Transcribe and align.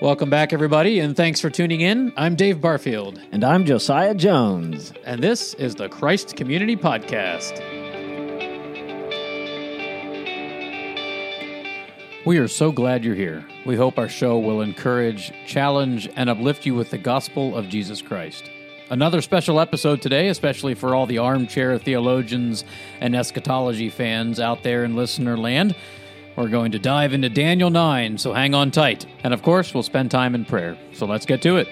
Welcome 0.00 0.30
back, 0.30 0.54
everybody, 0.54 1.00
and 1.00 1.14
thanks 1.14 1.40
for 1.40 1.50
tuning 1.50 1.82
in. 1.82 2.12
I'm 2.16 2.34
Dave 2.34 2.58
Barfield, 2.60 3.20
And 3.32 3.44
I'm 3.44 3.66
Josiah 3.66 4.14
Jones. 4.14 4.92
and 5.04 5.22
this 5.22 5.52
is 5.54 5.74
the 5.74 5.88
Christ 5.90 6.36
Community 6.36 6.74
Podcast. 6.76 7.58
We 12.24 12.38
are 12.38 12.48
so 12.48 12.72
glad 12.72 13.04
you're 13.04 13.14
here. 13.14 13.44
We 13.66 13.76
hope 13.76 13.98
our 13.98 14.08
show 14.08 14.38
will 14.38 14.62
encourage, 14.62 15.32
challenge, 15.46 16.08
and 16.16 16.30
uplift 16.30 16.64
you 16.64 16.74
with 16.74 16.90
the 16.90 16.98
gospel 16.98 17.54
of 17.56 17.68
Jesus 17.68 18.00
Christ. 18.00 18.50
Another 18.88 19.20
special 19.20 19.60
episode 19.60 20.00
today, 20.02 20.28
especially 20.28 20.74
for 20.74 20.94
all 20.94 21.06
the 21.06 21.18
armchair 21.18 21.78
theologians 21.78 22.64
and 23.00 23.14
eschatology 23.14 23.88
fans 23.90 24.40
out 24.40 24.62
there 24.62 24.84
in 24.84 24.96
listener 24.96 25.36
land. 25.36 25.76
We're 26.40 26.48
going 26.48 26.72
to 26.72 26.78
dive 26.78 27.12
into 27.12 27.28
Daniel 27.28 27.68
9, 27.68 28.16
so 28.16 28.32
hang 28.32 28.54
on 28.54 28.70
tight. 28.70 29.04
And 29.22 29.34
of 29.34 29.42
course, 29.42 29.74
we'll 29.74 29.82
spend 29.82 30.10
time 30.10 30.34
in 30.34 30.46
prayer. 30.46 30.74
So 30.94 31.04
let's 31.04 31.26
get 31.26 31.42
to 31.42 31.58
it. 31.58 31.68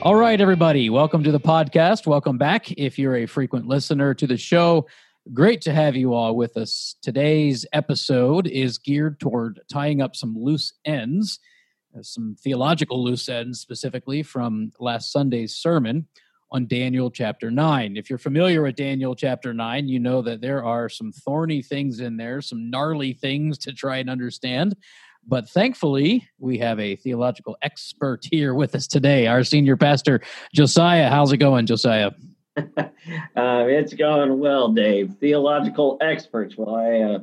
All 0.00 0.14
right, 0.14 0.40
everybody, 0.40 0.90
welcome 0.90 1.24
to 1.24 1.32
the 1.32 1.40
podcast. 1.40 2.06
Welcome 2.06 2.38
back. 2.38 2.70
If 2.70 2.96
you're 2.96 3.16
a 3.16 3.26
frequent 3.26 3.66
listener 3.66 4.14
to 4.14 4.28
the 4.28 4.36
show, 4.36 4.86
great 5.32 5.60
to 5.62 5.72
have 5.72 5.96
you 5.96 6.14
all 6.14 6.36
with 6.36 6.56
us. 6.56 6.94
Today's 7.02 7.66
episode 7.72 8.46
is 8.46 8.78
geared 8.78 9.18
toward 9.18 9.60
tying 9.68 10.00
up 10.00 10.14
some 10.14 10.38
loose 10.38 10.72
ends, 10.84 11.40
some 12.02 12.36
theological 12.42 13.02
loose 13.02 13.28
ends 13.28 13.60
specifically 13.60 14.22
from 14.22 14.72
last 14.80 15.12
Sunday's 15.12 15.54
sermon 15.54 16.06
on 16.50 16.66
Daniel 16.66 17.10
chapter 17.10 17.50
9. 17.50 17.96
If 17.96 18.08
you're 18.08 18.18
familiar 18.18 18.62
with 18.62 18.76
Daniel 18.76 19.14
chapter 19.14 19.52
9, 19.52 19.88
you 19.88 19.98
know 19.98 20.22
that 20.22 20.40
there 20.40 20.64
are 20.64 20.88
some 20.88 21.12
thorny 21.12 21.62
things 21.62 22.00
in 22.00 22.16
there, 22.16 22.40
some 22.40 22.70
gnarly 22.70 23.12
things 23.12 23.58
to 23.58 23.72
try 23.72 23.98
and 23.98 24.08
understand. 24.08 24.76
But 25.26 25.48
thankfully, 25.48 26.28
we 26.38 26.58
have 26.58 26.78
a 26.78 26.96
theological 26.96 27.56
expert 27.62 28.26
here 28.30 28.54
with 28.54 28.74
us 28.74 28.86
today, 28.86 29.26
our 29.26 29.42
senior 29.42 29.76
pastor, 29.76 30.20
Josiah. 30.54 31.08
How's 31.08 31.32
it 31.32 31.38
going, 31.38 31.66
Josiah? 31.66 32.10
uh, 32.56 32.84
it's 33.36 33.94
going 33.94 34.38
well, 34.38 34.68
Dave. 34.68 35.14
Theological 35.18 35.98
experts. 36.00 36.56
Well, 36.56 36.76
I 36.76 37.00
uh, 37.00 37.18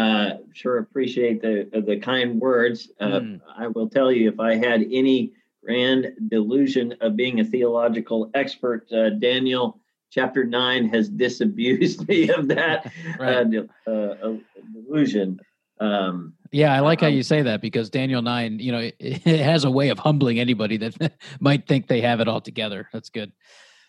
uh, 0.00 0.38
sure 0.52 0.78
appreciate 0.78 1.38
the 1.42 1.54
the 1.88 1.96
kind 1.98 2.40
words. 2.40 2.78
Uh, 3.00 3.20
Mm. 3.20 3.40
I 3.56 3.66
will 3.74 3.88
tell 3.88 4.10
you, 4.12 4.28
if 4.34 4.38
I 4.40 4.52
had 4.56 4.80
any 5.00 5.32
grand 5.64 6.02
delusion 6.28 6.94
of 7.00 7.16
being 7.16 7.40
a 7.40 7.44
theological 7.44 8.30
expert, 8.34 8.80
uh, 8.92 9.10
Daniel 9.10 9.78
chapter 10.10 10.42
nine 10.44 10.88
has 10.88 11.08
disabused 11.08 12.08
me 12.10 12.30
of 12.30 12.48
that 12.48 12.76
Right. 13.18 13.46
uh, 13.86 13.90
uh, 13.90 14.36
delusion. 14.72 15.38
Um, 15.80 16.34
Yeah, 16.52 16.72
I 16.74 16.80
like 16.80 17.00
how 17.00 17.08
Um, 17.08 17.14
you 17.14 17.22
say 17.22 17.42
that 17.42 17.60
because 17.60 17.88
Daniel 17.90 18.22
9, 18.22 18.58
you 18.58 18.72
know, 18.72 18.78
it, 18.88 18.96
it 19.26 19.40
has 19.52 19.64
a 19.64 19.70
way 19.70 19.88
of 19.90 19.98
humbling 19.98 20.38
anybody 20.40 20.76
that 20.78 21.12
might 21.40 21.66
think 21.66 21.86
they 21.86 22.00
have 22.02 22.20
it 22.20 22.28
all 22.28 22.40
together. 22.40 22.88
That's 22.92 23.08
good. 23.10 23.32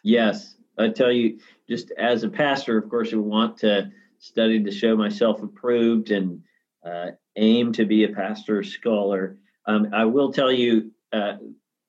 Yes, 0.03 0.55
I 0.77 0.89
tell 0.89 1.11
you, 1.11 1.39
just 1.69 1.91
as 1.97 2.23
a 2.23 2.29
pastor, 2.29 2.77
of 2.77 2.89
course, 2.89 3.13
I 3.13 3.17
want 3.17 3.57
to 3.59 3.91
study 4.21 4.63
to 4.63 4.71
show 4.71 4.95
myself 4.95 5.41
approved 5.41 6.11
and 6.11 6.41
uh, 6.85 7.07
aim 7.35 7.73
to 7.73 7.85
be 7.85 8.05
a 8.05 8.09
pastor 8.09 8.63
scholar. 8.63 9.37
Um, 9.65 9.89
I 9.93 10.05
will 10.05 10.31
tell 10.31 10.51
you, 10.51 10.91
uh, 11.11 11.33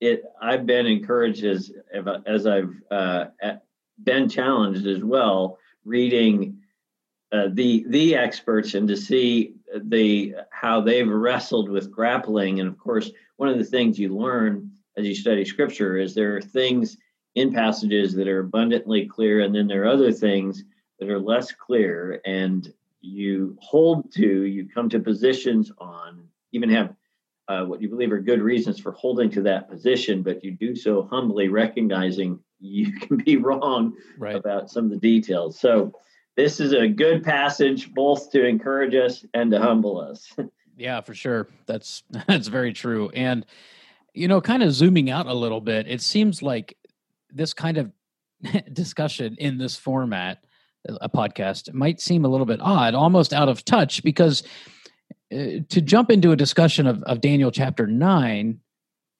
it. 0.00 0.24
I've 0.40 0.66
been 0.66 0.86
encouraged 0.86 1.44
as 1.44 1.70
as 2.26 2.46
I've 2.46 2.74
uh, 2.90 3.26
been 4.02 4.28
challenged 4.28 4.86
as 4.86 5.04
well, 5.04 5.58
reading 5.84 6.58
uh, 7.30 7.48
the 7.52 7.84
the 7.88 8.16
experts 8.16 8.74
and 8.74 8.88
to 8.88 8.96
see 8.96 9.54
the 9.84 10.34
how 10.50 10.80
they've 10.80 11.08
wrestled 11.08 11.68
with 11.68 11.92
grappling. 11.92 12.60
And 12.60 12.68
of 12.68 12.78
course, 12.78 13.10
one 13.36 13.48
of 13.48 13.58
the 13.58 13.64
things 13.64 13.98
you 13.98 14.14
learn 14.14 14.70
as 14.96 15.06
you 15.06 15.14
study 15.14 15.44
Scripture 15.44 15.96
is 15.96 16.14
there 16.14 16.36
are 16.36 16.42
things 16.42 16.96
in 17.34 17.52
passages 17.52 18.12
that 18.14 18.28
are 18.28 18.40
abundantly 18.40 19.06
clear, 19.06 19.40
and 19.40 19.54
then 19.54 19.66
there 19.66 19.84
are 19.84 19.88
other 19.88 20.12
things 20.12 20.64
that 21.02 21.10
are 21.12 21.18
less 21.18 21.50
clear, 21.52 22.20
and 22.24 22.72
you 23.00 23.56
hold 23.60 24.12
to, 24.12 24.44
you 24.44 24.68
come 24.68 24.88
to 24.88 25.00
positions 25.00 25.72
on, 25.78 26.22
even 26.52 26.70
have 26.70 26.94
uh, 27.48 27.64
what 27.64 27.82
you 27.82 27.88
believe 27.88 28.12
are 28.12 28.20
good 28.20 28.40
reasons 28.40 28.78
for 28.78 28.92
holding 28.92 29.28
to 29.30 29.42
that 29.42 29.68
position, 29.68 30.22
but 30.22 30.44
you 30.44 30.52
do 30.52 30.76
so 30.76 31.02
humbly, 31.10 31.48
recognizing 31.48 32.38
you 32.60 32.92
can 33.00 33.16
be 33.16 33.36
wrong 33.36 33.94
Right. 34.16 34.36
about 34.36 34.70
some 34.70 34.84
of 34.84 34.90
the 34.90 34.96
details. 34.98 35.58
So, 35.58 35.92
this 36.34 36.60
is 36.60 36.72
a 36.72 36.88
good 36.88 37.22
passage 37.22 37.92
both 37.92 38.30
to 38.30 38.46
encourage 38.46 38.94
us 38.94 39.26
and 39.34 39.50
to 39.50 39.60
humble 39.60 40.00
us. 40.00 40.32
Yeah, 40.74 41.02
for 41.02 41.14
sure. 41.14 41.48
That's 41.66 42.02
that's 42.26 42.48
very 42.48 42.72
true. 42.72 43.10
And 43.10 43.44
you 44.14 44.26
know, 44.26 44.40
kind 44.40 44.62
of 44.62 44.72
zooming 44.72 45.10
out 45.10 45.26
a 45.26 45.34
little 45.34 45.60
bit, 45.60 45.86
it 45.86 46.00
seems 46.00 46.42
like 46.42 46.78
this 47.30 47.52
kind 47.52 47.76
of 47.76 47.92
discussion 48.72 49.36
in 49.38 49.58
this 49.58 49.76
format, 49.76 50.44
a 50.88 51.08
podcast, 51.08 51.72
might 51.72 52.00
seem 52.00 52.24
a 52.24 52.28
little 52.28 52.46
bit 52.46 52.60
odd, 52.60 52.94
almost 52.94 53.32
out 53.32 53.48
of 53.48 53.64
touch, 53.64 54.02
because 54.02 54.42
uh, 55.32 55.60
to 55.68 55.80
jump 55.80 56.10
into 56.10 56.32
a 56.32 56.36
discussion 56.36 56.86
of, 56.86 57.02
of 57.04 57.20
Daniel 57.20 57.50
chapter 57.50 57.86
nine, 57.86 58.60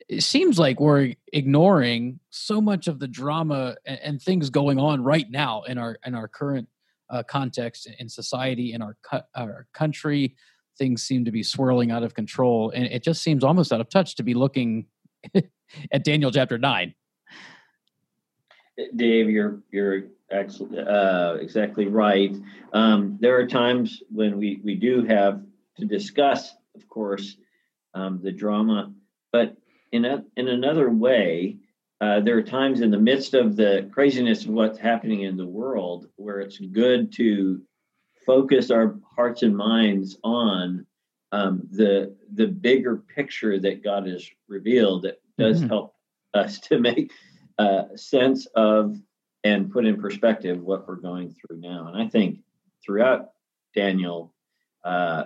it 0.08 0.22
seems 0.22 0.58
like 0.58 0.80
we're 0.80 1.14
ignoring 1.32 2.20
so 2.30 2.60
much 2.60 2.88
of 2.88 2.98
the 2.98 3.08
drama 3.08 3.76
and, 3.86 4.00
and 4.02 4.22
things 4.22 4.50
going 4.50 4.78
on 4.78 5.02
right 5.04 5.30
now 5.30 5.62
in 5.62 5.78
our 5.78 5.96
in 6.04 6.14
our 6.14 6.28
current 6.28 6.68
uh, 7.08 7.22
context 7.22 7.88
in 7.98 8.08
society 8.08 8.72
in 8.72 8.82
our 8.82 8.96
cu- 9.02 9.26
our 9.34 9.66
country. 9.72 10.36
Things 10.78 11.02
seem 11.02 11.24
to 11.26 11.30
be 11.30 11.42
swirling 11.42 11.90
out 11.90 12.02
of 12.02 12.14
control 12.14 12.72
and 12.74 12.86
it 12.86 13.04
just 13.04 13.22
seems 13.22 13.44
almost 13.44 13.72
out 13.72 13.80
of 13.80 13.88
touch 13.88 14.16
to 14.16 14.22
be 14.22 14.32
looking 14.32 14.86
at 15.92 16.02
daniel 16.02 16.30
chapter 16.30 16.56
9 16.56 16.94
Dave, 18.96 19.28
you're 19.28 19.60
you're 19.70 20.04
uh, 20.32 21.36
exactly 21.40 21.86
right. 21.86 22.34
Um, 22.72 23.18
there 23.20 23.36
are 23.38 23.46
times 23.46 24.02
when 24.10 24.38
we 24.38 24.60
we 24.64 24.74
do 24.74 25.04
have 25.04 25.42
to 25.78 25.84
discuss, 25.86 26.54
of 26.74 26.88
course, 26.88 27.36
um, 27.94 28.20
the 28.22 28.32
drama, 28.32 28.92
but 29.32 29.56
in 29.92 30.04
a, 30.04 30.24
in 30.36 30.48
another 30.48 30.90
way, 30.90 31.58
uh, 32.00 32.20
there 32.20 32.36
are 32.36 32.42
times 32.42 32.80
in 32.80 32.90
the 32.90 32.98
midst 32.98 33.34
of 33.34 33.56
the 33.56 33.88
craziness 33.92 34.44
of 34.44 34.50
what's 34.50 34.78
happening 34.78 35.22
in 35.22 35.36
the 35.36 35.46
world 35.46 36.08
where 36.16 36.40
it's 36.40 36.58
good 36.58 37.12
to 37.12 37.62
focus 38.26 38.70
our 38.70 38.96
hearts 39.16 39.42
and 39.42 39.56
minds 39.56 40.18
on 40.24 40.86
um, 41.32 41.66
the 41.70 42.14
the 42.34 42.46
bigger 42.46 42.96
picture 42.96 43.58
that 43.58 43.82
God 43.82 44.06
has 44.06 44.28
revealed 44.48 45.02
that 45.02 45.20
does 45.38 45.62
Mhm. 45.62 45.68
help 45.68 45.94
us 46.34 46.60
to 46.68 46.78
make 46.78 47.12
uh, 47.58 47.84
sense 47.96 48.46
of 48.54 48.96
and 49.44 49.70
put 49.70 49.84
in 49.84 50.00
perspective 50.00 50.60
what 50.60 50.86
we're 50.86 50.96
going 50.96 51.30
through 51.30 51.60
now. 51.60 51.88
And 51.92 52.00
I 52.00 52.08
think 52.08 52.40
throughout 52.84 53.30
Daniel, 53.74 54.34
uh, 54.84 55.24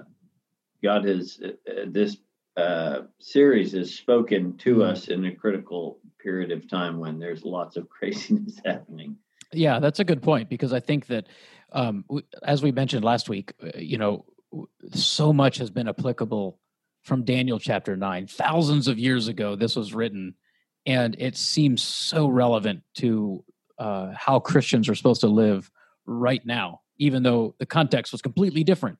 God 0.83 1.05
has 1.05 1.41
uh, 1.45 1.49
uh, 1.71 1.85
this 1.87 2.17
uh, 2.57 3.03
series 3.19 3.73
has 3.73 3.95
spoken 3.95 4.57
to 4.59 4.83
us 4.83 5.09
in 5.09 5.25
a 5.27 5.35
critical 5.35 5.99
period 6.19 6.51
of 6.51 6.69
time 6.69 6.99
when 6.99 7.19
there's 7.19 7.45
lots 7.45 7.77
of 7.77 7.89
craziness 7.91 8.59
happening. 8.65 9.17
yeah 9.53 9.79
that's 9.79 10.01
a 10.01 10.05
good 10.05 10.23
point 10.23 10.49
because 10.49 10.73
i 10.73 10.81
think 10.81 11.07
that 11.07 11.27
um, 11.73 12.05
as 12.43 12.63
we 12.63 12.73
mentioned 12.73 13.05
last 13.05 13.29
week 13.29 13.53
uh, 13.63 13.79
you 13.79 13.99
know 13.99 14.25
so 14.93 15.33
much 15.33 15.59
has 15.59 15.71
been 15.71 15.89
applicable 15.89 16.59
from 17.03 17.25
daniel 17.25 17.59
chapter 17.59 17.97
9 17.97 18.27
thousands 18.27 18.89
of 18.89 18.99
years 18.99 19.29
ago 19.29 19.55
this 19.55 19.77
was 19.77 19.95
written 19.95 20.35
and 20.87 21.15
it 21.19 21.37
seems 21.37 21.83
so 21.83 22.27
relevant 22.27 22.83
to 22.95 23.45
uh, 23.79 24.13
how 24.17 24.39
christians 24.39 24.89
are 24.89 24.95
supposed 24.95 25.21
to 25.21 25.29
live 25.29 25.71
right 26.07 26.45
now 26.45 26.81
even 26.99 27.23
though 27.23 27.55
the 27.59 27.67
context 27.67 28.13
was 28.13 28.23
completely 28.23 28.65
different. 28.65 28.99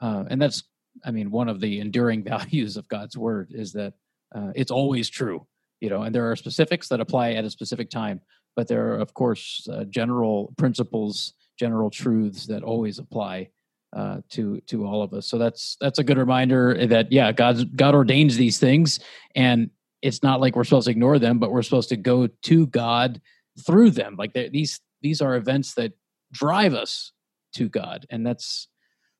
Uh, 0.00 0.24
and 0.30 0.40
that's 0.40 0.64
i 1.04 1.10
mean 1.10 1.30
one 1.30 1.48
of 1.48 1.60
the 1.60 1.80
enduring 1.80 2.22
values 2.34 2.76
of 2.76 2.88
god's 2.88 3.16
word 3.16 3.50
is 3.54 3.72
that 3.72 3.94
uh, 4.34 4.50
it's 4.54 4.70
always 4.70 5.08
true 5.08 5.46
you 5.80 5.88
know 5.88 6.02
and 6.02 6.14
there 6.14 6.30
are 6.30 6.36
specifics 6.36 6.88
that 6.88 7.00
apply 7.00 7.32
at 7.32 7.44
a 7.44 7.50
specific 7.50 7.88
time 7.88 8.20
but 8.56 8.68
there 8.68 8.92
are 8.92 8.98
of 8.98 9.14
course 9.14 9.66
uh, 9.72 9.84
general 9.84 10.52
principles 10.58 11.34
general 11.58 11.88
truths 11.88 12.46
that 12.46 12.62
always 12.62 12.98
apply 12.98 13.48
uh, 13.96 14.18
to 14.30 14.60
to 14.62 14.86
all 14.86 15.02
of 15.02 15.12
us. 15.12 15.26
So 15.26 15.38
that's 15.38 15.76
that's 15.80 15.98
a 15.98 16.04
good 16.04 16.16
reminder 16.18 16.86
that 16.86 17.12
yeah 17.12 17.30
god 17.30 17.76
god 17.76 17.94
ordains 17.94 18.36
these 18.36 18.58
things 18.58 19.00
and 19.34 19.70
it's 20.00 20.22
not 20.22 20.40
like 20.40 20.56
we're 20.56 20.64
supposed 20.64 20.86
to 20.86 20.90
ignore 20.90 21.18
them 21.18 21.38
but 21.38 21.52
we're 21.52 21.62
supposed 21.62 21.90
to 21.90 21.96
go 21.96 22.26
to 22.26 22.66
god 22.68 23.20
through 23.60 23.90
them 23.90 24.16
like 24.16 24.32
these 24.32 24.80
these 25.02 25.20
are 25.20 25.36
events 25.36 25.74
that 25.74 25.92
drive 26.32 26.74
us 26.74 27.12
to 27.54 27.68
god 27.68 28.06
and 28.10 28.26
that's 28.26 28.68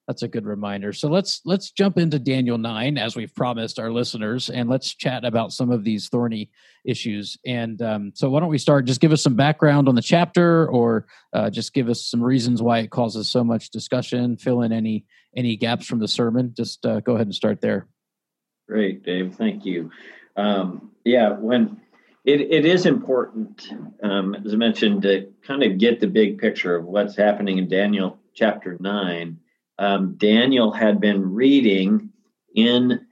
That's 0.09 0.25
a 0.25 0.29
good 0.29 0.47
reminder. 0.47 0.93
So 0.93 1.09
let's 1.09 1.41
let's 1.45 1.71
jump 1.71 1.97
into 1.97 2.19
Daniel 2.19 2.59
9 2.59 2.99
as 2.99 3.15
we've 3.15 3.33
promised 3.33 3.79
our 3.79 3.93
listeners 3.93 4.51
and 4.51 4.69
let's 4.69 4.97
chat 4.97 5.25
about 5.25 5.53
some 5.53 5.71
of 5.71 5.85
these 5.85 6.09
thorny 6.09 6.51
issues. 6.85 7.39
And 7.47 7.81
um, 7.81 8.13
so 8.15 8.29
why 8.29 8.41
don't 8.41 8.51
we 8.51 8.59
start 8.59 8.85
just 8.85 9.01
give 9.01 9.13
us 9.13 9.23
some 9.23 9.37
background 9.37 9.89
on 9.89 9.95
the 9.95 10.03
chapter 10.03 10.67
or 10.69 11.07
uh, 11.33 11.51
just 11.51 11.73
give 11.73 11.89
us 11.89 12.05
some 12.05 12.21
reasons 12.21 12.61
why 12.61 12.81
it 12.81 12.91
causes 12.91 13.31
so 13.31 13.45
much 13.45 13.71
discussion, 13.71 14.37
fill 14.37 14.63
in 14.63 14.73
any 14.73 15.05
any 15.37 15.57
gaps 15.57 15.87
from 15.87 16.01
the 16.01 16.09
sermon. 16.09 16.53
Just 16.57 16.85
uh, 16.85 17.01
go 17.01 17.15
ahead 17.15 17.29
and 17.29 17.35
start 17.35 17.61
there. 17.61 17.87
Great, 18.69 19.05
Dave. 19.05 19.37
Thank 19.37 19.65
you. 19.65 19.93
Um, 20.37 20.91
yeah, 21.05 21.39
when 21.39 21.81
it, 22.25 22.41
it 22.41 22.65
is 22.65 22.87
important, 22.87 23.69
um, 24.03 24.35
as 24.35 24.53
I 24.53 24.57
mentioned, 24.57 25.03
to 25.03 25.33
kind 25.47 25.63
of 25.63 25.79
get 25.79 26.01
the 26.01 26.07
big 26.07 26.39
picture 26.39 26.77
of 26.77 26.85
what's 26.85 27.17
happening 27.17 27.59
in 27.59 27.69
Daniel 27.69 28.19
chapter 28.35 28.77
9 28.81 29.39
um, 29.79 30.15
Daniel 30.15 30.71
had 30.71 31.01
been 31.01 31.33
reading 31.35 32.11
in 32.55 33.07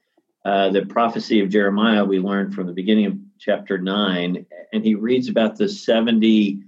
uh, 0.44 0.70
the 0.70 0.86
prophecy 0.86 1.40
of 1.40 1.48
Jeremiah, 1.48 2.04
we 2.04 2.18
learned 2.18 2.54
from 2.54 2.66
the 2.66 2.72
beginning 2.72 3.06
of 3.06 3.18
chapter 3.38 3.76
9, 3.76 4.46
and 4.72 4.84
he 4.84 4.94
reads 4.94 5.28
about 5.28 5.56
the 5.56 5.68
70 5.68 6.62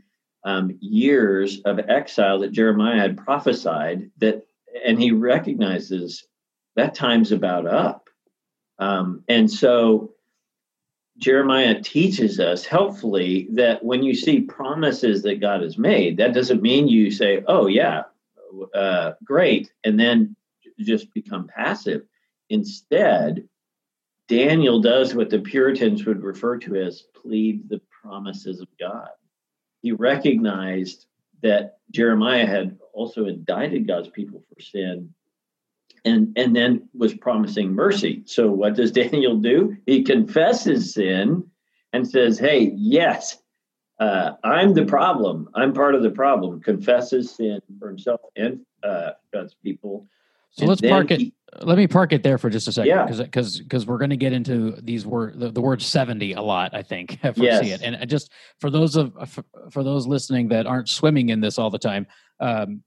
um, 0.45 0.77
years 0.81 1.61
of 1.65 1.79
exile 1.79 2.41
that 2.41 2.53
Jeremiah 2.53 3.01
had 3.01 3.17
prophesied 3.17 4.11
that 4.19 4.45
and 4.85 5.01
he 5.01 5.13
recognizes 5.13 6.27
that 6.75 6.95
time's 6.95 7.31
about 7.31 7.67
up. 7.67 8.09
Um, 8.79 9.23
and 9.29 9.51
so 9.51 10.15
Jeremiah 11.19 11.81
teaches 11.81 12.41
us 12.41 12.65
helpfully 12.65 13.49
that 13.53 13.85
when 13.85 14.03
you 14.03 14.15
see 14.15 14.41
promises 14.41 15.23
that 15.23 15.41
God 15.41 15.63
has 15.63 15.79
made, 15.79 16.17
that 16.17 16.35
doesn't 16.35 16.63
mean 16.63 16.89
you 16.89 17.11
say, 17.11 17.45
"Oh 17.47 17.67
yeah, 17.67 18.05
uh, 18.75 19.13
great, 19.25 19.73
and 19.85 19.99
then 19.99 20.37
just 20.79 21.13
become 21.15 21.47
passive. 21.47 22.03
Instead, 22.51 23.49
Daniel 24.29 24.81
does 24.81 25.15
what 25.15 25.31
the 25.31 25.39
Puritans 25.39 26.07
would 26.07 26.23
refer 26.23 26.57
to 26.59 26.77
as 26.77 27.03
plead 27.15 27.69
the 27.69 27.81
promises 28.03 28.61
of 28.61 28.69
God. 28.79 29.11
He 29.81 29.93
recognized 29.93 31.07
that 31.43 31.79
Jeremiah 31.91 32.47
had 32.47 32.79
also 32.93 33.27
indicted 33.27 33.87
God's 33.87 34.09
people 34.09 34.43
for 34.49 34.61
sin 34.61 35.13
and 36.05 36.33
and 36.37 36.55
then 36.55 36.89
was 36.95 37.15
promising 37.15 37.73
mercy. 37.73 38.23
So 38.27 38.51
what 38.51 38.75
does 38.75 38.93
Daniel 39.03 39.37
do? 39.37 39.77
He 39.87 40.03
confesses 40.03 40.95
sin 40.95 41.45
and 41.93 42.09
says, 42.09 42.39
"Hey, 42.39 42.73
yes, 42.75 43.39
uh, 44.03 44.35
I'm 44.43 44.75
the 44.75 44.85
problem. 44.85 45.49
I'm 45.55 45.73
part 45.73 45.95
of 45.95 46.03
the 46.03 46.11
problem. 46.11 46.61
Confesses 46.61 47.31
sin 47.31 47.61
for 47.79 47.89
himself 47.89 48.21
and 48.35 48.61
uh, 48.83 49.11
God's 49.33 49.55
people. 49.55 50.09
So 50.51 50.63
and 50.63 50.69
let's 50.69 50.81
park 50.81 51.11
it. 51.11 51.21
He, 51.21 51.35
let 51.63 51.79
me 51.79 51.87
park 51.87 52.13
it 52.13 52.23
there 52.23 52.37
for 52.37 52.51
just 52.51 52.67
a 52.67 52.73
second, 52.73 52.89
yeah. 52.89 53.07
because 53.07 53.61
because 53.61 53.87
we're 53.87 53.99
going 53.99 54.11
to 54.11 54.17
get 54.17 54.33
into 54.33 54.73
these 54.83 55.07
word 55.07 55.39
the, 55.39 55.51
the, 55.51 55.61
word 55.61 55.81
seventy 55.81 56.33
a 56.33 56.43
lot. 56.43 56.75
I 56.75 56.83
think 56.83 57.21
if 57.25 57.37
we 57.37 57.47
yes. 57.47 57.63
see 57.63 57.71
it, 57.71 57.83
and 57.83 58.09
just 58.09 58.33
for 58.59 58.71
those 58.71 58.97
of 58.97 59.15
for, 59.31 59.45
for, 59.71 59.83
those 59.85 60.07
listening 60.07 60.49
that 60.49 60.67
aren't 60.67 60.89
swimming 60.89 61.29
in 61.29 61.41
this 61.41 61.59
all 61.59 61.71
the 61.71 61.79
time, 61.79 62.07
um, 62.41 62.83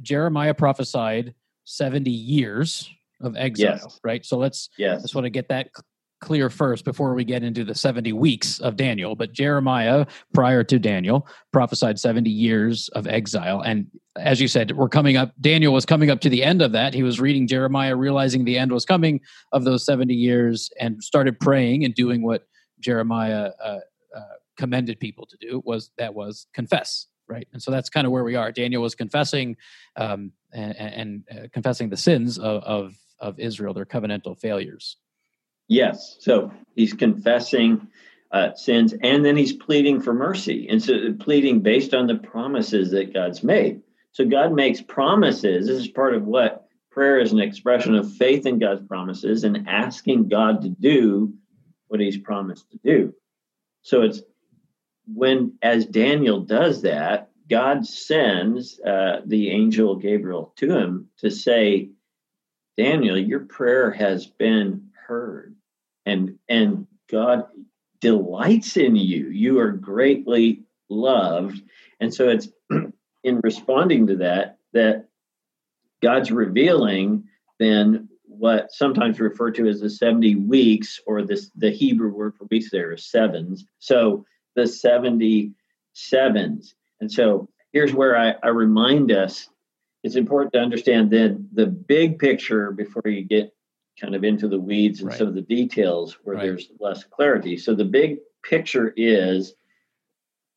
Jeremiah 0.00 0.54
prophesied 0.54 1.34
seventy 1.70 2.10
years 2.10 2.90
of 3.20 3.36
exile, 3.36 3.78
yes. 3.82 4.00
right? 4.02 4.24
So 4.24 4.38
let's 4.38 4.70
yes. 4.78 5.02
just 5.02 5.14
want 5.14 5.26
to 5.26 5.30
get 5.30 5.48
that 5.48 5.68
clear 6.20 6.50
first 6.50 6.84
before 6.84 7.14
we 7.14 7.24
get 7.24 7.42
into 7.42 7.64
the 7.64 7.74
70 7.74 8.12
weeks 8.12 8.60
of 8.60 8.76
Daniel. 8.76 9.14
But 9.14 9.32
Jeremiah, 9.32 10.06
prior 10.34 10.62
to 10.64 10.78
Daniel, 10.78 11.26
prophesied 11.52 11.98
70 11.98 12.30
years 12.30 12.88
of 12.90 13.06
exile. 13.06 13.62
And 13.62 13.86
as 14.16 14.40
you 14.40 14.48
said, 14.48 14.76
we're 14.76 14.88
coming 14.88 15.16
up, 15.16 15.32
Daniel 15.40 15.72
was 15.72 15.86
coming 15.86 16.10
up 16.10 16.20
to 16.20 16.28
the 16.28 16.44
end 16.44 16.62
of 16.62 16.72
that. 16.72 16.94
He 16.94 17.02
was 17.02 17.20
reading 17.20 17.46
Jeremiah, 17.46 17.96
realizing 17.96 18.44
the 18.44 18.58
end 18.58 18.70
was 18.70 18.84
coming 18.84 19.20
of 19.52 19.64
those 19.64 19.84
70 19.84 20.12
years, 20.12 20.70
and 20.78 21.02
started 21.02 21.40
praying 21.40 21.84
and 21.84 21.94
doing 21.94 22.22
what 22.22 22.46
Jeremiah 22.80 23.52
uh, 23.62 23.78
uh, 24.14 24.20
commended 24.58 25.00
people 25.00 25.26
to 25.26 25.36
do 25.40 25.62
was 25.64 25.90
that 25.96 26.14
was 26.14 26.46
confess 26.54 27.06
right 27.30 27.48
and 27.52 27.62
so 27.62 27.70
that's 27.70 27.88
kind 27.88 28.06
of 28.06 28.12
where 28.12 28.24
we 28.24 28.34
are 28.34 28.52
daniel 28.52 28.82
was 28.82 28.94
confessing 28.94 29.56
um, 29.96 30.32
and, 30.52 30.76
and 30.76 31.24
uh, 31.30 31.46
confessing 31.52 31.88
the 31.88 31.96
sins 31.96 32.38
of, 32.38 32.62
of, 32.64 32.94
of 33.20 33.38
israel 33.38 33.72
their 33.72 33.86
covenantal 33.86 34.38
failures 34.38 34.96
Yes. 35.70 36.16
So 36.18 36.52
he's 36.74 36.92
confessing 36.92 37.86
uh, 38.32 38.54
sins 38.54 38.92
and 39.04 39.24
then 39.24 39.36
he's 39.36 39.52
pleading 39.52 40.00
for 40.00 40.12
mercy. 40.12 40.68
And 40.68 40.82
so 40.82 41.12
pleading 41.20 41.60
based 41.60 41.94
on 41.94 42.08
the 42.08 42.16
promises 42.16 42.90
that 42.90 43.14
God's 43.14 43.44
made. 43.44 43.80
So 44.10 44.26
God 44.26 44.52
makes 44.52 44.82
promises. 44.82 45.68
This 45.68 45.78
is 45.78 45.86
part 45.86 46.16
of 46.16 46.24
what 46.24 46.66
prayer 46.90 47.20
is 47.20 47.30
an 47.30 47.38
expression 47.38 47.94
of 47.94 48.12
faith 48.12 48.46
in 48.46 48.58
God's 48.58 48.84
promises 48.88 49.44
and 49.44 49.68
asking 49.68 50.28
God 50.28 50.62
to 50.62 50.68
do 50.68 51.32
what 51.86 52.00
he's 52.00 52.18
promised 52.18 52.68
to 52.72 52.80
do. 52.82 53.14
So 53.82 54.02
it's 54.02 54.22
when, 55.06 55.58
as 55.62 55.86
Daniel 55.86 56.40
does 56.40 56.82
that, 56.82 57.30
God 57.48 57.86
sends 57.86 58.78
uh, 58.80 59.22
the 59.26 59.50
angel 59.50 59.96
Gabriel 59.96 60.52
to 60.56 60.70
him 60.70 61.08
to 61.18 61.30
say, 61.30 61.90
Daniel, 62.76 63.18
your 63.18 63.40
prayer 63.40 63.90
has 63.90 64.26
been 64.26 64.90
heard 65.06 65.56
and 66.06 66.38
and 66.48 66.86
God 67.10 67.44
delights 68.00 68.76
in 68.76 68.96
you. 68.96 69.28
You 69.28 69.58
are 69.58 69.72
greatly 69.72 70.62
loved. 70.88 71.60
And 71.98 72.14
so 72.14 72.28
it's 72.28 72.48
in 73.24 73.40
responding 73.42 74.06
to 74.06 74.16
that 74.16 74.58
that 74.72 75.08
God's 76.00 76.30
revealing 76.30 77.24
then 77.58 78.08
what 78.24 78.72
sometimes 78.72 79.20
referred 79.20 79.54
to 79.56 79.68
as 79.68 79.80
the 79.80 79.90
70 79.90 80.36
weeks 80.36 80.98
or 81.06 81.22
this 81.22 81.50
the 81.56 81.70
Hebrew 81.70 82.12
word 82.14 82.34
for 82.36 82.46
weeks 82.50 82.70
there 82.70 82.92
is 82.92 83.10
sevens. 83.10 83.64
So 83.80 84.24
the 84.60 85.52
77s. 85.94 86.74
And 87.00 87.10
so 87.10 87.48
here's 87.72 87.94
where 87.94 88.16
I, 88.16 88.34
I 88.42 88.48
remind 88.48 89.12
us 89.12 89.48
it's 90.02 90.16
important 90.16 90.52
to 90.54 90.60
understand 90.60 91.10
then 91.10 91.48
the 91.52 91.66
big 91.66 92.18
picture 92.18 92.70
before 92.72 93.02
you 93.06 93.22
get 93.22 93.54
kind 94.00 94.14
of 94.14 94.24
into 94.24 94.48
the 94.48 94.58
weeds 94.58 95.00
and 95.00 95.10
right. 95.10 95.18
some 95.18 95.28
of 95.28 95.34
the 95.34 95.42
details 95.42 96.16
where 96.22 96.36
right. 96.36 96.44
there's 96.44 96.70
less 96.78 97.04
clarity. 97.04 97.56
So 97.58 97.74
the 97.74 97.84
big 97.84 98.18
picture 98.42 98.94
is 98.96 99.54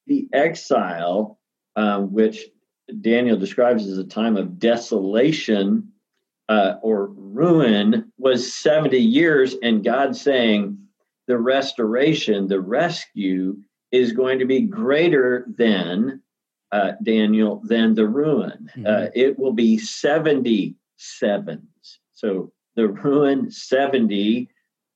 the 0.08 0.28
exile, 0.32 1.40
uh, 1.76 2.00
which 2.00 2.46
Daniel 3.02 3.38
describes 3.38 3.88
as 3.88 3.98
a 3.98 4.04
time 4.04 4.38
of 4.38 4.60
desolation 4.60 5.90
uh, 6.50 6.76
or 6.82 7.08
ruin, 7.08 8.12
was 8.18 8.54
70 8.54 8.98
years, 8.98 9.56
and 9.62 9.84
God 9.84 10.16
saying 10.16 10.78
the 11.28 11.38
restoration, 11.38 12.48
the 12.48 12.60
rescue, 12.60 13.58
is 13.94 14.12
going 14.12 14.40
to 14.40 14.45
be 14.45 14.62
greater 14.62 15.45
than 15.56 16.19
uh, 16.74 16.94
Daniel 17.04 17.62
than 17.63 17.94
the 17.94 18.07
ruin. 18.07 18.68
Mm-hmm. 18.76 18.85
Uh, 18.88 19.07
it 19.14 19.38
will 19.38 19.54
be 19.54 19.78
70 19.78 20.76
sevens. 20.97 22.00
So 22.14 22.52
the 22.76 22.88
ruin 22.88 23.52
70, 23.52 24.50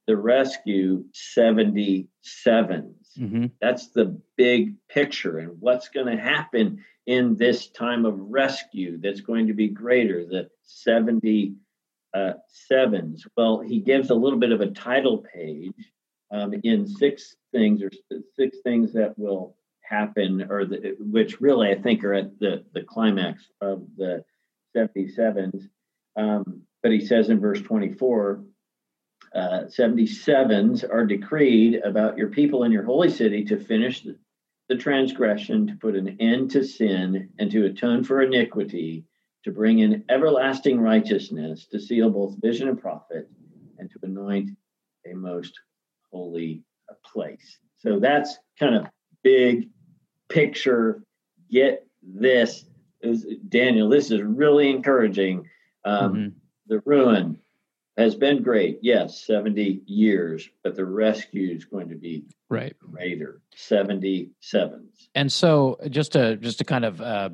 the 0.08 0.18
rescue 0.18 1.06
77s. 1.13 2.08
Mm-hmm. 3.20 3.46
That's 3.62 3.89
the 3.89 4.20
big 4.36 4.75
picture 4.89 5.38
and 5.38 5.51
what's 5.60 5.89
going 5.89 6.08
to 6.08 6.22
happen 6.22 6.84
in 7.06 7.36
this 7.36 7.70
time 7.70 8.04
of 8.04 8.20
rescue 8.20 9.00
that's 9.00 9.22
going 9.22 9.48
to 9.48 9.54
be 9.54 9.68
greater, 9.68 10.25
the 10.25 10.50
70 10.63 11.54
uh, 12.16 12.34
sevens. 12.48 13.27
Well, 13.38 13.60
he 13.60 13.80
gives 13.80 14.10
a 14.10 14.16
little 14.16 14.39
bit 14.39 14.51
of 14.51 14.62
a 14.62 14.72
title 14.72 15.20
page 15.20 15.74
um, 16.31 16.53
in 16.63 16.88
six 16.88 17.36
things 17.51 17.81
or 17.81 17.91
six 18.36 18.57
things 18.63 18.93
that 18.93 19.17
will 19.17 19.55
happen, 19.81 20.48
or 20.50 20.65
the, 20.65 20.96
which 21.00 21.39
really 21.39 21.69
I 21.69 21.75
think 21.75 22.03
are 22.03 22.13
at 22.13 22.38
the, 22.39 22.65
the 22.74 22.84
climax 22.84 23.43
of 23.62 23.84
the 23.96 24.24
77s. 24.75 25.69
Um, 26.17 26.63
but 26.84 26.91
he 26.91 27.05
says 27.05 27.29
in 27.29 27.39
verse 27.39 27.62
24, 27.62 28.43
uh, 29.34 29.62
77s 29.67 30.84
are 30.84 31.05
decreed 31.05 31.75
about 31.84 32.17
your 32.17 32.29
people 32.29 32.63
in 32.63 32.72
your 32.72 32.84
holy 32.84 33.10
city 33.10 33.46
to 33.46 33.60
finish 33.60 34.01
the, 34.01 34.17
the 34.69 34.75
transgression, 34.75 35.67
to 35.67 35.75
put 35.75 35.96
an 35.96 36.17
end 36.19 36.51
to 36.51 36.63
sin, 36.63 37.29
and 37.39 37.51
to 37.51 37.65
atone 37.65 38.03
for 38.03 38.22
iniquity, 38.22 39.05
to 39.43 39.51
bring 39.51 39.79
in 39.79 40.03
everlasting 40.10 40.79
righteousness, 40.79 41.67
to 41.67 41.79
seal 41.79 42.10
both 42.10 42.36
vision 42.41 42.67
and 42.67 42.81
prophet, 42.81 43.29
and 43.77 43.89
to 43.91 44.00
anoint 44.03 44.50
a 45.10 45.15
most 45.15 45.53
holy 46.18 46.64
place. 47.06 47.60
So 47.78 48.00
that's 48.00 48.38
kind 48.60 48.76
of 48.76 48.88
big 49.24 49.70
picture. 50.30 51.04
Get 51.52 51.86
this, 52.04 52.66
Daniel. 53.48 53.90
This 53.90 54.12
is 54.12 54.22
really 54.22 54.70
encouraging. 54.70 55.48
Um, 55.86 56.14
mm-hmm 56.14 56.28
the 56.68 56.82
ruin 56.86 57.40
has 57.98 58.16
been 58.16 58.44
great. 58.44 58.80
Yes, 58.82 59.26
70 59.26 59.82
years, 59.86 60.48
but 60.64 60.76
the 60.76 60.86
rescue 60.86 61.56
is 61.56 61.66
going 61.66 61.90
to 61.90 61.96
be 61.96 62.26
right 62.50 62.76
greater, 62.80 63.42
77s. 63.56 64.30
And 65.16 65.32
so 65.32 65.78
just 65.90 66.12
to 66.14 66.38
just 66.38 66.60
to 66.60 66.66
kind 66.66 66.86
of 66.86 67.02
uh, 67.02 67.30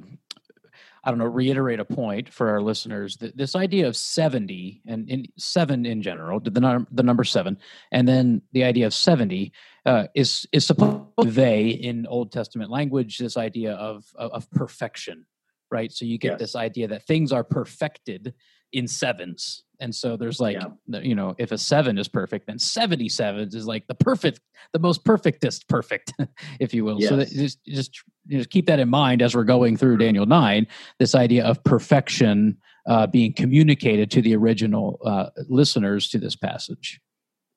I 1.04 1.10
don't 1.12 1.20
know, 1.20 1.26
reiterate 1.26 1.80
a 1.80 1.86
point 1.86 2.32
for 2.32 2.50
our 2.50 2.62
listeners 2.62 3.18
that 3.18 3.36
this 3.36 3.56
idea 3.56 3.88
of 3.88 3.96
70 3.98 4.84
and 4.88 5.10
in 5.10 5.26
seven 5.38 5.86
in 5.86 6.02
general, 6.02 6.40
the, 6.40 6.60
num- 6.60 6.88
the 6.92 7.04
number 7.04 7.24
seven, 7.26 7.58
and 7.92 8.08
then 8.08 8.42
the 8.54 8.64
idea 8.64 8.86
of 8.86 8.94
70 8.94 9.52
uh, 9.86 10.08
is, 10.16 10.46
is 10.54 10.66
supposed 10.66 10.98
to 11.18 11.24
convey 11.24 11.70
in 11.70 12.08
Old 12.08 12.32
Testament 12.32 12.72
language 12.72 13.18
this 13.18 13.36
idea 13.36 13.74
of, 13.74 14.06
of, 14.16 14.32
of 14.32 14.52
perfection, 14.52 15.26
right? 15.70 15.92
So 15.92 16.06
you 16.06 16.18
get 16.18 16.34
Yes. 16.34 16.40
this 16.40 16.56
idea 16.56 16.88
that 16.88 17.06
things 17.06 17.34
are 17.34 17.44
perfected 17.44 18.34
in 18.74 18.88
sevens. 18.88 19.64
And 19.80 19.94
so 19.94 20.18
there's 20.18 20.40
like, 20.40 20.58
Yeah. 20.88 21.00
you 21.02 21.16
know, 21.16 21.36
if 21.38 21.52
a 21.52 21.58
seven 21.58 21.98
is 21.98 22.08
perfect, 22.08 22.48
then 22.48 22.58
70 22.60 23.10
sevens 23.10 23.54
is 23.56 23.66
like 23.68 23.86
the 23.88 23.96
perfect, 23.96 24.40
the 24.72 24.80
most 24.80 25.04
perfectest 25.04 25.68
perfect, 25.68 26.14
if 26.60 26.74
you 26.74 26.86
will. 26.86 27.00
So 27.02 27.18
Yes. 27.18 27.32
just, 27.32 27.66
just, 27.66 28.04
just 28.28 28.50
keep 28.50 28.66
that 28.68 28.80
in 28.80 28.90
mind 28.90 29.22
as 29.22 29.36
we're 29.36 29.44
going 29.44 29.78
through 29.78 29.98
Daniel 29.98 30.26
9, 30.26 30.68
this 31.00 31.16
idea 31.16 31.44
of 31.46 31.64
perfection 31.64 32.58
uh, 32.86 33.08
being 33.08 33.34
communicated 33.34 34.12
to 34.12 34.22
the 34.22 34.36
original 34.36 35.00
uh, 35.06 35.30
listeners 35.48 36.10
to 36.10 36.18
this 36.18 36.36
passage. 36.36 37.00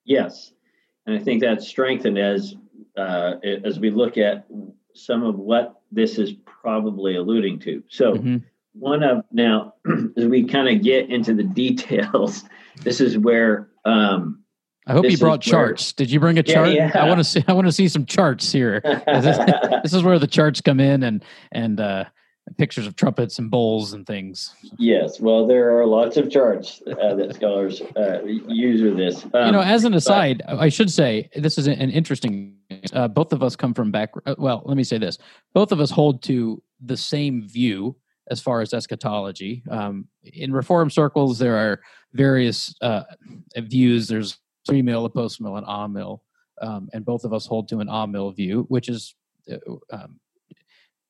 Yes, 0.04 0.52
and 1.06 1.18
I 1.18 1.23
think 1.23 1.40
that's 1.40 1.66
strengthened 1.66 2.18
as 2.18 2.54
uh, 2.96 3.35
as 3.64 3.78
we 3.80 3.90
look 3.90 4.16
at 4.16 4.46
some 4.94 5.23
of 5.25 5.37
what 5.37 5.80
this 5.92 6.18
is 6.18 6.32
probably 6.44 7.16
alluding 7.16 7.58
to. 7.61 7.82
So, 7.88 8.14
Mhm. 8.14 8.44
One 8.78 9.02
of 9.02 9.25
now, 9.33 9.75
as 10.16 10.26
we 10.26 10.45
kind 10.45 10.68
of 10.68 10.83
get 10.83 11.11
into 11.11 11.35
the 11.35 11.42
details, 11.62 12.45
this 12.83 13.00
is 13.00 13.18
where 13.18 13.68
um, 13.85 14.42
I 14.87 14.92
hope 14.92 15.11
you 15.11 15.18
brought 15.18 15.45
where- 15.45 15.52
charts. 15.52 15.92
Did 15.92 16.11
you 16.11 16.21
bring 16.21 16.38
a 16.38 16.42
chart? 16.42 16.71
yeah. 16.71 16.92
I 16.95 17.09
want 17.09 17.18
to 17.18 17.25
see. 17.25 17.45
I 17.49 17.52
want 17.52 17.66
to 17.66 17.73
see 17.73 17.88
some 17.88 18.06
charts 18.06 18.52
here. 18.52 18.80
this, 19.06 19.38
this 19.83 19.92
is 19.92 20.02
where 20.02 20.18
the 20.18 20.26
charts 20.26 20.61
come 20.61 20.80
in, 20.80 21.02
and 21.02 21.25
and 21.52 21.80
uh, 21.80 22.04
pictures 22.59 22.87
of 22.87 22.97
trumpets 22.97 23.38
and 23.38 23.50
bowls 23.50 23.92
and 23.92 24.06
things. 24.06 24.54
yes, 24.78 25.18
well, 25.18 25.47
there 25.47 25.76
are 25.78 25.87
lots 25.87 26.16
of 26.16 26.30
charts 26.30 26.80
uh, 27.02 27.14
that 27.14 27.35
scholars 27.35 27.83
uh, 27.97 28.23
use 28.25 28.83
with 28.83 28.97
this. 28.97 29.25
Um, 29.35 29.47
you 29.47 29.52
know, 29.52 29.61
as 29.61 29.85
an 29.85 29.95
aside, 29.95 30.42
I 30.47 30.68
should 30.68 30.90
say 30.90 31.28
this 31.35 31.59
is 31.59 31.66
an 31.66 31.90
interesting. 31.90 32.54
Uh, 32.92 33.09
both 33.09 33.33
of 33.33 33.42
us 33.42 33.56
come 33.56 33.75
from 33.75 33.90
back. 33.90 34.11
Well, 34.38 34.62
let 34.64 34.76
me 34.76 34.85
say 34.85 34.99
this: 34.99 35.18
both 35.54 35.73
of 35.73 35.80
us 35.80 35.90
hold 35.90 36.23
to 36.25 36.62
the 36.80 36.97
same 36.97 37.49
view 37.49 37.97
as 38.30 38.40
far 38.40 38.61
as 38.61 38.75
eschatology. 38.75 39.62
Um, 39.71 40.09
in 40.23 40.52
Reform 40.52 40.90
circles, 40.90 41.38
there 41.38 41.56
are 41.56 41.80
various 42.12 42.75
uh, 42.80 43.04
views. 43.56 44.09
There's 44.09 44.38
pre-mill, 44.66 45.04
a 45.04 45.11
post-mill, 45.11 45.56
and 45.56 45.66
a-mill, 45.68 46.23
um, 46.61 46.88
and 46.92 47.04
both 47.04 47.25
of 47.25 47.33
us 47.33 47.47
hold 47.47 47.68
to 47.68 47.80
an 47.80 47.88
a-mill 47.88 48.33
view, 48.33 48.64
which 48.68 48.88
is. 48.88 49.14
Uh, 49.50 49.56
um, 49.90 50.18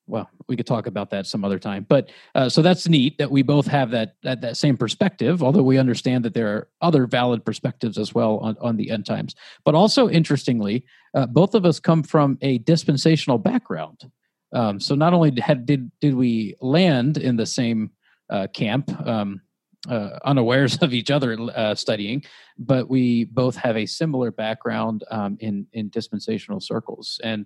well, 0.09 0.29
we 0.47 0.55
could 0.55 0.65
talk 0.65 0.87
about 0.87 1.09
that 1.09 1.25
some 1.25 1.43
other 1.43 1.59
time, 1.59 1.85
but 1.89 2.09
uh, 2.33 2.47
so 2.47 2.61
that's 2.61 2.87
neat 2.87 3.17
that 3.17 3.29
we 3.29 3.41
both 3.41 3.67
have 3.67 3.91
that, 3.91 4.15
that 4.23 4.39
that 4.39 4.55
same 4.55 4.77
perspective. 4.77 5.43
Although 5.43 5.63
we 5.63 5.77
understand 5.77 6.23
that 6.23 6.33
there 6.33 6.47
are 6.47 6.67
other 6.81 7.05
valid 7.07 7.43
perspectives 7.43 7.97
as 7.97 8.15
well 8.15 8.37
on, 8.37 8.55
on 8.61 8.77
the 8.77 8.89
end 8.89 9.05
times. 9.05 9.35
But 9.65 9.75
also 9.75 10.07
interestingly, 10.07 10.85
uh, 11.13 11.25
both 11.25 11.55
of 11.55 11.65
us 11.65 11.81
come 11.81 12.03
from 12.03 12.37
a 12.41 12.59
dispensational 12.59 13.37
background. 13.37 14.09
Um, 14.53 14.79
so 14.79 14.95
not 14.95 15.13
only 15.13 15.33
had, 15.39 15.65
did 15.65 15.91
did 15.99 16.15
we 16.15 16.55
land 16.61 17.17
in 17.17 17.35
the 17.35 17.45
same 17.45 17.91
uh, 18.29 18.47
camp, 18.53 18.89
um, 19.05 19.41
uh, 19.89 20.19
unawares 20.25 20.77
of 20.81 20.93
each 20.93 21.11
other 21.11 21.37
uh, 21.55 21.75
studying, 21.75 22.23
but 22.57 22.89
we 22.89 23.25
both 23.25 23.55
have 23.55 23.77
a 23.77 23.85
similar 23.85 24.31
background 24.31 25.03
um, 25.11 25.37
in 25.39 25.67
in 25.73 25.89
dispensational 25.89 26.59
circles, 26.59 27.19
and 27.23 27.45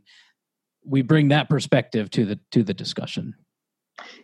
we 0.84 1.02
bring 1.02 1.28
that 1.30 1.50
perspective 1.50 2.10
to 2.12 2.26
the 2.26 2.40
to 2.52 2.64
the 2.64 2.74
discussion. 2.74 3.34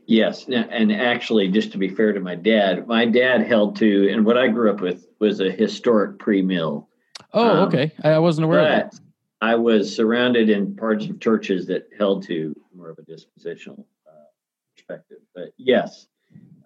Yes, 0.06 0.48
and 0.48 0.92
actually, 0.92 1.50
just 1.50 1.72
to 1.74 1.78
be 1.78 1.90
fair 1.90 2.14
to 2.14 2.20
my 2.20 2.36
dad, 2.36 2.88
my 2.88 3.06
dad 3.06 3.46
held 3.46 3.76
to, 3.78 4.10
and 4.12 4.26
what 4.26 4.38
I 4.38 4.48
grew 4.48 4.72
up 4.72 4.82
with 4.82 5.06
was 5.20 5.40
a 5.40 5.52
historic 5.52 6.18
pre-mill. 6.18 6.88
Oh, 7.34 7.50
Um, 7.50 7.68
okay. 7.68 7.92
I 8.04 8.12
I 8.12 8.20
wasn't 8.20 8.46
aware 8.46 8.60
of 8.62 8.68
that. 8.68 9.00
I 9.40 9.56
was 9.56 9.96
surrounded 9.96 10.50
in 10.50 10.76
parts 10.76 11.06
of 11.06 11.20
churches 11.20 11.68
that 11.68 11.90
held 11.98 12.24
to 12.28 12.56
more 12.76 12.90
of 12.90 12.98
a 12.98 13.04
dispensational 13.04 13.86
uh, 14.08 14.28
perspective. 14.76 15.20
But 15.36 15.50
yes, 15.58 16.08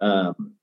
um, 0.00 0.54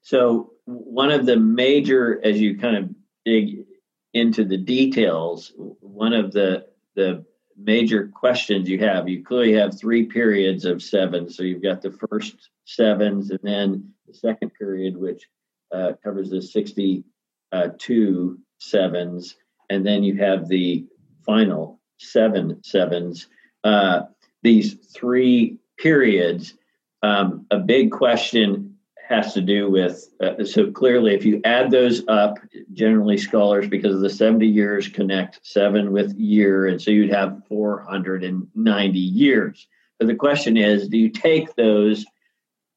so 0.00 0.52
one 0.64 1.10
of 1.10 1.26
the 1.26 1.36
major, 1.36 2.20
as 2.24 2.40
you 2.40 2.58
kind 2.58 2.76
of 2.76 2.90
dig 3.24 3.66
into 4.14 4.44
the 4.44 4.56
details, 4.56 5.52
one 5.56 6.14
of 6.14 6.32
the 6.32 6.66
the 6.94 7.24
major 7.58 8.08
questions 8.08 8.68
you 8.68 8.78
have, 8.78 9.08
you 9.08 9.22
clearly 9.22 9.52
have 9.54 9.78
three 9.78 10.04
periods 10.06 10.64
of 10.64 10.82
seven. 10.82 11.28
So 11.28 11.42
you've 11.42 11.62
got 11.62 11.82
the 11.82 11.92
first 11.92 12.50
sevens, 12.64 13.30
and 13.30 13.40
then 13.42 13.92
the 14.06 14.14
second 14.14 14.52
period, 14.54 14.96
which 14.96 15.26
uh, 15.70 15.92
covers 16.02 16.30
the 16.30 16.40
sixty-two 16.40 18.38
sevens, 18.58 19.36
and 19.68 19.86
then 19.86 20.02
you 20.02 20.16
have 20.16 20.48
the 20.48 20.86
final 21.26 21.80
seven 21.98 22.62
sevens. 22.62 23.26
Uh, 23.64 24.02
these 24.42 24.74
three 24.94 25.58
periods, 25.78 26.54
um, 27.02 27.46
a 27.50 27.58
big 27.58 27.90
question 27.90 28.76
has 29.08 29.34
to 29.34 29.40
do 29.40 29.70
with 29.70 30.08
uh, 30.20 30.44
so 30.44 30.70
clearly 30.72 31.14
if 31.14 31.24
you 31.24 31.40
add 31.44 31.70
those 31.70 32.02
up 32.08 32.38
generally 32.72 33.16
scholars 33.16 33.68
because 33.68 33.94
of 33.94 34.00
the 34.00 34.10
70 34.10 34.46
years 34.46 34.88
connect 34.88 35.38
seven 35.44 35.92
with 35.92 36.12
year 36.16 36.66
and 36.66 36.82
so 36.82 36.90
you'd 36.90 37.12
have 37.12 37.40
490 37.48 38.98
years 38.98 39.68
but 39.98 40.08
the 40.08 40.14
question 40.14 40.56
is 40.56 40.88
do 40.88 40.98
you 40.98 41.08
take 41.08 41.54
those 41.54 42.04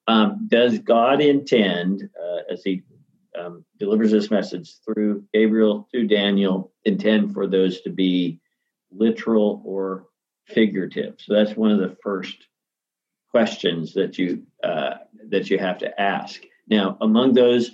um, 0.08 0.46
does 0.48 0.77
god 0.77 1.20
intend 1.20 2.08
uh, 2.22 2.53
as 2.53 2.62
he 2.63 2.84
um, 3.39 3.63
delivers 3.77 4.12
this 4.12 4.29
message 4.31 4.75
through 4.86 5.24
gabriel 5.34 5.88
to 5.93 6.08
daniel 6.08 6.72
intend 6.86 7.34
for 7.34 7.48
those 7.48 7.81
to 7.81 7.89
be 7.89 8.39
literal 8.91 9.62
or 9.65 10.08
figurative 10.48 11.15
so 11.19 11.34
that's 11.34 11.55
one 11.55 11.72
of 11.72 11.79
the 11.79 11.96
first 12.03 12.48
questions 13.31 13.93
that 13.93 14.17
you 14.17 14.43
uh, 14.63 14.96
that 15.29 15.50
you 15.50 15.58
have 15.58 15.77
to 15.79 16.01
ask. 16.01 16.41
Now, 16.67 16.98
among 17.01 17.34
those 17.34 17.72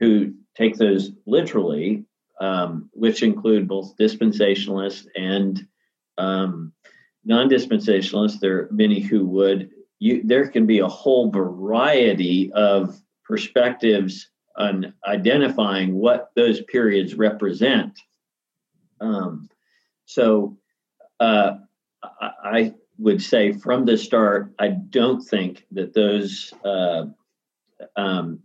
who 0.00 0.34
take 0.56 0.76
those 0.76 1.12
literally, 1.26 2.04
um, 2.40 2.88
which 2.92 3.22
include 3.22 3.68
both 3.68 3.96
dispensationalists 3.96 5.06
and 5.16 5.66
um, 6.16 6.72
non-dispensationalists, 7.24 8.40
there 8.40 8.58
are 8.58 8.68
many 8.70 9.00
who 9.00 9.26
would. 9.26 9.70
You, 10.00 10.22
there 10.24 10.48
can 10.48 10.66
be 10.66 10.78
a 10.78 10.86
whole 10.86 11.30
variety 11.30 12.52
of 12.52 13.00
perspectives 13.24 14.30
on 14.58 14.92
identifying 15.06 15.94
what 15.94 16.30
those 16.34 16.60
periods 16.62 17.14
represent. 17.14 17.98
Um, 19.00 19.48
so, 20.04 20.58
uh, 21.20 21.52
I, 22.20 22.74
would 22.98 23.22
say 23.22 23.52
from 23.52 23.84
the 23.84 23.96
start, 23.96 24.52
I 24.58 24.68
don't 24.68 25.20
think 25.20 25.64
that 25.70 25.94
those 25.94 26.52
uh, 26.64 27.06
um, 27.96 28.40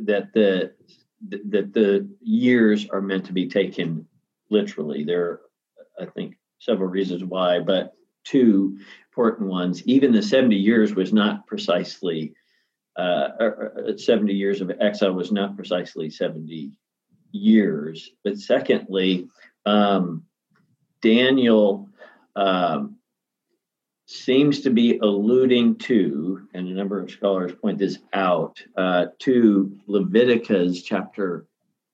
that 0.00 0.32
the 0.34 0.74
that 1.22 1.72
the 1.72 2.06
years 2.20 2.86
are 2.90 3.00
meant 3.00 3.24
to 3.24 3.32
be 3.32 3.48
taken 3.48 4.06
literally. 4.50 5.04
There 5.04 5.24
are, 5.24 5.40
I 5.98 6.04
think, 6.04 6.36
several 6.58 6.90
reasons 6.90 7.24
why, 7.24 7.60
but 7.60 7.94
two 8.24 8.78
important 9.08 9.48
ones. 9.48 9.82
Even 9.86 10.12
the 10.12 10.22
seventy 10.22 10.56
years 10.56 10.94
was 10.94 11.12
not 11.12 11.46
precisely 11.46 12.34
uh, 12.96 13.28
or, 13.40 13.72
or 13.76 13.98
seventy 13.98 14.34
years 14.34 14.60
of 14.60 14.70
exile 14.80 15.12
was 15.12 15.32
not 15.32 15.56
precisely 15.56 16.10
seventy 16.10 16.72
years. 17.32 18.10
But 18.22 18.38
secondly, 18.38 19.28
um, 19.66 20.24
Daniel. 21.02 21.88
Um, 22.36 22.96
seems 24.06 24.60
to 24.60 24.70
be 24.70 24.98
alluding 24.98 25.76
to, 25.76 26.46
and 26.52 26.68
a 26.68 26.72
number 26.72 27.00
of 27.00 27.10
scholars 27.10 27.52
point 27.54 27.78
this 27.78 27.98
out, 28.12 28.62
uh, 28.76 29.06
to 29.18 29.74
Leviticus 29.86 30.82
chapter 30.82 31.46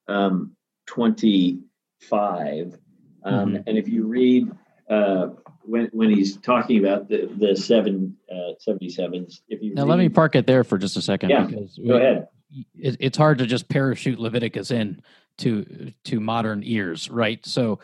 um, 0.09 0.57
25. 0.87 2.79
Um, 3.23 3.53
Mhm. 3.53 3.63
And 3.67 3.79
if 3.79 3.89
you 3.89 4.07
read 4.07 4.51
uh, 4.91 5.29
when, 5.63 5.89
when 5.93 6.11
he's 6.11 6.37
talking 6.39 6.85
about 6.85 7.09
the, 7.09 7.31
the 7.39 7.57
seven 7.57 8.17
uh, 8.31 8.55
77s, 8.67 9.41
if 9.49 9.63
you 9.63 9.75
Now, 9.75 9.85
let 9.85 9.99
me 9.99 10.09
park 10.09 10.35
it 10.35 10.47
there 10.47 10.65
for 10.65 10.79
just 10.79 10.97
a 10.97 11.03
second 11.03 11.31
Yeah, 11.31 11.45
because 11.47 11.79
go 11.87 11.95
ahead. 11.97 12.29
it, 12.75 12.97
it's 12.99 13.17
hard 13.17 13.39
to 13.39 13.47
just 13.47 13.69
parachute 13.69 14.19
Leviticus 14.19 14.71
in 14.71 15.01
to 15.39 15.93
to 16.05 16.21
modern 16.21 16.63
ears, 16.65 17.09
right? 17.09 17.45
So, 17.47 17.79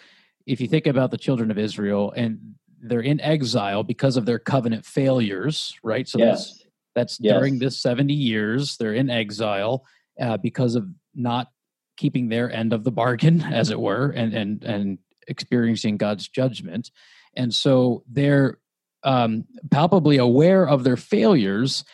if 0.47 0.61
you 0.61 0.69
think 0.69 0.87
about 0.87 1.11
the 1.11 1.19
children 1.19 1.51
of 1.51 1.59
Israel 1.59 2.13
and 2.17 2.55
they're 2.81 3.01
in 3.01 3.21
exile 3.21 3.83
because 3.83 4.17
of 4.17 4.27
their 4.27 4.39
covenant 4.39 4.85
failures, 4.85 5.75
right? 5.83 6.07
So 6.09 6.19
that's 6.19 6.29
Yes. 6.29 6.67
that's 6.95 7.19
Yes. 7.21 7.35
during 7.35 7.59
this 7.59 7.79
seventy 7.79 8.15
years 8.15 8.77
they're 8.77 8.95
in 8.95 9.11
exile 9.11 9.85
uh, 10.21 10.37
because 10.37 10.75
of 10.75 10.89
not 11.15 11.51
keeping 11.97 12.29
their 12.29 12.51
end 12.51 12.73
of 12.73 12.85
the 12.85 12.91
bargain, 12.93 13.43
as 13.53 13.71
it 13.71 13.81
were, 13.81 14.11
and 14.11 14.35
and 14.35 14.65
and 14.65 14.99
experiencing 15.28 15.97
God's 15.97 16.28
judgment, 16.28 16.90
and 17.35 17.54
so 17.54 18.02
they're 18.11 18.59
um, 19.02 19.45
palpably 19.71 20.16
aware 20.16 20.66
of 20.66 20.85
their 20.85 20.97
failures 20.97 21.85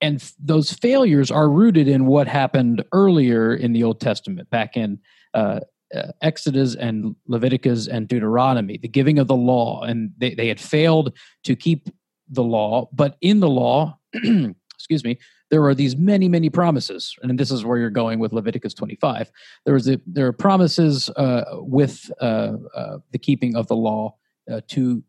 and 0.00 0.32
those 0.38 0.72
failures 0.72 1.30
are 1.30 1.48
rooted 1.48 1.88
in 1.88 2.06
what 2.06 2.28
happened 2.28 2.84
earlier 2.92 3.54
in 3.54 3.72
the 3.72 3.82
Old 3.82 4.00
Testament, 4.00 4.50
back 4.50 4.76
in 4.76 4.98
uh, 5.32 5.60
uh, 5.94 6.08
Exodus 6.20 6.74
and 6.74 7.16
Leviticus 7.26 7.88
and 7.88 8.08
Deuteronomy, 8.08 8.76
the 8.76 8.88
giving 8.88 9.18
of 9.18 9.26
the 9.26 9.36
law, 9.36 9.82
and 9.82 10.10
they, 10.18 10.34
they 10.34 10.48
had 10.48 10.60
failed 10.60 11.16
to 11.44 11.56
keep 11.56 11.88
the 12.28 12.42
law. 12.42 12.88
But 12.92 13.16
in 13.20 13.40
the 13.40 13.48
law, 13.48 13.98
excuse 14.14 15.04
me, 15.04 15.18
there 15.50 15.64
are 15.64 15.74
these 15.74 15.96
many, 15.96 16.28
many 16.28 16.50
promises, 16.50 17.14
and 17.22 17.38
this 17.38 17.50
is 17.50 17.64
where 17.64 17.78
you're 17.78 17.90
going 17.90 18.18
with 18.18 18.32
Leviticus 18.32 18.74
25. 18.74 19.30
There 19.64 19.74
was 19.74 19.88
a, 19.88 20.00
there 20.06 20.26
are 20.26 20.32
promises 20.32 21.08
uh, 21.10 21.44
with 21.54 22.10
uh, 22.20 22.52
uh, 22.74 22.98
the 23.12 23.18
keeping 23.18 23.56
of 23.56 23.66
the 23.68 23.76
law 23.76 24.16
uh, 24.50 24.60
to 24.68 25.02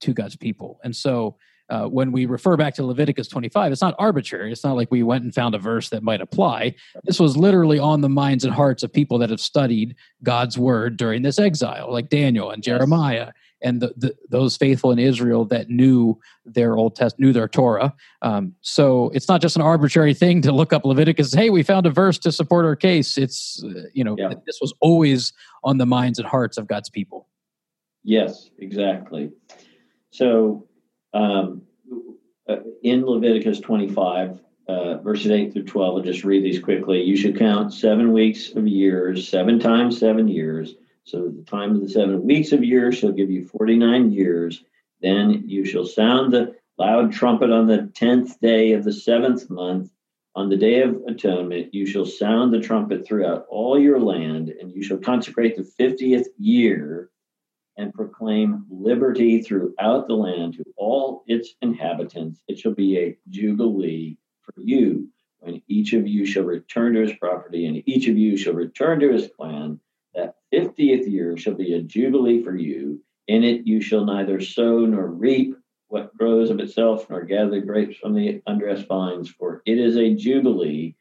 to 0.00 0.12
God's 0.12 0.36
people, 0.36 0.78
and 0.84 0.94
so 0.94 1.36
uh, 1.68 1.86
when 1.86 2.12
we 2.12 2.26
refer 2.26 2.56
back 2.56 2.74
to 2.74 2.84
Leviticus 2.84 3.28
25, 3.28 3.72
it's 3.72 3.80
not 3.80 3.94
arbitrary. 3.98 4.52
It's 4.52 4.62
not 4.62 4.76
like 4.76 4.90
we 4.90 5.02
went 5.02 5.24
and 5.24 5.34
found 5.34 5.54
a 5.54 5.58
verse 5.58 5.88
that 5.88 6.02
might 6.02 6.20
apply. 6.20 6.74
This 7.04 7.18
was 7.18 7.36
literally 7.36 7.78
on 7.78 8.00
the 8.02 8.08
minds 8.08 8.44
and 8.44 8.54
hearts 8.54 8.82
of 8.82 8.92
people 8.92 9.18
that 9.18 9.30
have 9.30 9.40
studied 9.40 9.96
God's 10.22 10.56
word 10.56 10.96
during 10.96 11.22
this 11.22 11.38
exile, 11.38 11.90
like 11.90 12.08
Daniel 12.08 12.50
and 12.50 12.62
Jeremiah 12.62 13.32
and 13.62 13.80
the, 13.80 13.94
the, 13.96 14.14
those 14.28 14.56
faithful 14.56 14.90
in 14.90 14.98
Israel 14.98 15.44
that 15.46 15.68
knew 15.68 16.18
their 16.44 16.76
Old 16.76 16.94
Test, 16.94 17.18
knew 17.18 17.32
their 17.32 17.48
Torah. 17.48 17.94
Um, 18.22 18.54
so 18.60 19.10
it's 19.14 19.28
not 19.28 19.40
just 19.40 19.56
an 19.56 19.62
arbitrary 19.62 20.14
thing 20.14 20.42
to 20.42 20.52
look 20.52 20.72
up 20.72 20.84
Leviticus. 20.84 21.32
Hey, 21.32 21.50
we 21.50 21.62
found 21.62 21.86
a 21.86 21.90
verse 21.90 22.18
to 22.18 22.32
support 22.32 22.64
our 22.64 22.76
case. 22.76 23.16
It's 23.16 23.62
uh, 23.64 23.84
you 23.92 24.04
know 24.04 24.16
yeah. 24.18 24.34
this 24.46 24.58
was 24.60 24.74
always 24.80 25.32
on 25.64 25.78
the 25.78 25.86
minds 25.86 26.18
and 26.18 26.28
hearts 26.28 26.58
of 26.58 26.66
God's 26.66 26.90
people. 26.90 27.28
Yes, 28.04 28.50
exactly. 28.58 29.32
So 30.10 30.68
um, 31.12 31.62
uh, 32.48 32.56
in 32.82 33.04
Leviticus 33.04 33.58
25, 33.60 34.40
uh, 34.68 34.98
verses 34.98 35.30
8 35.30 35.52
through 35.52 35.64
12, 35.64 35.96
I'll 35.96 36.02
just 36.02 36.24
read 36.24 36.44
these 36.44 36.60
quickly. 36.60 37.02
You 37.02 37.16
should 37.16 37.38
count 37.38 37.72
seven 37.72 38.12
weeks 38.12 38.50
of 38.54 38.68
years, 38.68 39.28
seven 39.28 39.58
times 39.58 39.98
seven 39.98 40.28
years. 40.28 40.74
So 41.06 41.28
the 41.28 41.44
time 41.44 41.76
of 41.76 41.82
the 41.82 41.88
seven 41.88 42.24
weeks 42.24 42.50
of 42.50 42.64
years 42.64 42.98
shall 42.98 43.12
give 43.12 43.30
you 43.30 43.46
49 43.46 44.10
years. 44.10 44.64
Then 45.00 45.44
you 45.46 45.64
shall 45.64 45.86
sound 45.86 46.32
the 46.32 46.56
loud 46.78 47.12
trumpet 47.12 47.50
on 47.52 47.68
the 47.68 47.90
10th 47.94 48.40
day 48.40 48.72
of 48.72 48.82
the 48.82 48.92
seventh 48.92 49.48
month. 49.48 49.92
On 50.34 50.48
the 50.48 50.56
day 50.56 50.82
of 50.82 51.00
atonement, 51.06 51.72
you 51.72 51.86
shall 51.86 52.06
sound 52.06 52.52
the 52.52 52.60
trumpet 52.60 53.06
throughout 53.06 53.46
all 53.48 53.78
your 53.78 54.00
land, 54.00 54.48
and 54.48 54.72
you 54.72 54.82
shall 54.82 54.98
consecrate 54.98 55.56
the 55.56 55.62
50th 55.62 56.26
year 56.38 57.10
and 57.76 57.94
proclaim 57.94 58.66
liberty 58.68 59.42
throughout 59.42 60.08
the 60.08 60.14
land 60.14 60.54
to 60.54 60.64
all 60.76 61.22
its 61.28 61.54
inhabitants. 61.62 62.40
It 62.48 62.58
shall 62.58 62.74
be 62.74 62.98
a 62.98 63.16
jubilee 63.28 64.18
for 64.42 64.54
you 64.60 65.08
when 65.38 65.62
each 65.68 65.92
of 65.92 66.06
you 66.08 66.26
shall 66.26 66.44
return 66.44 66.94
to 66.94 67.02
his 67.02 67.12
property 67.14 67.66
and 67.66 67.82
each 67.86 68.08
of 68.08 68.18
you 68.18 68.36
shall 68.36 68.54
return 68.54 68.98
to 69.00 69.12
his 69.12 69.28
clan. 69.36 69.78
That 70.16 70.36
fiftieth 70.50 71.06
year 71.06 71.36
shall 71.36 71.54
be 71.54 71.74
a 71.74 71.82
jubilee 71.82 72.42
for 72.42 72.56
you. 72.56 73.00
In 73.28 73.44
it 73.44 73.66
you 73.66 73.80
shall 73.80 74.04
neither 74.04 74.40
sow 74.40 74.86
nor 74.86 75.08
reap 75.08 75.54
what 75.88 76.16
grows 76.16 76.50
of 76.50 76.58
itself, 76.58 77.08
nor 77.08 77.22
gather 77.22 77.60
grapes 77.60 77.98
from 77.98 78.14
the 78.14 78.42
undressed 78.46 78.88
vines, 78.88 79.28
for 79.28 79.62
it 79.66 79.78
is 79.78 79.96
a 79.96 80.14
jubilee. 80.14 80.96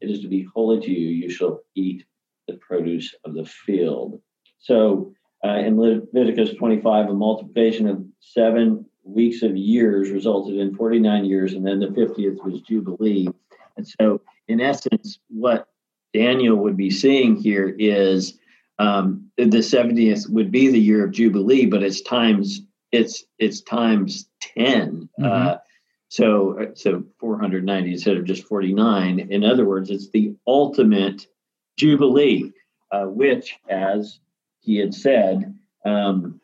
It 0.00 0.10
is 0.10 0.20
to 0.22 0.28
be 0.28 0.48
holy 0.54 0.80
to 0.80 0.90
you. 0.90 1.08
You 1.08 1.30
shall 1.30 1.60
eat 1.74 2.04
the 2.46 2.54
produce 2.54 3.14
of 3.24 3.34
the 3.34 3.44
field. 3.44 4.20
So 4.58 5.12
uh, 5.44 5.58
in 5.58 5.78
Leviticus 5.78 6.54
25, 6.54 7.08
a 7.08 7.12
multiplication 7.12 7.88
of 7.88 8.04
seven 8.20 8.86
weeks 9.04 9.42
of 9.42 9.56
years 9.56 10.10
resulted 10.10 10.56
in 10.56 10.74
49 10.74 11.24
years, 11.24 11.54
and 11.54 11.66
then 11.66 11.80
the 11.80 11.88
50th 11.88 12.44
was 12.44 12.60
Jubilee. 12.62 13.28
And 13.76 13.86
so, 13.86 14.20
in 14.48 14.60
essence, 14.60 15.18
what 15.28 15.68
Daniel 16.12 16.56
would 16.56 16.76
be 16.76 16.90
seeing 16.90 17.36
here 17.36 17.74
is 17.78 18.38
um, 18.80 19.30
the 19.36 19.44
70th 19.44 20.28
would 20.30 20.50
be 20.50 20.68
the 20.68 20.80
year 20.80 21.04
of 21.04 21.12
Jubilee, 21.12 21.66
but 21.66 21.82
it's 21.82 22.00
times 22.00 22.62
it's 22.90 23.24
it's 23.38 23.60
times 23.60 24.26
10. 24.56 25.08
Mm-hmm. 25.20 25.24
Uh, 25.24 25.56
so 26.08 26.72
so 26.74 27.04
490 27.18 27.92
instead 27.92 28.16
of 28.16 28.24
just 28.24 28.44
49. 28.44 29.20
In 29.20 29.44
other 29.44 29.66
words, 29.66 29.90
it's 29.90 30.08
the 30.10 30.34
ultimate 30.46 31.26
Jubilee, 31.78 32.52
uh, 32.90 33.04
which, 33.04 33.54
as 33.68 34.18
he 34.60 34.78
had 34.78 34.94
said, 34.94 35.58
um, 35.84 36.40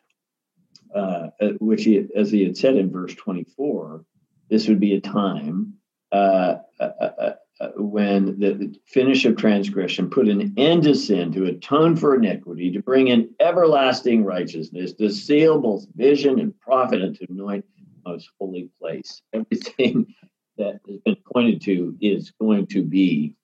uh, 0.95 1.29
uh, 1.41 1.49
which 1.59 1.85
he, 1.85 2.07
as 2.15 2.31
he 2.31 2.45
had 2.45 2.57
said 2.57 2.77
in 2.77 2.91
verse 2.91 3.15
24, 3.15 4.05
this 4.51 4.69
would 4.69 4.79
be 4.79 4.95
a 4.95 5.01
time 5.01 5.73
uh, 6.13 6.57
uh, 6.79 6.85
uh, 7.01 7.33
uh 7.61 7.69
when 7.77 8.39
the, 8.39 8.53
the, 8.55 8.75
finish 8.87 9.25
of 9.25 9.37
transgression 9.37 10.11
put 10.11 10.29
an 10.29 10.53
end 10.57 10.83
to 10.85 10.95
sin, 10.95 11.33
to 11.33 11.47
atone 11.47 11.97
for 11.97 12.15
iniquity, 12.15 12.71
to 12.71 12.83
bring 12.83 13.09
in 13.09 13.31
everlasting 13.41 14.25
righteousness, 14.25 14.93
to 14.95 15.11
seal 15.11 15.61
both 15.61 15.87
vision 15.95 16.39
and 16.39 16.59
prophet, 16.61 17.03
and 17.03 17.17
to 17.17 17.27
anoint 17.31 17.65
the 17.79 18.11
most 18.11 18.31
holy 18.39 18.71
place. 18.79 19.23
Everything 19.33 20.15
that 20.59 20.81
has 20.89 20.99
been 21.05 21.17
pointed 21.33 21.63
to 21.63 21.97
is 22.01 22.33
going 22.41 22.67
to 22.67 22.83
be 22.83 23.35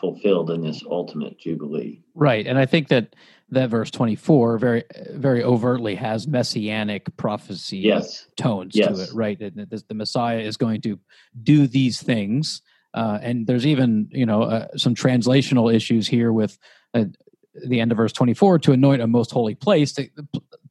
fulfilled 0.00 0.50
in 0.50 0.62
this 0.62 0.82
ultimate 0.88 1.38
jubilee. 1.38 2.02
Right, 2.14 2.46
and 2.46 2.58
I 2.58 2.66
think 2.66 2.88
that 2.88 3.14
that 3.50 3.70
verse 3.70 3.90
24 3.90 4.58
very 4.58 4.84
very 5.10 5.42
overtly 5.42 5.94
has 5.94 6.26
messianic 6.26 7.16
prophecy 7.16 7.78
yes. 7.78 8.26
tones 8.36 8.74
yes. 8.74 8.88
to 8.88 9.02
it 9.02 9.10
right 9.14 9.38
the, 9.38 9.84
the 9.88 9.94
messiah 9.94 10.40
is 10.40 10.56
going 10.56 10.80
to 10.80 10.98
do 11.42 11.66
these 11.66 12.02
things 12.02 12.62
uh, 12.94 13.18
and 13.22 13.46
there's 13.46 13.66
even 13.66 14.08
you 14.10 14.26
know 14.26 14.42
uh, 14.42 14.66
some 14.76 14.94
translational 14.94 15.72
issues 15.72 16.06
here 16.06 16.32
with 16.32 16.58
uh, 16.94 17.04
the 17.66 17.80
end 17.80 17.90
of 17.90 17.96
verse 17.96 18.12
24 18.12 18.58
to 18.58 18.72
anoint 18.72 19.02
a 19.02 19.06
most 19.06 19.30
holy 19.30 19.54
place 19.54 19.92
the 19.92 20.10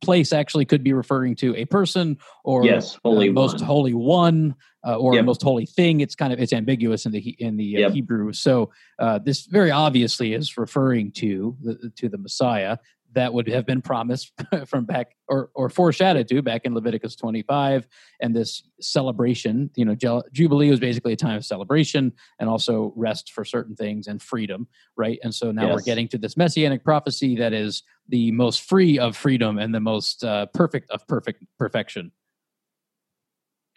place 0.02 0.32
actually 0.32 0.66
could 0.66 0.84
be 0.84 0.94
referring 0.94 1.36
to 1.36 1.56
a 1.56 1.66
person 1.66 2.18
or 2.44 2.64
yes, 2.64 3.00
holy 3.04 3.30
most 3.30 3.60
holy 3.60 3.94
one 3.94 4.56
uh, 4.88 4.96
or 4.96 5.16
yep. 5.16 5.26
most 5.26 5.42
holy 5.42 5.66
thing 5.66 6.00
it's 6.00 6.16
kind 6.16 6.32
of 6.32 6.40
it's 6.40 6.54
ambiguous 6.54 7.06
in 7.06 7.12
the 7.12 7.36
in 7.40 7.58
the 7.58 7.78
uh, 7.78 7.80
yep. 7.82 7.92
hebrew 7.92 8.32
so 8.32 8.72
uh, 9.00 9.20
this 9.20 9.46
very 9.46 9.72
obviously 9.72 10.34
is 10.34 10.58
referring 10.58 11.12
to 11.12 11.56
the, 11.62 11.92
to 11.96 12.10
the 12.10 12.18
messiah 12.18 12.78
that 13.14 13.34
would 13.34 13.48
have 13.48 13.66
been 13.66 13.82
promised 13.82 14.32
from 14.68 14.86
back 14.86 15.16
or, 15.28 15.50
or 15.56 15.70
foreshadowed 15.70 16.28
to 16.28 16.42
back 16.42 16.66
in 16.66 16.74
Leviticus 16.74 17.16
25 17.16 17.88
and 18.22 18.36
this 18.36 18.64
celebration, 18.80 19.70
you 19.76 19.86
know, 19.86 19.96
Jubilee 20.32 20.70
was 20.70 20.80
basically 20.80 21.14
a 21.14 21.18
time 21.18 21.36
of 21.36 21.46
celebration 21.46 22.14
and 22.40 22.50
also 22.50 22.94
rest 22.96 23.32
for 23.32 23.44
certain 23.44 23.76
things 23.76 24.08
and 24.08 24.22
freedom, 24.22 24.68
right? 24.96 25.20
And 25.24 25.34
so 25.34 25.52
now 25.52 25.68
yes. 25.68 25.76
we're 25.76 25.82
getting 25.82 26.08
to 26.10 26.18
this 26.18 26.38
messianic 26.38 26.84
prophecy 26.84 27.36
that 27.38 27.54
is 27.54 27.84
the 28.10 28.32
most 28.32 28.62
free 28.62 29.00
of 29.00 29.18
freedom 29.18 29.58
and 29.58 29.74
the 29.74 29.80
most 29.80 30.24
uh, 30.24 30.46
perfect 30.54 30.90
of 30.92 31.06
perfect 31.08 31.44
perfection. 31.58 32.12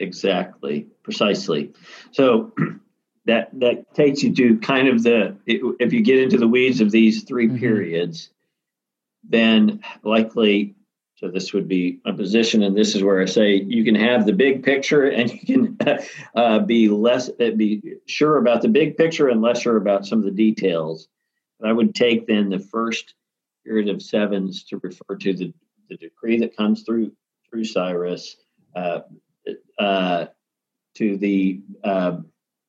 Exactly, 0.00 0.88
precisely. 1.02 1.72
So 2.10 2.52
that 3.26 3.50
that 3.60 3.94
takes 3.94 4.22
you 4.22 4.34
to 4.34 4.58
kind 4.58 4.88
of 4.88 5.02
the 5.02 5.36
if 5.46 5.92
you 5.92 6.02
get 6.02 6.18
into 6.18 6.38
the 6.38 6.48
weeds 6.48 6.80
of 6.80 6.90
these 6.90 7.22
3 7.24 7.48
mm-hmm. 7.48 7.58
periods 7.58 8.30
then 9.22 9.82
likely 10.02 10.74
so 11.20 11.28
this 11.28 11.52
would 11.52 11.68
be 11.68 12.00
a 12.06 12.14
position, 12.14 12.62
and 12.62 12.74
this 12.74 12.94
is 12.94 13.02
where 13.02 13.20
I 13.20 13.26
say 13.26 13.56
you 13.56 13.84
can 13.84 13.94
have 13.94 14.24
the 14.24 14.32
big 14.32 14.62
picture, 14.62 15.04
and 15.06 15.30
you 15.30 15.38
can 15.76 15.78
uh, 16.34 16.60
be 16.60 16.88
less 16.88 17.28
uh, 17.28 17.50
be 17.50 17.82
sure 18.06 18.38
about 18.38 18.62
the 18.62 18.68
big 18.68 18.96
picture 18.96 19.28
and 19.28 19.42
less 19.42 19.60
sure 19.60 19.76
about 19.76 20.06
some 20.06 20.20
of 20.20 20.24
the 20.24 20.30
details. 20.30 21.08
But 21.58 21.68
I 21.68 21.74
would 21.74 21.94
take 21.94 22.26
then 22.26 22.48
the 22.48 22.58
first 22.58 23.14
period 23.66 23.90
of 23.90 24.00
sevens 24.00 24.64
to 24.64 24.80
refer 24.82 25.16
to 25.16 25.34
the, 25.34 25.52
the 25.90 25.98
decree 25.98 26.38
that 26.38 26.56
comes 26.56 26.84
through 26.84 27.12
through 27.50 27.64
Cyrus, 27.64 28.36
uh, 28.74 29.00
uh, 29.80 30.26
to 30.94 31.16
the 31.16 31.60
uh, 31.82 32.18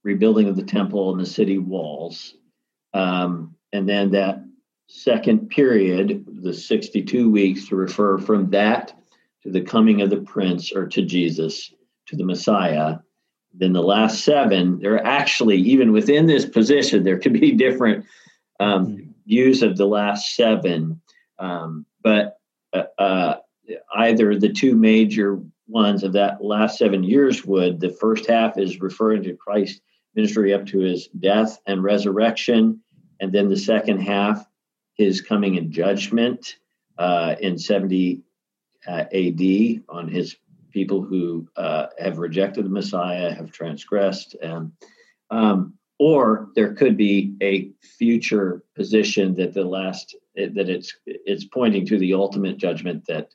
rebuilding 0.03 0.47
of 0.47 0.55
the 0.55 0.63
temple 0.63 1.11
and 1.11 1.19
the 1.19 1.25
city 1.25 1.57
walls, 1.57 2.35
um, 2.93 3.55
and 3.73 3.87
then 3.87 4.11
that 4.11 4.43
second 4.87 5.49
period, 5.49 6.25
the 6.41 6.53
62 6.53 7.29
weeks, 7.29 7.67
to 7.67 7.75
refer 7.75 8.17
from 8.17 8.49
that 8.49 8.93
to 9.43 9.51
the 9.51 9.61
coming 9.61 10.01
of 10.01 10.09
the 10.09 10.21
prince 10.21 10.71
or 10.71 10.87
to 10.87 11.01
Jesus, 11.01 11.73
to 12.07 12.15
the 12.15 12.25
Messiah. 12.25 12.97
Then 13.53 13.73
the 13.73 13.81
last 13.81 14.23
seven, 14.23 14.79
there 14.79 14.95
are 14.95 15.05
actually, 15.05 15.57
even 15.57 15.91
within 15.91 16.25
this 16.25 16.45
position, 16.45 17.03
there 17.03 17.19
could 17.19 17.33
be 17.33 17.51
different 17.55 18.05
um, 18.59 18.87
mm-hmm. 18.87 19.11
views 19.25 19.63
of 19.63 19.77
the 19.77 19.87
last 19.87 20.35
seven. 20.35 21.01
Um, 21.39 21.85
but 22.03 22.37
uh, 22.73 22.83
uh, 22.97 23.37
either 23.95 24.37
the 24.37 24.51
two 24.51 24.75
major 24.75 25.39
ones 25.71 26.03
of 26.03 26.13
that 26.13 26.43
last 26.43 26.77
seven 26.77 27.03
years 27.03 27.45
would, 27.45 27.79
the 27.79 27.89
first 27.89 28.27
half 28.27 28.57
is 28.57 28.81
referring 28.81 29.23
to 29.23 29.35
Christ's 29.35 29.81
ministry 30.15 30.53
up 30.53 30.65
to 30.67 30.79
his 30.79 31.07
death 31.07 31.59
and 31.65 31.83
resurrection. 31.83 32.81
And 33.19 33.31
then 33.31 33.49
the 33.49 33.57
second 33.57 34.01
half 34.01 34.45
his 34.95 35.21
coming 35.21 35.55
in 35.55 35.71
judgment 35.71 36.57
uh, 36.97 37.35
in 37.39 37.57
70 37.57 38.21
uh, 38.87 39.05
AD 39.13 39.83
on 39.89 40.07
his 40.07 40.35
people 40.71 41.01
who 41.01 41.47
uh, 41.55 41.87
have 41.99 42.19
rejected 42.19 42.65
the 42.65 42.69
Messiah, 42.69 43.33
have 43.33 43.51
transgressed, 43.51 44.35
and 44.41 44.71
um, 45.29 45.73
or 45.99 46.49
there 46.55 46.73
could 46.73 46.97
be 46.97 47.35
a 47.41 47.71
future 47.81 48.63
position 48.75 49.35
that 49.35 49.53
the 49.53 49.63
last 49.63 50.15
that 50.35 50.69
it's 50.69 50.95
it's 51.05 51.45
pointing 51.45 51.85
to 51.85 51.99
the 51.99 52.13
ultimate 52.13 52.57
judgment 52.57 53.05
that 53.07 53.33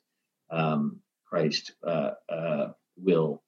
um, 0.49 0.99
Christ 1.29 1.73
uh, 1.85 2.11
uh, 2.29 2.67
will 2.97 3.43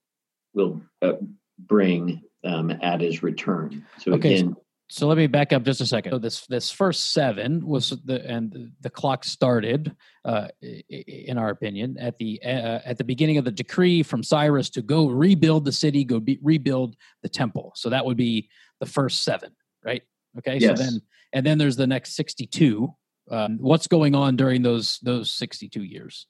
will 0.54 0.80
uh, 1.02 1.12
bring 1.58 2.22
um, 2.44 2.70
at 2.70 3.00
his 3.00 3.22
return. 3.22 3.86
So 3.98 4.12
okay. 4.12 4.38
again, 4.38 4.56
so 4.92 5.06
let 5.06 5.16
me 5.16 5.28
back 5.28 5.52
up 5.52 5.62
just 5.62 5.80
a 5.80 5.86
second. 5.86 6.10
So 6.10 6.18
this 6.18 6.46
this 6.46 6.68
first 6.68 7.12
seven 7.12 7.64
was 7.64 7.90
the 8.04 8.28
and 8.28 8.72
the 8.80 8.90
clock 8.90 9.24
started, 9.24 9.94
uh, 10.24 10.48
in 10.60 11.38
our 11.38 11.50
opinion, 11.50 11.96
at 12.00 12.18
the 12.18 12.40
uh, 12.44 12.80
at 12.84 12.98
the 12.98 13.04
beginning 13.04 13.38
of 13.38 13.44
the 13.44 13.52
decree 13.52 14.02
from 14.02 14.24
Cyrus 14.24 14.68
to 14.70 14.82
go 14.82 15.08
rebuild 15.08 15.64
the 15.64 15.70
city, 15.70 16.02
go 16.02 16.18
be, 16.18 16.40
rebuild 16.42 16.96
the 17.22 17.28
temple. 17.28 17.72
So 17.76 17.88
that 17.88 18.04
would 18.04 18.16
be 18.16 18.48
the 18.80 18.86
first 18.86 19.22
seven, 19.22 19.52
right? 19.84 20.02
Okay. 20.38 20.58
Yes. 20.58 20.76
So 20.76 20.84
then 20.84 21.00
and 21.32 21.46
then 21.46 21.56
there's 21.56 21.76
the 21.76 21.86
next 21.86 22.16
sixty 22.16 22.46
two. 22.46 22.92
Um, 23.30 23.58
what's 23.60 23.86
going 23.86 24.16
on 24.16 24.34
during 24.34 24.62
those 24.62 24.98
those 25.04 25.30
sixty 25.30 25.68
two 25.68 25.84
years? 25.84 26.26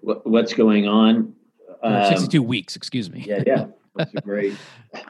What's 0.00 0.54
going 0.54 0.86
on? 0.86 1.34
Um, 1.82 2.04
sixty 2.08 2.28
two 2.28 2.42
weeks. 2.42 2.76
Excuse 2.76 3.10
me. 3.10 3.24
Yeah, 3.26 3.42
yeah. 3.46 3.66
That's 3.94 4.12
great. 4.24 4.54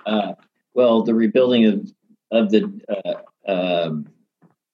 Uh, 0.06 0.34
well, 0.74 1.02
the 1.02 1.14
rebuilding 1.14 1.66
of 1.66 1.92
of 2.30 2.50
the 2.50 2.80
uh, 2.88 3.50
um, 3.50 4.08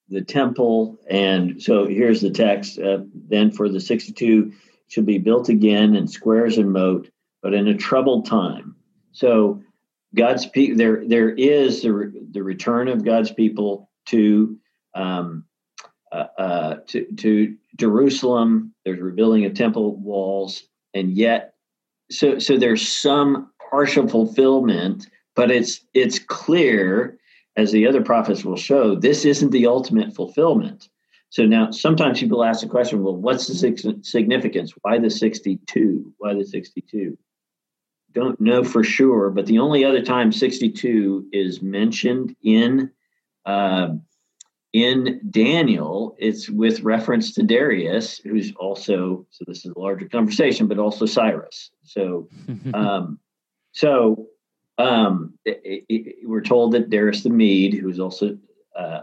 the 0.09 0.23
temple. 0.23 0.99
And 1.09 1.63
so 1.63 1.87
here's 1.87 2.21
the 2.21 2.31
text. 2.31 2.79
Uh, 2.79 2.99
then 3.29 3.51
for 3.51 3.69
the 3.69 3.81
62 3.81 4.53
should 4.89 5.07
be 5.07 5.19
built 5.19 5.49
again 5.49 5.95
in 5.95 6.07
squares 6.07 6.59
and 6.59 6.73
moat, 6.73 7.11
but 7.43 7.55
in 7.55 7.69
a 7.69 7.77
troubled 7.77 8.27
time. 8.27 8.77
So 9.13 9.63
God's 10.15 10.47
people, 10.47 10.77
there 10.77 11.05
there 11.07 11.31
is 11.31 11.83
the, 11.83 11.93
re- 11.93 12.21
the 12.31 12.43
return 12.43 12.89
of 12.89 13.05
God's 13.05 13.33
people 13.33 13.91
to 14.07 14.59
um, 14.95 15.45
uh, 16.39 16.77
to 16.89 17.07
to 17.17 17.57
Jerusalem. 17.77 18.75
There's 18.85 19.01
rebuilding 19.01 19.45
of 19.45 19.55
temple 19.55 19.97
walls, 19.97 20.63
and 20.93 21.13
yet 21.13 21.55
so 22.11 22.39
so 22.39 22.57
there's 22.57 22.87
some 22.87 23.51
partial 23.71 24.09
fulfillment, 24.09 25.07
but 25.35 25.51
it's 25.51 25.81
it's 25.95 26.19
clear 26.19 27.19
as 27.57 27.73
the 27.73 27.87
other 27.87 28.03
prophets 28.03 28.45
will 28.45 28.57
show, 28.57 28.95
this 28.95 29.25
isn't 29.25 29.51
the 29.51 29.67
ultimate 29.67 30.15
fulfillment. 30.15 30.89
So 31.31 31.45
now 31.45 31.71
sometimes 31.71 32.21
people 32.21 32.45
ask 32.45 32.61
the 32.61 32.69
question, 32.69 33.03
well, 33.03 33.17
what's 33.17 33.47
the 33.47 34.01
significance? 34.03 34.73
Why 34.83 34.99
the 34.99 35.11
62? 35.11 36.13
Why 36.19 36.35
the 36.35 36.45
62? 36.45 37.19
Don't 38.13 38.41
know 38.41 38.63
for 38.63 38.85
sure, 38.85 39.31
but 39.31 39.47
the 39.47 39.59
only 39.59 39.85
other 39.85 40.03
time 40.03 40.31
62 40.31 41.27
is 41.33 41.61
mentioned 41.61 42.37
in 42.43 42.91
uh, 43.45 43.89
in 44.75 45.21
Daniel, 45.31 46.17
it's 46.19 46.51
with 46.51 46.81
reference 46.81 47.33
to 47.35 47.45
Darius, 47.45 48.19
who's 48.19 48.53
also 48.57 49.25
so 49.31 49.45
this 49.47 49.65
is 49.65 49.73
a 49.75 49.79
larger 49.79 50.09
conversation, 50.09 50.67
but 50.67 50.81
also 50.81 51.07
Cyrus. 51.07 51.71
So, 51.85 52.29
um, 52.75 53.21
so 53.71 54.27
um, 54.77 55.35
it, 55.45 55.85
it, 55.89 56.17
we're 56.29 56.43
told 56.43 56.73
that 56.73 56.91
Darius 56.91 57.23
the 57.23 57.31
Mede, 57.31 57.75
who's 57.75 58.01
also 58.01 58.37
uh, 58.77 59.03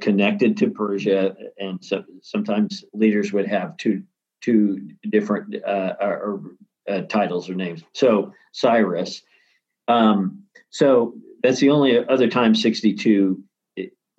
connected 0.00 0.56
to 0.56 0.70
Persia, 0.70 1.36
and 1.56 1.82
so, 1.84 2.02
sometimes 2.20 2.84
leaders 2.92 3.32
would 3.32 3.46
have 3.46 3.76
two 3.76 4.02
two 4.40 4.90
different 5.08 5.54
uh, 5.64 5.94
or, 6.00 6.42
uh, 6.88 7.02
titles 7.02 7.48
or 7.48 7.54
names. 7.54 7.84
So 7.92 8.32
Cyrus. 8.52 9.22
Um, 9.86 10.42
so 10.70 11.14
that's 11.44 11.60
the 11.60 11.70
only 11.70 12.04
other 12.08 12.28
time 12.28 12.56
62 12.56 13.40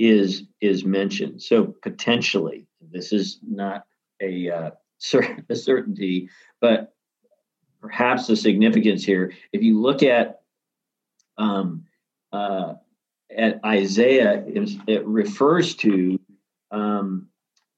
is 0.01 0.43
is 0.61 0.83
mentioned. 0.83 1.41
So 1.41 1.75
potentially, 1.81 2.67
this 2.91 3.13
is 3.13 3.39
not 3.47 3.85
a, 4.21 4.49
uh, 4.49 4.71
a 5.49 5.55
certainty, 5.55 6.29
but 6.59 6.93
perhaps 7.79 8.27
the 8.27 8.35
significance 8.35 9.03
here. 9.03 9.33
If 9.53 9.61
you 9.63 9.79
look 9.79 10.03
at 10.03 10.41
um, 11.37 11.85
uh, 12.31 12.75
at 13.35 13.63
Isaiah, 13.63 14.43
it 14.45 15.05
refers 15.05 15.75
to 15.75 16.19
um, 16.71 17.27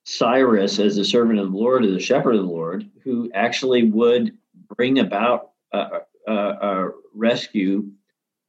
Cyrus 0.05 0.79
as 0.79 0.95
the 0.95 1.05
servant 1.05 1.39
of 1.39 1.51
the 1.51 1.57
Lord, 1.57 1.86
or 1.86 1.91
the 1.91 1.99
shepherd 1.99 2.36
of 2.36 2.41
the 2.41 2.47
Lord, 2.47 2.89
who 3.03 3.29
actually 3.33 3.83
would 3.83 4.38
bring 4.75 4.99
about 4.99 5.51
a, 5.71 5.99
a, 6.27 6.33
a 6.33 6.91
rescue 7.13 7.91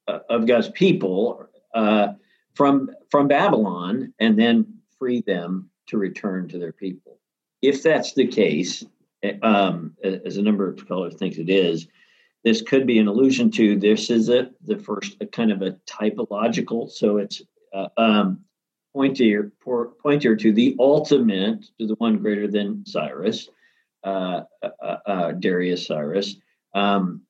uh, 0.08 0.20
of 0.28 0.46
God's 0.46 0.68
people 0.70 1.46
uh, 1.74 2.14
from 2.54 2.90
from 3.10 3.28
Babylon, 3.28 4.12
and 4.18 4.38
then 4.38 4.78
free 4.98 5.22
them 5.22 5.70
to 5.88 5.98
return 5.98 6.48
to 6.48 6.58
their 6.58 6.72
people. 6.72 7.18
If 7.62 7.82
that's 7.82 8.14
the 8.14 8.26
case, 8.26 8.84
um, 9.42 9.96
as 10.02 10.36
a 10.36 10.42
number 10.42 10.68
of 10.68 10.78
scholars 10.78 11.14
think 11.14 11.38
it 11.38 11.50
is, 11.50 11.86
this 12.44 12.60
could 12.60 12.86
be 12.86 12.98
an 12.98 13.08
allusion 13.08 13.50
to 13.52 13.76
this 13.76 14.10
is 14.10 14.28
a, 14.28 14.50
the 14.64 14.78
first 14.78 15.16
a 15.20 15.26
kind 15.26 15.50
of 15.50 15.62
a 15.62 15.72
typological 15.86 16.90
so 16.90 17.16
it's 17.16 17.42
uh, 17.72 17.88
um, 17.96 18.40
pointer 18.94 19.50
pointer 20.00 20.36
to 20.36 20.52
the 20.52 20.76
ultimate 20.78 21.64
to 21.80 21.86
the 21.86 21.94
one 21.94 22.18
greater 22.18 22.46
than 22.46 22.84
cyrus 22.86 23.48
uh, 24.04 24.42
uh, 24.62 24.96
uh, 25.06 25.32
darius 25.32 25.86
cyrus 25.86 26.36
um, 26.74 27.22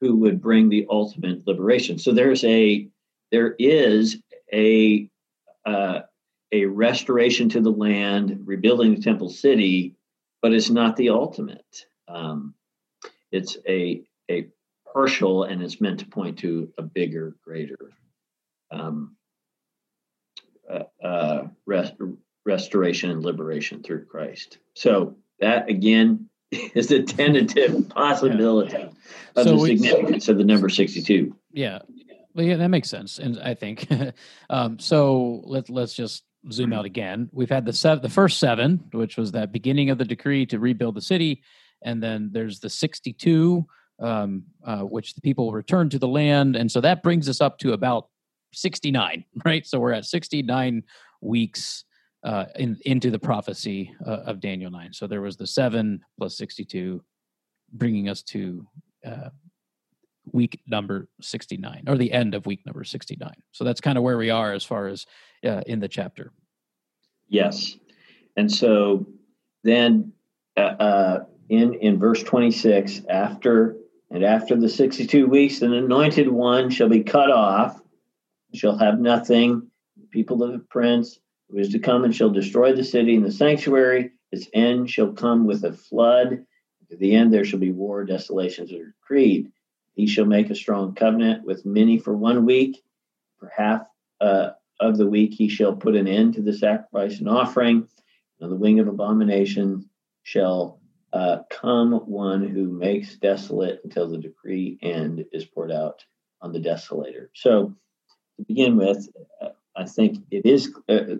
who 0.00 0.16
would 0.16 0.40
bring 0.40 0.68
the 0.68 0.86
ultimate 0.90 1.46
liberation 1.46 1.98
so 1.98 2.10
there's 2.10 2.42
a 2.44 2.88
there 3.30 3.54
is 3.58 4.18
a 4.52 5.08
uh, 5.64 6.00
a 6.52 6.66
restoration 6.66 7.48
to 7.48 7.60
the 7.60 7.70
land 7.70 8.42
rebuilding 8.44 8.94
the 8.94 9.00
temple 9.00 9.30
city 9.30 9.96
but 10.40 10.52
it's 10.52 10.70
not 10.70 10.96
the 10.96 11.10
ultimate 11.10 11.86
um, 12.08 12.54
it's 13.30 13.56
a 13.68 14.02
a 14.30 14.48
partial 14.92 15.44
and 15.44 15.62
it's 15.62 15.80
meant 15.80 16.00
to 16.00 16.06
point 16.06 16.38
to 16.40 16.72
a 16.78 16.82
bigger, 16.82 17.34
greater 17.44 17.78
um, 18.70 19.16
uh, 20.70 20.84
uh, 21.02 21.46
rest, 21.66 21.94
restoration 22.44 23.10
and 23.10 23.24
liberation 23.24 23.82
through 23.82 24.04
Christ. 24.04 24.58
So 24.74 25.16
that 25.40 25.68
again 25.68 26.28
is 26.50 26.90
a 26.90 27.02
tentative 27.02 27.88
possibility 27.88 28.76
yeah. 28.76 28.88
of 29.36 29.44
so 29.44 29.56
the 29.56 29.56
we, 29.56 29.76
significance 29.76 30.28
of 30.28 30.38
the 30.38 30.44
number 30.44 30.68
62. 30.68 31.34
Yeah. 31.52 31.80
Well, 32.34 32.46
yeah, 32.46 32.56
that 32.56 32.68
makes 32.68 32.88
sense. 32.88 33.18
And 33.18 33.38
I 33.40 33.54
think, 33.54 33.86
um, 34.50 34.78
so 34.78 35.42
let's, 35.44 35.68
let's 35.68 35.94
just 35.94 36.24
zoom 36.50 36.72
out 36.72 36.84
again. 36.92 37.28
We've 37.32 37.50
had 37.50 37.66
the 37.66 37.72
seven, 37.72 38.02
the 38.02 38.08
first 38.08 38.38
seven, 38.38 38.84
which 38.92 39.16
was 39.16 39.32
that 39.32 39.52
beginning 39.52 39.90
of 39.90 39.98
the 39.98 40.04
decree 40.04 40.46
to 40.46 40.58
rebuild 40.58 40.94
the 40.94 41.02
city. 41.02 41.42
And 41.84 42.02
then 42.02 42.30
there's 42.32 42.60
the 42.60 42.70
62, 42.70 43.66
um, 44.00 44.44
uh, 44.64 44.80
which 44.80 45.14
the 45.14 45.20
people 45.20 45.52
return 45.52 45.90
to 45.90 45.98
the 45.98 46.08
land. 46.08 46.56
And 46.56 46.70
so 46.70 46.80
that 46.80 47.02
brings 47.02 47.28
us 47.28 47.40
up 47.40 47.58
to 47.58 47.72
about 47.72 48.08
69, 48.52 49.24
right? 49.44 49.66
So 49.66 49.78
we're 49.78 49.92
at 49.92 50.04
69 50.04 50.82
weeks 51.20 51.84
uh, 52.24 52.46
in, 52.56 52.78
into 52.84 53.10
the 53.10 53.18
prophecy 53.18 53.94
uh, 54.06 54.20
of 54.26 54.40
Daniel 54.40 54.70
9. 54.70 54.92
So 54.92 55.06
there 55.06 55.22
was 55.22 55.36
the 55.36 55.46
seven 55.46 56.00
plus 56.18 56.36
62, 56.36 57.02
bringing 57.72 58.08
us 58.08 58.22
to 58.22 58.66
uh, 59.04 59.30
week 60.30 60.60
number 60.66 61.08
69 61.20 61.84
or 61.86 61.96
the 61.96 62.12
end 62.12 62.34
of 62.34 62.46
week 62.46 62.64
number 62.64 62.84
69. 62.84 63.32
So 63.52 63.64
that's 63.64 63.80
kind 63.80 63.98
of 63.98 64.04
where 64.04 64.18
we 64.18 64.30
are 64.30 64.52
as 64.52 64.64
far 64.64 64.86
as 64.86 65.06
uh, 65.44 65.62
in 65.66 65.80
the 65.80 65.88
chapter. 65.88 66.32
Yes. 67.28 67.76
And 68.36 68.50
so 68.50 69.06
then 69.64 70.12
uh, 70.56 70.60
uh, 70.60 71.24
in, 71.48 71.74
in 71.74 71.98
verse 71.98 72.22
26, 72.22 73.02
after 73.08 73.76
and 74.10 74.24
after 74.24 74.56
the 74.56 74.68
62 74.68 75.26
weeks, 75.26 75.62
an 75.62 75.72
anointed 75.72 76.28
one 76.28 76.68
shall 76.68 76.90
be 76.90 77.02
cut 77.02 77.30
off, 77.30 77.80
shall 78.52 78.76
have 78.76 79.00
nothing. 79.00 79.70
The 79.96 80.06
people 80.08 80.42
of 80.42 80.52
the 80.52 80.58
prince 80.58 81.18
who 81.48 81.58
is 81.58 81.70
to 81.70 81.78
come 81.78 82.04
and 82.04 82.14
shall 82.14 82.28
destroy 82.28 82.74
the 82.74 82.84
city 82.84 83.14
and 83.16 83.24
the 83.24 83.32
sanctuary. 83.32 84.12
Its 84.30 84.48
end 84.52 84.90
shall 84.90 85.12
come 85.12 85.46
with 85.46 85.64
a 85.64 85.72
flood. 85.72 86.44
To 86.90 86.96
the 86.96 87.14
end 87.14 87.32
there 87.32 87.44
shall 87.44 87.58
be 87.58 87.72
war, 87.72 88.04
desolations 88.04 88.70
are 88.70 88.94
decreed. 89.00 89.50
He 89.94 90.06
shall 90.06 90.24
make 90.24 90.50
a 90.50 90.54
strong 90.54 90.94
covenant 90.94 91.44
with 91.44 91.66
many 91.66 91.98
for 91.98 92.16
one 92.16 92.46
week. 92.46 92.82
For 93.38 93.50
half 93.54 93.82
uh, 94.20 94.50
of 94.80 94.96
the 94.96 95.08
week 95.08 95.34
he 95.34 95.48
shall 95.48 95.74
put 95.74 95.96
an 95.96 96.08
end 96.08 96.34
to 96.34 96.42
the 96.42 96.52
sacrifice 96.52 97.18
and 97.18 97.28
offering. 97.28 97.88
On 98.40 98.50
the 98.50 98.56
wing 98.56 98.80
of 98.80 98.88
abomination 98.88 99.88
shall 100.22 100.80
uh, 101.12 101.38
come 101.50 101.92
one 101.92 102.46
who 102.46 102.68
makes 102.68 103.16
desolate 103.16 103.80
until 103.84 104.08
the 104.08 104.18
decree 104.18 104.78
end 104.82 105.24
is 105.32 105.44
poured 105.44 105.70
out 105.70 106.04
on 106.40 106.52
the 106.52 106.60
desolator. 106.60 107.28
So, 107.34 107.74
to 108.38 108.44
begin 108.44 108.76
with, 108.76 109.08
uh, 109.40 109.50
I 109.76 109.84
think 109.84 110.24
it 110.30 110.46
is 110.46 110.74
uh, 110.88 110.92
uh, 110.92 111.16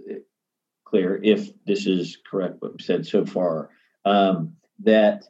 clear, 0.84 1.20
if 1.22 1.50
this 1.64 1.86
is 1.86 2.18
correct, 2.28 2.56
what 2.60 2.72
we've 2.72 2.80
said 2.80 3.06
so 3.06 3.24
far, 3.24 3.70
um, 4.04 4.54
that 4.80 5.24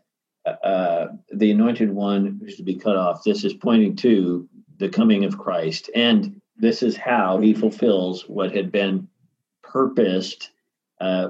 uh, 0.45 1.09
the 1.33 1.51
anointed 1.51 1.91
one 1.91 2.41
who's 2.41 2.57
to 2.57 2.63
be 2.63 2.77
cut 2.77 2.97
off. 2.97 3.25
This 3.25 3.45
is 3.45 3.55
pointing 3.55 3.97
to 3.97 4.49
the 4.79 4.89
coming 4.89 5.25
of 5.25 5.39
Christ, 5.39 5.91
and 5.95 6.41
this 6.57 6.83
is 6.83 6.97
how 6.97 7.39
he 7.39 7.55
fulfills 7.55 8.29
what 8.29 8.55
had 8.55 8.73
been 8.73 9.09
purposed 9.63 10.51
uh, 11.01 11.29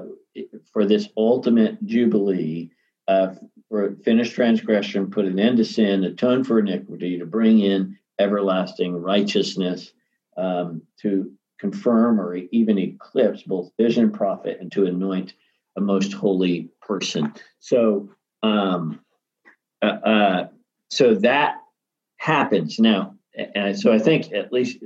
for 0.71 0.85
this 0.85 1.09
ultimate 1.15 1.83
jubilee 1.85 2.71
uh, 3.07 3.33
for 3.69 3.95
finished 4.03 4.33
transgression, 4.33 5.09
put 5.09 5.25
an 5.25 5.39
end 5.39 5.57
to 5.57 5.65
sin, 5.65 6.03
atone 6.03 6.43
for 6.43 6.59
iniquity, 6.59 7.17
to 7.17 7.25
bring 7.25 7.59
in 7.59 7.97
everlasting 8.19 8.95
righteousness, 8.95 9.93
um, 10.37 10.81
to 11.01 11.31
confirm 11.59 12.19
or 12.19 12.35
even 12.35 12.77
eclipse 12.77 13.43
both 13.43 13.71
vision 13.77 14.05
and 14.05 14.13
prophet, 14.13 14.57
and 14.59 14.71
to 14.71 14.85
anoint 14.85 15.33
a 15.75 15.81
most 15.81 16.13
holy 16.13 16.69
person. 16.81 17.33
So, 17.59 18.09
um, 18.43 18.99
uh, 19.83 20.07
uh, 20.07 20.47
so 20.89 21.15
that 21.15 21.55
happens 22.17 22.79
now. 22.79 23.15
And 23.55 23.77
so 23.77 23.91
I 23.91 23.99
think 23.99 24.31
at 24.31 24.53
least 24.53 24.77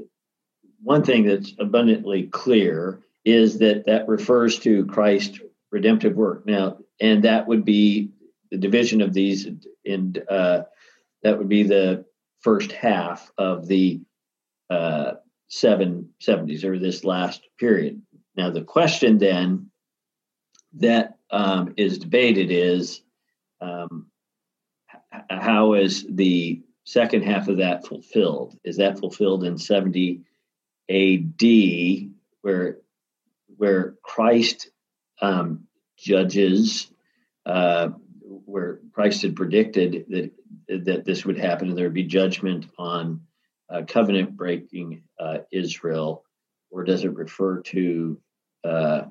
one 0.81 1.03
thing 1.03 1.25
that's 1.25 1.53
abundantly 1.59 2.23
clear 2.27 3.01
is 3.25 3.59
that 3.59 3.85
that 3.85 4.07
refers 4.07 4.57
to 4.59 4.85
Christ's 4.85 5.39
redemptive 5.71 6.15
work. 6.15 6.45
Now, 6.45 6.77
and 6.99 7.23
that 7.23 7.47
would 7.47 7.65
be 7.65 8.11
the 8.51 8.57
division 8.57 9.01
of 9.01 9.13
these, 9.13 9.47
and 9.85 10.23
uh, 10.29 10.63
that 11.23 11.37
would 11.37 11.49
be 11.49 11.63
the 11.63 12.05
first 12.39 12.71
half 12.71 13.29
of 13.37 13.67
the 13.67 13.99
uh, 14.69 15.13
seven 15.49 16.09
seventies 16.19 16.63
or 16.63 16.79
this 16.79 17.03
last 17.03 17.41
period. 17.59 18.01
Now, 18.35 18.49
the 18.49 18.63
question 18.63 19.17
then 19.17 19.69
that 20.73 21.17
um, 21.31 21.73
is 21.75 21.97
debated 21.97 22.51
is 22.51 23.01
um, 23.59 24.07
how 25.29 25.73
is 25.73 26.05
the 26.09 26.61
second 26.85 27.23
half 27.23 27.47
of 27.47 27.57
that 27.57 27.85
fulfilled? 27.85 28.57
Is 28.63 28.77
that 28.77 28.99
fulfilled 28.99 29.43
in 29.43 29.57
70 29.57 30.21
AD, 30.89 32.11
where 32.41 32.77
where 33.57 33.95
Christ 34.03 34.69
um, 35.21 35.67
judges, 35.97 36.89
uh, 37.45 37.89
where 38.21 38.79
Christ 38.93 39.23
had 39.23 39.35
predicted 39.35 40.05
that 40.09 40.31
that 40.85 41.05
this 41.05 41.25
would 41.25 41.37
happen 41.37 41.69
and 41.69 41.77
there 41.77 41.85
would 41.85 41.93
be 41.93 42.03
judgment 42.03 42.67
on 42.77 43.21
uh, 43.69 43.83
covenant 43.87 44.35
breaking 44.35 45.03
uh, 45.19 45.39
Israel, 45.51 46.23
or 46.69 46.83
does 46.83 47.03
it 47.03 47.13
refer 47.15 47.61
to 47.61 48.19
uh, 48.63 49.01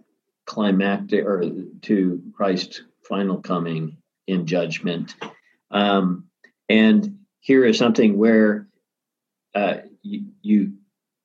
climactic 0.47 1.25
or 1.25 1.43
to 1.83 2.23
Christ's 2.35 2.83
final 3.03 3.39
coming 3.39 3.99
in 4.27 4.47
judgment? 4.47 5.15
Um, 5.71 6.25
and 6.69 7.19
here 7.41 7.65
is 7.65 7.79
something 7.79 8.19
where 8.19 8.69
uh, 9.55 9.79
you, 10.03 10.27
you 10.43 10.73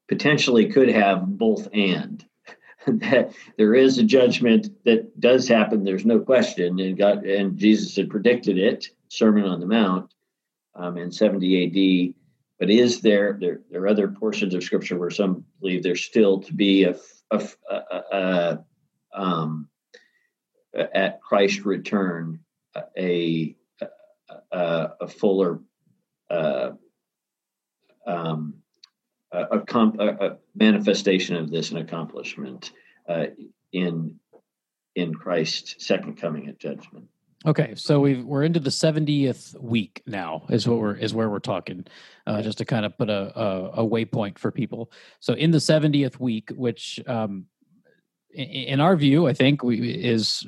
potentially 0.07 0.71
could 0.71 0.89
have 0.89 1.25
both 1.25 1.67
and 1.73 2.23
that 2.87 3.33
there 3.57 3.75
is 3.75 3.97
a 3.97 4.03
judgment 4.03 4.69
that 4.85 5.19
does 5.19 5.47
happen. 5.47 5.83
There's 5.83 6.05
no 6.05 6.19
question, 6.19 6.79
and 6.79 6.97
God 6.97 7.25
and 7.25 7.57
Jesus 7.57 7.95
had 7.95 8.09
predicted 8.09 8.57
it. 8.57 8.87
Sermon 9.09 9.45
on 9.45 9.59
the 9.59 9.65
Mount 9.65 10.13
um, 10.75 10.97
in 10.97 11.11
70 11.11 12.07
AD. 12.07 12.15
But 12.59 12.69
is 12.69 13.01
there, 13.01 13.37
there 13.39 13.61
there 13.69 13.81
are 13.83 13.87
other 13.87 14.07
portions 14.07 14.53
of 14.53 14.63
Scripture 14.63 14.97
where 14.97 15.09
some 15.09 15.45
believe 15.59 15.83
there's 15.83 16.03
still 16.03 16.41
to 16.41 16.53
be 16.53 16.83
a, 16.83 16.95
a, 17.31 17.49
a, 17.69 17.97
a 18.11 18.65
um, 19.13 19.67
at 20.73 21.21
Christ's 21.21 21.65
return 21.65 22.39
a 22.97 23.55
a, 24.51 24.89
a 25.01 25.07
fuller 25.07 25.59
uh, 26.29 26.71
um, 28.05 28.55
a, 29.31 29.59
comp, 29.59 29.99
a, 29.99 30.37
manifestation 30.55 31.35
of 31.35 31.49
this, 31.49 31.71
an 31.71 31.77
accomplishment 31.77 32.71
uh, 33.07 33.25
in 33.71 34.19
in 34.95 35.13
Christ's 35.13 35.85
second 35.85 36.17
coming 36.17 36.49
at 36.49 36.59
judgment. 36.59 37.07
Okay, 37.45 37.73
so 37.75 37.99
we 37.99 38.21
we're 38.21 38.43
into 38.43 38.59
the 38.59 38.69
70th 38.69 39.59
week 39.59 40.03
now 40.05 40.43
is 40.49 40.67
what 40.67 40.79
we're 40.79 40.95
is 40.95 41.13
where 41.13 41.29
we're 41.29 41.39
talking, 41.39 41.85
uh, 42.27 42.41
just 42.41 42.57
to 42.59 42.65
kind 42.65 42.85
of 42.85 42.97
put 42.97 43.09
a, 43.09 43.39
a, 43.39 43.69
a 43.81 43.87
waypoint 43.87 44.37
for 44.37 44.51
people. 44.51 44.91
So 45.21 45.33
in 45.33 45.51
the 45.51 45.57
70th 45.57 46.19
week, 46.19 46.51
which 46.55 46.99
um, 47.07 47.45
in, 48.31 48.45
in 48.45 48.79
our 48.79 48.95
view, 48.95 49.27
I 49.27 49.33
think 49.33 49.63
we, 49.63 49.79
is 49.89 50.45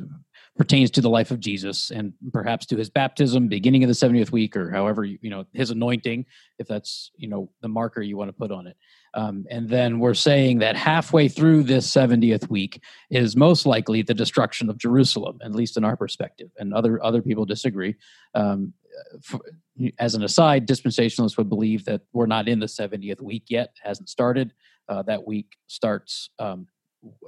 pertains 0.56 0.92
to 0.92 1.02
the 1.02 1.10
life 1.10 1.32
of 1.32 1.40
Jesus 1.40 1.90
and 1.90 2.14
perhaps 2.32 2.66
to 2.68 2.78
his 2.78 2.90
baptism, 2.90 3.48
beginning 3.48 3.84
of 3.84 3.88
the 3.88 3.94
70th 3.94 4.32
week, 4.32 4.56
or 4.56 4.70
however, 4.70 5.04
you 5.04 5.30
know, 5.30 5.46
his 5.54 5.72
anointing, 5.72 6.26
if 6.60 6.68
that's, 6.68 7.12
you 7.18 7.28
know, 7.28 7.50
the 7.62 7.68
marker 7.68 8.02
you 8.02 8.18
want 8.18 8.30
to 8.30 8.34
put 8.34 8.52
on 8.52 8.68
it. 8.68 8.78
Um, 9.16 9.46
and 9.50 9.68
then 9.68 10.00
we're 10.00 10.14
saying 10.14 10.60
that 10.60 10.76
halfway 10.76 11.28
through 11.28 11.64
this 11.64 11.90
70th 11.90 12.50
week 12.50 12.82
is 13.10 13.36
most 13.36 13.66
likely 13.66 14.04
the 14.04 14.14
destruction 14.14 14.70
of 14.70 14.78
Jerusalem, 14.78 15.40
at 15.44 15.56
least 15.56 15.76
in 15.76 15.84
our 15.84 15.98
perspective. 15.98 16.50
And 16.58 16.74
other, 16.74 17.04
other 17.04 17.22
people 17.22 17.46
disagree. 17.46 17.96
Um, 18.36 18.74
for, 19.24 19.40
as 19.98 20.14
an 20.14 20.24
aside, 20.24 20.68
dispensationalists 20.68 21.38
would 21.38 21.50
believe 21.50 21.86
that 21.86 22.02
we're 22.14 22.28
not 22.28 22.48
in 22.48 22.60
the 22.60 22.68
70th 22.68 23.22
week 23.22 23.46
yet, 23.50 23.76
hasn't 23.84 24.10
started. 24.10 24.54
Uh, 24.88 25.02
that 25.04 25.26
week 25.26 25.58
starts 25.68 26.30
um, 26.40 26.68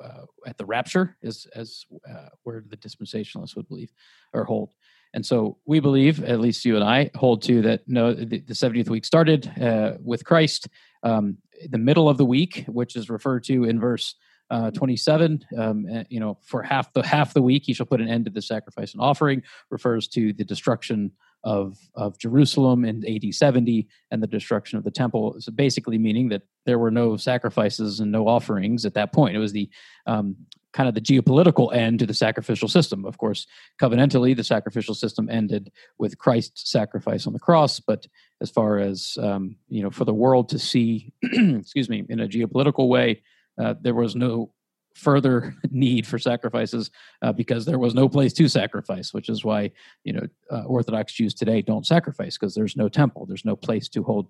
uh, 0.04 0.26
at 0.46 0.58
the 0.58 0.66
rapture 0.66 1.18
is 1.22 1.48
as 1.56 1.86
uh, 2.10 2.30
where 2.44 2.64
the 2.68 2.78
dispensationalists 2.78 3.56
would 3.56 3.68
believe 3.68 3.92
or 4.34 4.44
hold. 4.44 4.74
And 5.14 5.26
so 5.26 5.58
we 5.66 5.80
believe 5.80 6.24
at 6.24 6.42
least 6.42 6.66
you 6.66 6.76
and 6.76 6.84
i 6.84 7.10
hold 7.16 7.42
to 7.44 7.62
that 7.62 7.88
no 7.88 8.14
the, 8.14 8.40
the 8.40 8.54
70th 8.54 8.90
week 8.90 9.06
started 9.06 9.52
uh, 9.62 9.94
with 10.02 10.26
christ. 10.26 10.68
Um, 11.04 11.38
the 11.70 11.78
middle 11.78 12.10
of 12.10 12.18
the 12.18 12.26
week 12.26 12.66
which 12.68 12.96
is 12.96 13.10
referred 13.10 13.44
to 13.46 13.64
in 13.64 13.80
verse 13.80 14.16
uh, 14.52 14.72
27 14.72 15.46
um, 15.58 15.88
eh, 15.90 16.04
you 16.10 16.20
know 16.20 16.38
for 16.44 16.62
half 16.62 16.92
the 16.94 17.02
half 17.02 17.34
the 17.34 17.42
week 17.42 17.64
he 17.66 17.74
shall 17.74 17.86
put 17.86 18.02
an 18.02 18.10
end 18.10 18.26
to 18.26 18.32
the 18.32 18.42
sacrifice 18.42 18.94
and 18.94 19.02
offering 19.02 19.42
refers 19.70 20.08
to 20.08 20.34
the 20.34 20.44
destruction 20.44 21.12
of 21.46 21.78
of 21.94 22.18
Jerusalem 22.18 22.84
in 22.84 23.06
AD 23.08 23.34
70 23.34 23.88
and 24.12 24.22
the 24.22 24.28
destruction 24.28 24.78
of 24.78 24.84
the 24.84 24.92
temple. 24.92 25.36
So 25.40 25.52
basically, 25.52 25.98
meaning 25.98 26.28
that 26.30 26.42
there 26.66 26.80
were 26.80 26.92
no 26.92 27.16
sacrifices 27.16 28.00
and 28.00 28.12
no 28.12 28.28
offerings 28.28 28.86
at 28.86 28.96
that 28.96 29.14
point. 29.14 29.36
It 29.36 29.40
was 29.40 29.54
the 29.54 29.70
um, 30.08 30.36
kind 30.74 30.90
of 30.90 30.96
the 30.96 31.02
geopolitical 31.02 31.74
end 31.74 32.00
to 32.00 32.06
the 32.06 32.14
sacrificial 32.14 32.68
system. 32.68 33.06
Of 33.06 33.18
course, 33.20 33.46
covenantally, 33.82 34.36
the 34.36 34.44
sacrificial 34.44 34.96
system 34.96 35.30
ended 35.30 35.72
with 36.00 36.18
Christ's 36.18 36.70
sacrifice 36.70 37.28
on 37.28 37.34
the 37.34 37.40
cross. 37.40 37.80
But 37.80 38.08
as 38.42 38.50
far 38.50 38.80
as 38.80 39.18
um, 39.22 39.56
you 39.70 39.84
know, 39.84 39.92
for 39.92 40.04
the 40.04 40.14
world 40.14 40.50
to 40.50 40.60
see, 40.60 41.14
excuse 41.24 41.90
me, 41.90 42.04
in 42.10 42.20
a 42.20 42.28
geopolitical 42.28 42.90
way, 42.90 43.22
uh, 43.62 43.76
there 43.80 43.94
was 43.94 44.16
no 44.16 44.52
further 44.96 45.56
need 45.70 46.08
for 46.08 46.18
sacrifices 46.18 46.90
uh, 47.22 47.32
because 47.32 47.66
there 47.66 47.80
was 47.80 47.94
no 47.94 48.10
place 48.10 48.34
to 48.34 48.48
sacrifice, 48.48 49.14
which 49.14 49.30
is 49.30 49.46
why 49.46 49.72
you 50.04 50.14
know 50.14 50.28
uh, 50.52 50.64
Orthodox 50.64 51.14
Jews 51.14 51.34
today 51.34 51.62
don't 51.62 51.86
sacrifice 51.86 52.38
because 52.38 52.56
there's 52.56 52.76
no 52.76 52.90
temple, 52.90 53.26
there's 53.26 53.46
no 53.46 53.56
place 53.56 53.88
to 53.90 54.04
hold 54.04 54.28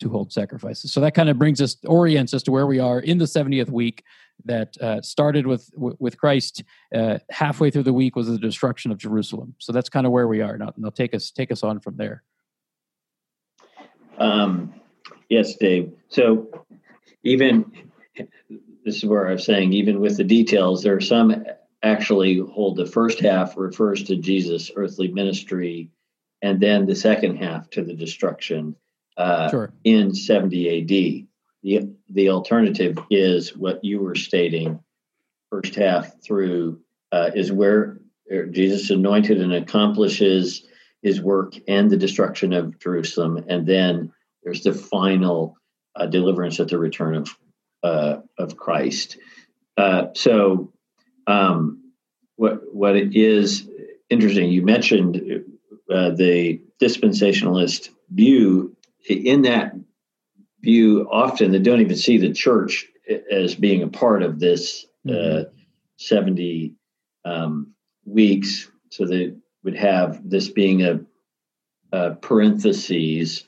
to 0.00 0.08
hold 0.08 0.32
sacrifices. 0.32 0.92
So 0.92 1.00
that 1.00 1.14
kind 1.14 1.28
of 1.28 1.38
brings 1.38 1.60
us 1.60 1.76
orients 1.86 2.32
as 2.32 2.42
to 2.44 2.50
where 2.50 2.66
we 2.66 2.78
are 2.78 3.00
in 3.00 3.18
the 3.18 3.26
70th 3.26 3.70
week. 3.70 4.02
That 4.46 4.74
uh, 4.80 5.02
started 5.02 5.46
with 5.46 5.70
with 5.76 6.16
Christ. 6.16 6.64
Uh, 6.94 7.18
halfway 7.30 7.70
through 7.70 7.82
the 7.82 7.92
week 7.92 8.16
was 8.16 8.26
the 8.26 8.38
destruction 8.38 8.90
of 8.90 8.96
Jerusalem. 8.96 9.54
So 9.58 9.70
that's 9.70 9.90
kind 9.90 10.06
of 10.06 10.12
where 10.12 10.28
we 10.28 10.40
are 10.40 10.56
now. 10.56 10.72
Now 10.78 10.88
take 10.88 11.14
us 11.14 11.30
take 11.30 11.52
us 11.52 11.62
on 11.62 11.78
from 11.78 11.98
there. 11.98 12.22
Um, 14.16 14.72
yes, 15.28 15.56
Dave. 15.56 15.92
So 16.08 16.48
even 17.22 17.70
this 18.84 18.96
is 18.96 19.04
where 19.04 19.28
I 19.28 19.32
was 19.32 19.44
saying, 19.44 19.72
even 19.72 20.00
with 20.00 20.16
the 20.16 20.24
details, 20.24 20.82
there 20.82 20.96
are 20.96 21.00
some 21.00 21.44
actually 21.82 22.38
hold 22.38 22.76
the 22.76 22.86
first 22.86 23.20
half 23.20 23.56
refers 23.56 24.04
to 24.04 24.16
Jesus' 24.16 24.70
earthly 24.74 25.08
ministry, 25.08 25.90
and 26.42 26.60
then 26.60 26.86
the 26.86 26.94
second 26.94 27.36
half 27.36 27.68
to 27.70 27.82
the 27.82 27.94
destruction 27.94 28.76
uh, 29.16 29.50
sure. 29.50 29.72
in 29.84 30.14
70 30.14 30.80
AD. 30.80 31.26
The, 31.62 31.94
the 32.08 32.30
alternative 32.30 32.98
is 33.10 33.56
what 33.56 33.84
you 33.84 34.00
were 34.00 34.14
stating, 34.14 34.80
first 35.50 35.74
half 35.74 36.22
through 36.22 36.80
uh, 37.12 37.30
is 37.34 37.52
where 37.52 38.00
uh, 38.32 38.46
Jesus 38.50 38.90
anointed 38.90 39.40
and 39.40 39.52
accomplishes 39.52 40.66
his 41.02 41.20
work 41.20 41.54
and 41.68 41.90
the 41.90 41.96
destruction 41.96 42.52
of 42.52 42.78
Jerusalem, 42.78 43.44
and 43.48 43.66
then 43.66 44.12
there's 44.42 44.62
the 44.62 44.72
final 44.72 45.56
uh, 45.96 46.06
deliverance 46.06 46.60
at 46.60 46.68
the 46.68 46.78
return 46.78 47.14
of 47.14 47.34
uh, 47.82 48.20
of 48.38 48.56
Christ. 48.56 49.18
Uh, 49.76 50.06
so, 50.14 50.72
um, 51.26 51.92
what 52.36 52.60
what 52.72 52.96
it 52.96 53.14
is 53.16 53.68
interesting? 54.08 54.50
You 54.50 54.62
mentioned 54.62 55.16
uh, 55.92 56.10
the 56.10 56.60
dispensationalist 56.80 57.90
view. 58.10 58.76
In 59.08 59.42
that 59.42 59.74
view, 60.60 61.08
often 61.10 61.52
they 61.52 61.58
don't 61.58 61.80
even 61.80 61.96
see 61.96 62.18
the 62.18 62.32
church 62.32 62.86
as 63.30 63.54
being 63.54 63.82
a 63.82 63.88
part 63.88 64.22
of 64.22 64.38
this 64.38 64.86
uh, 65.08 65.12
mm-hmm. 65.12 65.56
seventy 65.96 66.74
um, 67.24 67.74
weeks. 68.04 68.70
So 68.90 69.06
they 69.06 69.34
would 69.62 69.76
have 69.76 70.28
this 70.28 70.48
being 70.48 70.82
a 70.82 71.00
uh, 71.92 72.10
parentheses 72.20 73.44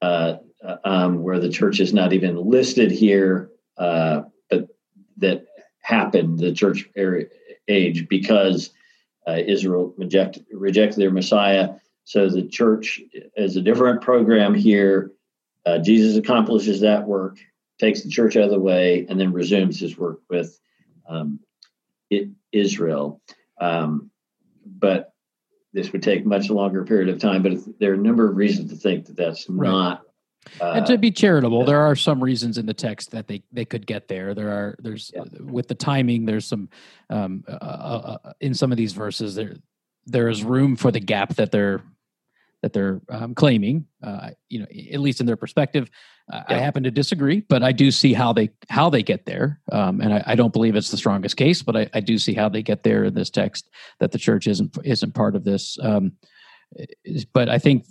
uh, 0.00 0.36
uh, 0.64 0.76
um, 0.84 1.22
where 1.22 1.40
the 1.40 1.48
church 1.48 1.80
is 1.80 1.92
not 1.92 2.12
even 2.12 2.36
listed 2.36 2.90
here, 2.90 3.50
uh, 3.78 4.22
but 4.50 4.68
that 5.18 5.46
happened 5.80 6.38
the 6.38 6.52
church 6.52 6.88
age 7.68 8.08
because 8.08 8.70
uh, 9.26 9.38
Israel 9.46 9.94
reject, 9.96 10.38
rejected 10.52 11.00
their 11.00 11.10
Messiah. 11.10 11.74
So 12.04 12.28
the 12.28 12.48
church 12.48 13.00
is 13.36 13.56
a 13.56 13.62
different 13.62 14.00
program 14.00 14.54
here. 14.54 15.12
Uh, 15.64 15.78
Jesus 15.78 16.16
accomplishes 16.16 16.80
that 16.80 17.06
work, 17.06 17.38
takes 17.80 18.02
the 18.02 18.10
church 18.10 18.36
out 18.36 18.44
of 18.44 18.50
the 18.50 18.58
way, 18.58 19.06
and 19.08 19.18
then 19.18 19.32
resumes 19.32 19.78
his 19.78 19.96
work 19.96 20.20
with 20.28 20.58
um, 21.08 21.38
it, 22.10 22.28
Israel. 22.50 23.20
Um, 23.60 24.10
but 24.66 25.12
this 25.72 25.92
would 25.92 26.02
take 26.02 26.26
much 26.26 26.50
longer 26.50 26.84
period 26.84 27.08
of 27.08 27.20
time. 27.20 27.42
But 27.42 27.78
there 27.78 27.92
are 27.92 27.94
a 27.94 27.98
number 27.98 28.28
of 28.28 28.36
reasons 28.36 28.70
to 28.70 28.76
think 28.76 29.06
that 29.06 29.16
that's 29.16 29.48
right. 29.48 29.70
not. 29.70 30.02
Uh, 30.60 30.72
and 30.72 30.86
to 30.86 30.98
be 30.98 31.10
charitable, 31.10 31.64
there 31.64 31.80
are 31.80 31.96
some 31.96 32.22
reasons 32.22 32.58
in 32.58 32.66
the 32.66 32.74
text 32.74 33.10
that 33.12 33.28
they, 33.28 33.42
they 33.52 33.64
could 33.64 33.86
get 33.86 34.08
there. 34.08 34.34
There 34.34 34.50
are 34.50 34.76
there's 34.80 35.12
yeah. 35.14 35.24
with 35.40 35.68
the 35.68 35.74
timing. 35.74 36.26
There's 36.26 36.46
some 36.46 36.68
um, 37.10 37.44
uh, 37.48 37.52
uh, 37.52 38.18
uh 38.24 38.32
in 38.40 38.54
some 38.54 38.72
of 38.72 38.78
these 38.78 38.92
verses 38.92 39.34
there 39.34 39.54
there 40.06 40.28
is 40.28 40.42
room 40.42 40.76
for 40.76 40.90
the 40.90 41.00
gap 41.00 41.36
that 41.36 41.52
they're 41.52 41.82
that 42.62 42.72
they're 42.72 43.00
um, 43.08 43.34
claiming. 43.34 43.86
Uh, 44.02 44.30
you 44.48 44.60
know, 44.60 44.66
at 44.92 45.00
least 45.00 45.20
in 45.20 45.26
their 45.26 45.36
perspective. 45.36 45.90
Yeah. 46.32 46.44
I 46.48 46.54
happen 46.54 46.84
to 46.84 46.90
disagree, 46.90 47.40
but 47.40 47.62
I 47.62 47.72
do 47.72 47.90
see 47.90 48.12
how 48.12 48.32
they 48.32 48.50
how 48.68 48.88
they 48.88 49.02
get 49.02 49.26
there, 49.26 49.60
um, 49.70 50.00
and 50.00 50.14
I, 50.14 50.22
I, 50.28 50.34
don't 50.34 50.52
believe 50.52 50.76
it's 50.76 50.90
the 50.90 50.96
strongest 50.96 51.36
case, 51.36 51.62
but 51.62 51.76
I, 51.76 51.90
I, 51.92 52.00
do 52.00 52.16
see 52.16 52.32
how 52.32 52.48
they 52.48 52.62
get 52.62 52.84
there 52.84 53.04
in 53.04 53.12
this 53.12 53.28
text 53.28 53.68
that 53.98 54.12
the 54.12 54.18
church 54.18 54.46
isn't 54.46 54.78
isn't 54.84 55.14
part 55.14 55.34
of 55.34 55.42
this. 55.44 55.76
Um, 55.82 56.12
but 57.34 57.48
I 57.48 57.58
think 57.58 57.86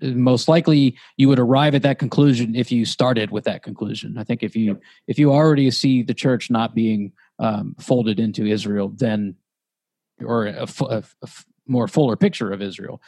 most 0.00 0.48
likely 0.48 0.96
you 1.16 1.28
would 1.28 1.38
arrive 1.38 1.74
at 1.74 1.82
that 1.82 1.98
conclusion 1.98 2.54
if 2.54 2.70
you 2.70 2.84
started 2.84 3.30
with 3.30 3.44
that 3.44 3.62
conclusion. 3.62 4.16
I 4.18 4.24
think 4.24 4.42
if 4.42 4.54
you 4.54 4.72
yep. 4.72 4.80
if 5.06 5.18
you 5.18 5.32
already 5.32 5.70
see 5.70 6.02
the 6.02 6.14
church 6.14 6.50
not 6.50 6.74
being 6.74 7.12
um, 7.38 7.74
folded 7.80 8.20
into 8.20 8.46
Israel, 8.46 8.92
then 8.94 9.34
or 10.24 10.46
a, 10.46 10.66
a, 10.82 11.02
a 11.22 11.28
more 11.66 11.88
fuller 11.88 12.16
picture 12.16 12.52
of 12.52 12.62
Israel, 12.62 13.00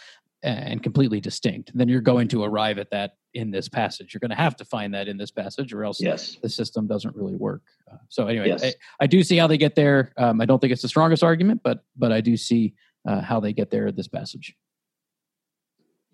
and 0.42 0.82
completely 0.82 1.20
distinct, 1.20 1.70
then 1.74 1.88
you're 1.88 2.00
going 2.00 2.28
to 2.28 2.44
arrive 2.44 2.78
at 2.78 2.90
that 2.90 3.16
in 3.32 3.50
this 3.50 3.68
passage. 3.68 4.12
You're 4.12 4.20
going 4.20 4.30
to 4.30 4.36
have 4.36 4.54
to 4.56 4.64
find 4.64 4.92
that 4.94 5.08
in 5.08 5.16
this 5.16 5.30
passage, 5.30 5.72
or 5.72 5.84
else 5.84 6.00
yes. 6.00 6.36
the 6.42 6.48
system 6.48 6.86
doesn't 6.86 7.16
really 7.16 7.34
work. 7.34 7.62
Uh, 7.90 7.96
so 8.08 8.26
anyway, 8.26 8.48
yes. 8.48 8.62
I, 8.62 8.74
I, 9.00 9.06
do 9.06 9.22
see 9.22 9.36
how 9.36 9.46
they 9.46 9.56
get 9.56 9.74
there. 9.74 10.12
Um, 10.16 10.40
I 10.40 10.44
don't 10.44 10.60
think 10.60 10.72
it's 10.72 10.82
the 10.82 10.88
strongest 10.88 11.24
argument, 11.24 11.62
but 11.64 11.84
but 11.96 12.12
I 12.12 12.20
do 12.20 12.36
see 12.36 12.74
uh, 13.06 13.20
how 13.20 13.40
they 13.40 13.52
get 13.52 13.70
there 13.70 13.86
in 13.86 13.96
this 13.96 14.08
passage. 14.08 14.54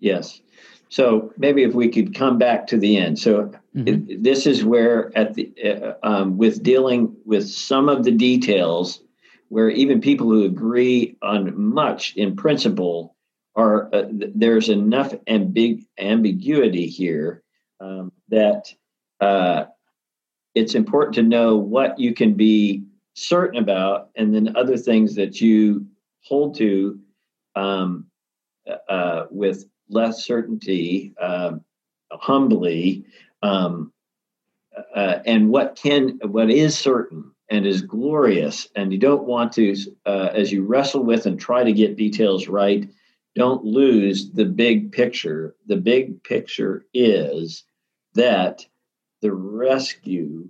Yes. 0.01 0.41
So 0.89 1.31
maybe 1.37 1.63
if 1.63 1.73
we 1.73 1.87
could 1.87 2.13
come 2.13 2.37
back 2.37 2.67
to 2.67 2.77
the 2.77 2.97
end. 2.97 3.17
So 3.17 3.53
mm-hmm. 3.73 3.87
it, 3.87 4.23
this 4.23 4.45
is 4.45 4.65
where 4.65 5.17
at 5.17 5.35
the 5.35 5.49
uh, 5.63 5.93
um, 6.03 6.37
with 6.37 6.61
dealing 6.61 7.15
with 7.23 7.49
some 7.49 7.87
of 7.87 8.03
the 8.03 8.11
details, 8.11 9.01
where 9.47 9.69
even 9.69 10.01
people 10.01 10.27
who 10.27 10.43
agree 10.43 11.15
on 11.21 11.57
much 11.57 12.13
in 12.17 12.35
principle 12.35 13.15
are 13.55 13.93
uh, 13.93 14.07
there's 14.11 14.67
enough 14.67 15.13
ambig- 15.29 15.85
ambiguity 15.97 16.87
here 16.87 17.41
um, 17.79 18.11
that 18.27 18.73
uh, 19.21 19.65
it's 20.55 20.75
important 20.75 21.15
to 21.15 21.23
know 21.23 21.55
what 21.55 21.99
you 21.99 22.13
can 22.13 22.33
be 22.33 22.83
certain 23.13 23.61
about, 23.61 24.09
and 24.15 24.35
then 24.35 24.57
other 24.57 24.77
things 24.77 25.15
that 25.15 25.39
you 25.39 25.85
hold 26.23 26.57
to 26.57 26.99
um, 27.55 28.07
uh, 28.89 29.25
with 29.31 29.65
less 29.91 30.25
certainty, 30.25 31.13
um, 31.19 31.63
humbly, 32.11 33.05
um, 33.41 33.91
uh, 34.95 35.19
and 35.25 35.49
what 35.49 35.75
can 35.75 36.19
what 36.23 36.49
is 36.49 36.77
certain 36.77 37.31
and 37.49 37.65
is 37.65 37.81
glorious, 37.81 38.67
and 38.75 38.93
you 38.93 38.97
don't 38.97 39.25
want 39.25 39.51
to, 39.53 39.75
uh, 40.05 40.29
as 40.33 40.51
you 40.51 40.63
wrestle 40.63 41.03
with 41.03 41.25
and 41.25 41.39
try 41.39 41.63
to 41.63 41.73
get 41.73 41.97
details 41.97 42.47
right 42.47 42.89
don't 43.35 43.63
lose 43.63 44.31
the 44.31 44.45
big 44.45 44.91
picture. 44.91 45.55
The 45.67 45.77
big 45.77 46.23
picture 46.23 46.85
is 46.93 47.63
that 48.13 48.65
the 49.21 49.33
rescue 49.33 50.49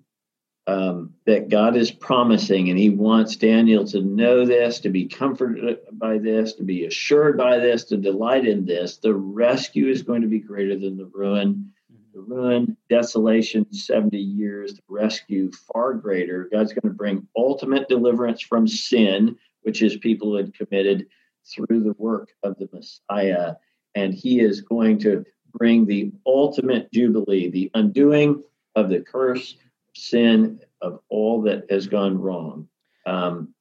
um, 0.67 1.13
that 1.25 1.49
God 1.49 1.75
is 1.75 1.91
promising, 1.91 2.69
and 2.69 2.77
He 2.77 2.89
wants 2.89 3.35
Daniel 3.35 3.85
to 3.87 4.01
know 4.01 4.45
this, 4.45 4.79
to 4.81 4.89
be 4.89 5.07
comforted 5.07 5.79
by 5.93 6.17
this, 6.17 6.53
to 6.53 6.63
be 6.63 6.85
assured 6.85 7.37
by 7.37 7.57
this, 7.57 7.85
to 7.85 7.97
delight 7.97 8.47
in 8.47 8.65
this. 8.65 8.97
The 8.97 9.13
rescue 9.13 9.87
is 9.87 10.03
going 10.03 10.21
to 10.21 10.27
be 10.27 10.39
greater 10.39 10.77
than 10.77 10.97
the 10.97 11.09
ruin. 11.13 11.71
The 12.13 12.21
ruin, 12.21 12.75
desolation, 12.89 13.71
70 13.71 14.17
years, 14.17 14.73
the 14.73 14.81
rescue 14.89 15.49
far 15.73 15.93
greater. 15.93 16.49
God's 16.51 16.73
going 16.73 16.91
to 16.91 16.97
bring 16.97 17.25
ultimate 17.37 17.87
deliverance 17.87 18.41
from 18.41 18.67
sin, 18.67 19.37
which 19.61 19.81
is 19.81 19.95
people 19.95 20.35
had 20.35 20.53
committed 20.53 21.07
through 21.45 21.83
the 21.83 21.95
work 21.97 22.29
of 22.43 22.57
the 22.57 22.67
Messiah. 22.73 23.55
And 23.95 24.13
he 24.13 24.41
is 24.41 24.61
going 24.61 24.99
to 24.99 25.25
bring 25.53 25.85
the 25.85 26.11
ultimate 26.25 26.91
jubilee, 26.91 27.49
the 27.49 27.71
undoing 27.73 28.43
of 28.75 28.89
the 28.89 28.99
curse, 28.99 29.55
sin, 29.95 30.59
of 30.81 30.99
all 31.09 31.41
that 31.43 31.65
has 31.69 31.87
gone 31.87 32.17
wrong. 32.17 32.67
Um, 33.05 33.53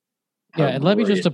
yeah, 0.57 0.69
and 0.69 0.85
let 0.85 0.99
me 0.99 1.05
just 1.05 1.29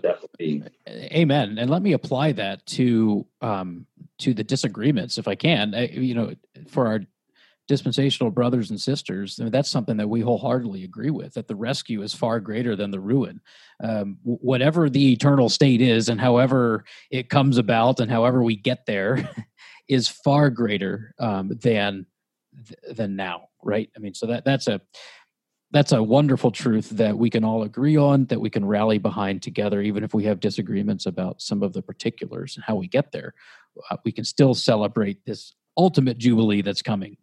amen, 0.86 1.58
and 1.58 1.70
let 1.70 1.82
me 1.82 1.92
apply 1.92 2.32
that 2.32 2.66
to 2.66 3.26
um, 3.40 3.86
to 4.18 4.34
the 4.34 4.44
disagreements, 4.44 5.16
if 5.16 5.26
I 5.26 5.34
can. 5.34 5.74
I, 5.74 5.86
you 5.88 6.14
know, 6.14 6.34
for 6.68 6.86
our 6.86 7.00
dispensational 7.66 8.30
brothers 8.30 8.70
and 8.70 8.80
sisters, 8.80 9.40
I 9.40 9.44
mean, 9.44 9.52
that's 9.52 9.70
something 9.70 9.96
that 9.96 10.08
we 10.08 10.20
wholeheartedly 10.20 10.84
agree 10.84 11.10
with. 11.10 11.34
That 11.34 11.48
the 11.48 11.56
rescue 11.56 12.02
is 12.02 12.14
far 12.14 12.40
greater 12.40 12.76
than 12.76 12.90
the 12.90 13.00
ruin. 13.00 13.40
Um, 13.82 14.18
whatever 14.22 14.90
the 14.90 15.12
eternal 15.12 15.48
state 15.48 15.80
is, 15.80 16.08
and 16.10 16.20
however 16.20 16.84
it 17.10 17.30
comes 17.30 17.56
about, 17.56 18.00
and 18.00 18.10
however 18.10 18.42
we 18.42 18.56
get 18.56 18.84
there, 18.86 19.30
is 19.88 20.08
far 20.08 20.50
greater 20.50 21.14
um, 21.18 21.52
than 21.62 22.06
than 22.90 23.16
now. 23.16 23.48
Right? 23.62 23.90
I 23.96 23.98
mean, 23.98 24.14
so 24.14 24.26
that 24.26 24.44
that's 24.44 24.68
a 24.68 24.80
that's 25.72 25.92
a 25.92 26.02
wonderful 26.02 26.52
truth 26.52 26.90
that 26.90 27.18
we 27.18 27.28
can 27.28 27.44
all 27.44 27.64
agree 27.64 27.96
on, 27.96 28.26
that 28.26 28.40
we 28.40 28.50
can 28.50 28.64
rally 28.64 28.98
behind 28.98 29.42
together, 29.42 29.82
even 29.82 30.04
if 30.04 30.14
we 30.14 30.24
have 30.24 30.38
disagreements 30.38 31.06
about 31.06 31.42
some 31.42 31.62
of 31.62 31.72
the 31.72 31.82
particulars 31.82 32.56
and 32.56 32.64
how 32.64 32.76
we 32.76 32.86
get 32.86 33.10
there. 33.12 33.34
Uh, 33.90 33.96
we 34.04 34.12
can 34.12 34.24
still 34.24 34.54
celebrate 34.54 35.24
this 35.26 35.54
ultimate 35.76 36.18
jubilee 36.18 36.62
that's 36.62 36.82
coming 36.82 37.16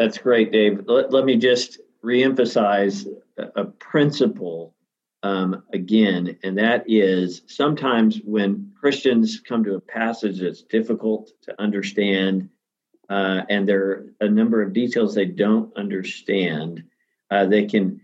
that's 0.00 0.16
great, 0.16 0.50
Dave. 0.50 0.84
Let, 0.86 1.12
let 1.12 1.26
me 1.26 1.36
just 1.36 1.78
reemphasize 2.02 3.06
a, 3.36 3.60
a 3.60 3.64
principle 3.66 4.74
um, 5.22 5.62
again, 5.74 6.38
and 6.42 6.56
that 6.56 6.84
is 6.86 7.42
sometimes 7.46 8.18
when 8.24 8.72
Christians 8.80 9.42
come 9.46 9.62
to 9.64 9.74
a 9.74 9.80
passage 9.80 10.40
that's 10.40 10.62
difficult 10.62 11.32
to 11.42 11.60
understand, 11.60 12.48
uh, 13.10 13.42
and 13.48 13.68
there 13.68 13.82
are 13.82 14.06
a 14.20 14.28
number 14.28 14.62
of 14.62 14.72
details 14.72 15.14
they 15.14 15.24
don't 15.24 15.76
understand, 15.76 16.84
uh, 17.30 17.44
they 17.44 17.66
can 17.66 18.00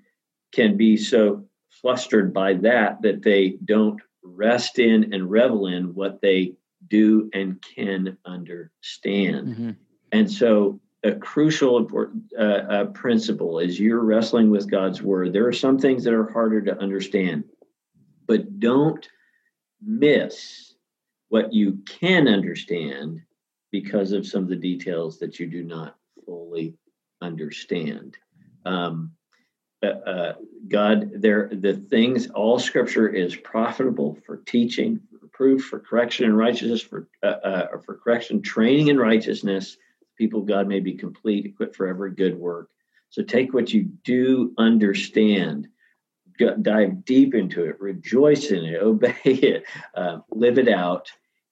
can 0.53 0.77
be 0.77 0.97
so 0.97 1.45
flustered 1.71 2.35
by 2.35 2.55
that 2.55 3.01
that 3.03 3.23
they 3.23 3.57
don't 3.65 4.01
rest 4.23 4.79
in 4.79 5.15
and 5.15 5.31
revel 5.31 5.67
in 5.67 5.95
what 5.95 6.21
they 6.21 6.53
do 6.89 7.31
and 7.33 7.63
can 7.63 8.17
understand. 8.25 9.49
Mm-hmm. 9.49 9.71
And 10.13 10.31
so 10.31 10.81
a 11.05 11.13
crucial 11.13 11.77
important 11.77 12.25
uh, 12.39 12.43
uh, 12.43 12.85
principle 12.87 13.61
is 13.61 13.79
you're 13.79 14.05
wrestling 14.05 14.51
with 14.51 14.71
God's 14.71 15.03
word. 15.03 15.33
There 15.33 15.47
are 15.47 15.53
some 15.53 15.79
things 15.79 16.03
that 16.05 16.15
are 16.15 16.31
harder 16.31 16.61
to 16.63 16.79
understand, 16.79 17.45
but 18.27 18.59
don't 18.59 19.07
miss 19.81 20.75
what 21.29 21.53
you 21.53 21.79
can 21.87 22.27
understand 22.27 23.21
because 23.81 24.13
of 24.13 24.27
some 24.27 24.43
of 24.43 24.49
the 24.49 24.57
details 24.57 25.19
that 25.19 25.39
you 25.39 25.47
do 25.47 25.63
not 25.63 25.97
fully 26.25 26.75
understand. 27.21 28.17
Um, 28.65 29.13
uh, 29.83 29.87
uh, 29.87 30.33
God, 30.69 31.11
there 31.15 31.51
the 31.53 31.75
things. 31.75 32.29
All 32.31 32.59
Scripture 32.59 33.09
is 33.09 33.37
profitable 33.37 34.17
for 34.25 34.39
teaching, 34.39 35.01
for 35.31 35.59
for 35.59 35.79
correction 35.81 36.25
and 36.25 36.37
righteousness, 36.37 36.81
for 36.81 37.09
uh, 37.23 37.27
uh, 37.51 37.79
for 37.85 37.97
correction, 37.97 38.41
training 38.41 38.89
in 38.89 38.99
righteousness 38.99 39.77
people 40.17 40.41
God 40.41 40.67
may 40.67 40.81
be 40.81 40.95
complete, 40.95 41.45
equipped 41.45 41.77
for 41.77 41.87
every 41.87 42.13
good 42.13 42.39
work. 42.39 42.71
So 43.11 43.23
take 43.23 43.53
what 43.53 43.73
you 43.73 43.83
do 44.05 44.53
understand, 44.59 45.69
dive 46.63 47.05
deep 47.05 47.35
into 47.35 47.65
it, 47.65 47.81
rejoice 47.81 48.51
in 48.51 48.65
it, 48.65 48.77
obey 48.83 49.15
it, 49.25 49.65
uh, 49.95 50.21
live 50.31 50.59
it 50.59 50.69
out, 50.69 51.11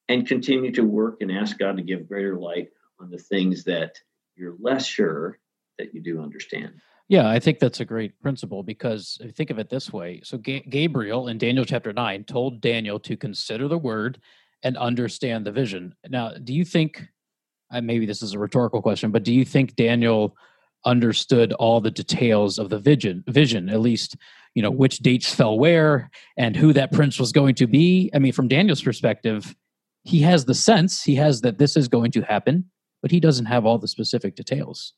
and 0.09 0.27
continue 0.27 0.73
to 0.73 0.85
work 0.85 1.19
and 1.21 1.33
ask 1.33 1.59
God 1.59 1.77
to 1.77 1.83
give 1.83 2.09
greater 2.09 2.39
light 2.39 2.69
on 3.01 3.11
the 3.11 3.19
things 3.19 3.65
that 3.65 3.97
you're 4.37 4.57
less 4.61 4.87
sure 4.87 5.39
that 5.79 5.95
you 5.95 6.01
do 6.01 6.23
understand. 6.23 6.75
Yeah, 7.09 7.29
I 7.29 7.39
think 7.39 7.59
that's 7.59 7.81
a 7.81 7.85
great 7.85 8.19
principle 8.21 8.63
because 8.63 9.19
think 9.35 9.51
of 9.51 9.59
it 9.59 9.69
this 9.69 9.93
way. 9.93 10.23
So 10.25 10.39
Ga- 10.39 10.65
Gabriel 10.69 11.29
in 11.29 11.39
Daniel 11.39 11.65
chapter 11.65 11.93
9 11.93 12.25
told 12.25 12.61
Daniel 12.61 12.99
to 13.01 13.17
consider 13.17 13.69
the 13.69 13.79
word 13.79 14.21
and 14.63 14.77
understand 14.79 15.45
the 15.45 15.53
vision. 15.53 15.95
Now, 16.09 16.33
do 16.33 16.55
you 16.55 16.65
think? 16.65 17.03
Uh, 17.71 17.81
maybe 17.81 18.07
this 18.07 18.23
is 18.23 18.35
a 18.35 18.39
rhetorical 18.39 18.81
question, 18.81 19.11
but 19.11 19.25
do 19.25 19.33
you 19.33 19.45
think 19.45 19.75
Daniel 19.75 20.37
understood 20.85 21.53
all 21.55 21.81
the 21.81 21.91
details 21.91 22.59
of 22.59 22.71
the 22.71 22.79
vision? 22.79 23.25
Vision, 23.27 23.69
at 23.69 23.81
least, 23.81 24.17
you 24.55 24.63
know, 24.63 24.71
which 24.71 24.99
dates 24.99 25.35
fell 25.35 25.59
where 25.59 26.11
and 26.37 26.57
who 26.57 26.73
that 26.73 26.93
prince 26.93 27.19
was 27.19 27.33
going 27.33 27.55
to 27.57 27.67
be. 27.67 28.11
I 28.15 28.19
mean, 28.19 28.33
from 28.33 28.49
Daniel's 28.49 28.83
perspective, 28.83 29.55
he 30.05 30.21
has 30.21 30.45
the 30.45 30.55
sense, 30.55 31.03
he 31.03 31.17
has 31.17 31.41
that 31.41 31.59
this 31.59 31.77
is 31.77 31.89
going 31.89 32.13
to 32.13 32.23
happen, 32.23 32.71
but 33.03 33.11
he 33.11 33.21
doesn't 33.21 33.47
have 33.47 33.65
all 33.65 33.79
the 33.79 33.89
specific 33.89 34.37
details. 34.37 34.93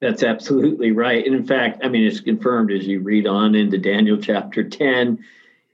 That's 0.00 0.22
absolutely 0.22 0.92
right. 0.92 1.24
And 1.24 1.34
in 1.34 1.46
fact, 1.46 1.80
I 1.84 1.88
mean, 1.88 2.06
it's 2.06 2.20
confirmed 2.20 2.70
as 2.72 2.86
you 2.86 3.00
read 3.00 3.26
on 3.26 3.54
into 3.54 3.78
Daniel 3.78 4.18
chapter 4.18 4.62
10. 4.62 5.24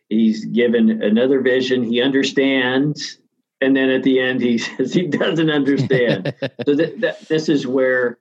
He's 0.08 0.44
given 0.44 1.02
another 1.02 1.40
vision. 1.40 1.82
He 1.82 2.00
understands. 2.00 3.18
And 3.60 3.76
then 3.76 3.90
at 3.90 4.02
the 4.02 4.20
end, 4.20 4.40
he 4.40 4.58
says 4.58 4.94
he 4.94 5.06
doesn't 5.06 5.50
understand. 5.50 6.34
so 6.66 6.74
that, 6.74 7.00
that, 7.00 7.28
this 7.28 7.48
is 7.48 7.66
where 7.66 8.18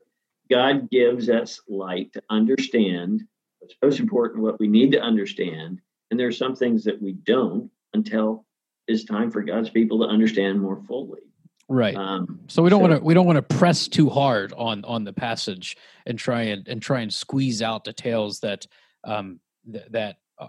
God 0.49 0.89
gives 0.89 1.29
us 1.29 1.61
light 1.69 2.11
to 2.13 2.23
understand 2.29 3.23
what's 3.59 3.75
most 3.81 3.99
important, 3.99 4.43
what 4.43 4.59
we 4.59 4.67
need 4.67 4.91
to 4.93 5.01
understand. 5.01 5.79
And 6.09 6.19
there 6.19 6.27
are 6.27 6.33
some 6.33 6.55
things 6.55 6.83
that 6.85 7.01
we 7.01 7.13
don't 7.13 7.69
until 7.93 8.45
it's 8.89 9.03
time 9.03 9.29
for 9.29 9.41
God's 9.43 9.69
people 9.69 9.99
to 9.99 10.05
understand 10.05 10.59
more 10.59 10.81
fully. 10.87 11.21
Right. 11.69 11.95
Um, 11.95 12.39
so 12.47 12.63
we 12.63 12.71
don't 12.71 12.79
so, 12.79 12.87
want 12.87 12.99
to 12.99 13.05
we 13.05 13.13
don't 13.13 13.27
want 13.27 13.35
to 13.35 13.55
press 13.55 13.87
too 13.87 14.09
hard 14.09 14.51
on 14.57 14.83
on 14.85 15.03
the 15.03 15.13
passage 15.13 15.77
and 16.07 16.17
try 16.17 16.41
and 16.41 16.67
and 16.67 16.81
try 16.81 17.01
and 17.01 17.13
squeeze 17.13 17.61
out 17.61 17.83
details 17.83 18.39
that 18.39 18.65
um, 19.03 19.39
th- 19.71 19.85
that 19.91 20.17
uh, 20.39 20.47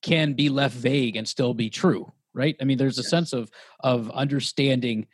can 0.00 0.32
be 0.32 0.48
left 0.48 0.74
vague 0.74 1.16
and 1.16 1.28
still 1.28 1.52
be 1.52 1.68
true. 1.68 2.10
Right. 2.32 2.56
I 2.60 2.64
mean, 2.64 2.78
there's 2.78 2.98
a 2.98 3.02
yes. 3.02 3.10
sense 3.10 3.32
of 3.34 3.50
of 3.80 4.10
understanding 4.10 5.06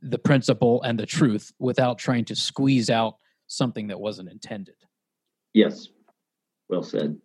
the 0.00 0.18
principle 0.18 0.82
and 0.82 0.98
the 0.98 1.06
truth 1.06 1.52
without 1.60 1.98
trying 1.98 2.24
to 2.24 2.34
squeeze 2.34 2.90
out 2.90 3.18
something 3.46 3.86
that 3.86 4.00
wasn't 4.00 4.28
intended. 4.28 4.74
Yes. 5.54 5.88
Well 6.68 6.82
said. 6.82 7.18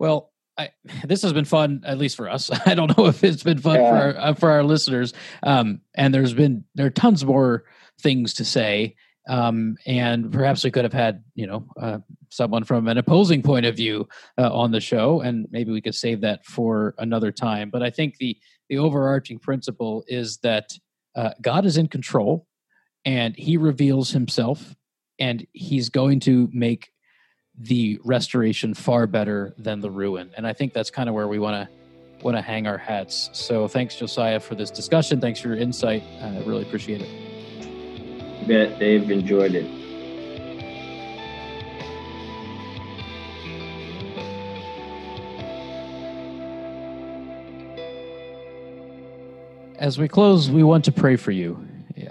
Well, 0.00 0.32
I, 0.56 0.70
this 1.04 1.22
has 1.22 1.32
been 1.32 1.44
fun, 1.44 1.82
at 1.84 1.98
least 1.98 2.16
for 2.16 2.28
us. 2.28 2.50
I 2.66 2.74
don't 2.74 2.96
know 2.96 3.06
if 3.06 3.22
it's 3.24 3.42
been 3.42 3.58
fun 3.58 3.80
yeah. 3.80 3.90
for 3.90 3.96
our, 3.96 4.16
uh, 4.16 4.34
for 4.34 4.50
our 4.50 4.64
listeners. 4.64 5.12
Um, 5.42 5.80
and 5.94 6.12
there's 6.12 6.34
been 6.34 6.64
there 6.74 6.86
are 6.86 6.90
tons 6.90 7.24
more 7.24 7.64
things 8.00 8.34
to 8.34 8.44
say, 8.44 8.96
um, 9.28 9.76
and 9.86 10.32
perhaps 10.32 10.64
we 10.64 10.70
could 10.70 10.84
have 10.84 10.92
had 10.92 11.22
you 11.34 11.46
know 11.46 11.66
uh, 11.80 11.98
someone 12.30 12.64
from 12.64 12.88
an 12.88 12.98
opposing 12.98 13.42
point 13.42 13.66
of 13.66 13.76
view 13.76 14.08
uh, 14.38 14.52
on 14.52 14.70
the 14.70 14.80
show, 14.80 15.20
and 15.20 15.46
maybe 15.50 15.72
we 15.72 15.80
could 15.80 15.94
save 15.94 16.20
that 16.22 16.44
for 16.44 16.94
another 16.98 17.32
time. 17.32 17.70
But 17.70 17.82
I 17.82 17.90
think 17.90 18.16
the 18.18 18.36
the 18.68 18.78
overarching 18.78 19.38
principle 19.38 20.04
is 20.08 20.38
that 20.38 20.70
uh, 21.16 21.30
God 21.40 21.64
is 21.64 21.76
in 21.76 21.88
control, 21.88 22.46
and 23.04 23.34
He 23.36 23.56
reveals 23.56 24.10
Himself, 24.10 24.74
and 25.18 25.46
He's 25.52 25.88
going 25.88 26.20
to 26.20 26.48
make 26.52 26.90
the 27.58 28.00
restoration 28.04 28.74
far 28.74 29.06
better 29.06 29.54
than 29.58 29.80
the 29.80 29.90
ruin. 29.90 30.30
And 30.36 30.46
I 30.46 30.52
think 30.52 30.72
that's 30.72 30.90
kind 30.90 31.08
of 31.08 31.14
where 31.14 31.28
we 31.28 31.38
want 31.38 31.68
to 31.68 31.74
want 32.22 32.36
to 32.36 32.42
hang 32.42 32.66
our 32.66 32.78
hats. 32.78 33.28
So 33.32 33.68
thanks, 33.68 33.96
Josiah, 33.96 34.40
for 34.40 34.54
this 34.54 34.70
discussion. 34.70 35.20
Thanks 35.20 35.40
for 35.40 35.48
your 35.48 35.58
insight. 35.58 36.02
I 36.22 36.42
really 36.44 36.62
appreciate 36.62 37.02
it. 37.02 37.08
You 38.40 38.46
bet, 38.48 38.78
Dave. 38.78 39.10
Enjoyed 39.10 39.54
it. 39.54 39.66
As 49.78 49.98
we 49.98 50.08
close, 50.08 50.50
we 50.50 50.62
want 50.62 50.86
to 50.86 50.92
pray 50.92 51.16
for 51.16 51.30
you. 51.30 51.62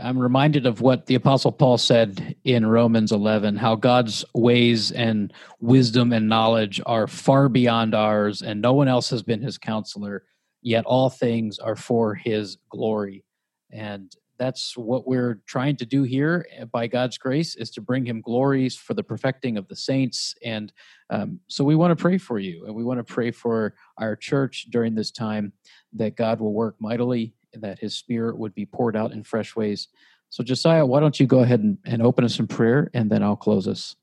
I'm 0.02 0.20
reminded 0.20 0.66
of 0.66 0.82
what 0.82 1.06
the 1.06 1.16
Apostle 1.16 1.52
Paul 1.52 1.78
said 1.78 2.36
in 2.44 2.66
Romans 2.66 3.12
11 3.12 3.58
how 3.58 3.76
God's 3.76 4.24
ways 4.34 4.92
and 4.92 5.34
wisdom 5.60 6.14
and 6.14 6.30
knowledge 6.30 6.82
are 6.86 7.08
far 7.08 7.50
beyond 7.50 7.96
ours, 7.96 8.42
and 8.42 8.62
no 8.62 8.74
one 8.74 8.88
else 8.88 9.10
has 9.10 9.24
been 9.24 9.42
his 9.42 9.58
counselor, 9.58 10.24
yet 10.62 10.86
all 10.86 11.10
things 11.10 11.60
are 11.60 11.76
for 11.76 12.16
his 12.16 12.58
glory. 12.70 13.24
And 13.72 14.16
that's 14.38 14.76
what 14.76 15.08
we're 15.08 15.42
trying 15.46 15.78
to 15.78 15.86
do 15.86 16.04
here 16.04 16.46
by 16.72 16.88
God's 16.88 17.18
grace 17.18 17.56
is 17.56 17.70
to 17.72 17.82
bring 17.82 18.06
him 18.06 18.22
glories 18.22 18.76
for 18.76 18.94
the 18.94 19.04
perfecting 19.04 19.58
of 19.58 19.68
the 19.68 19.76
saints. 19.76 20.36
And 20.44 20.74
um, 21.10 21.40
so 21.48 21.64
we 21.64 21.76
want 21.76 21.98
to 21.98 22.02
pray 22.02 22.18
for 22.18 22.40
you 22.40 22.66
and 22.66 22.76
we 22.76 22.84
want 22.84 23.00
to 23.00 23.04
pray 23.04 23.32
for 23.32 23.76
our 23.98 24.16
church 24.16 24.68
during 24.70 24.96
this 24.96 25.12
time 25.12 25.54
that 25.94 26.16
God 26.16 26.42
will 26.42 26.54
work 26.54 26.76
mightily 26.80 27.34
that 27.56 27.80
his 27.80 27.96
spirit 27.96 28.38
would 28.38 28.54
be 28.54 28.66
poured 28.66 28.96
out 28.96 29.12
in 29.12 29.24
fresh 29.24 29.56
ways. 29.56 29.88
So, 30.30 30.44
Josiah, 30.44 30.86
why 30.86 31.00
don't 31.00 31.20
you 31.20 31.28
go 31.28 31.40
ahead 31.40 31.60
and, 31.60 31.78
and 31.86 32.02
open 32.02 32.26
us 32.26 32.40
in 32.40 32.48
prayer 32.48 32.90
and 32.94 33.10
then 33.10 33.22
I'll 33.22 33.36
close 33.36 33.68
us. 33.68 33.96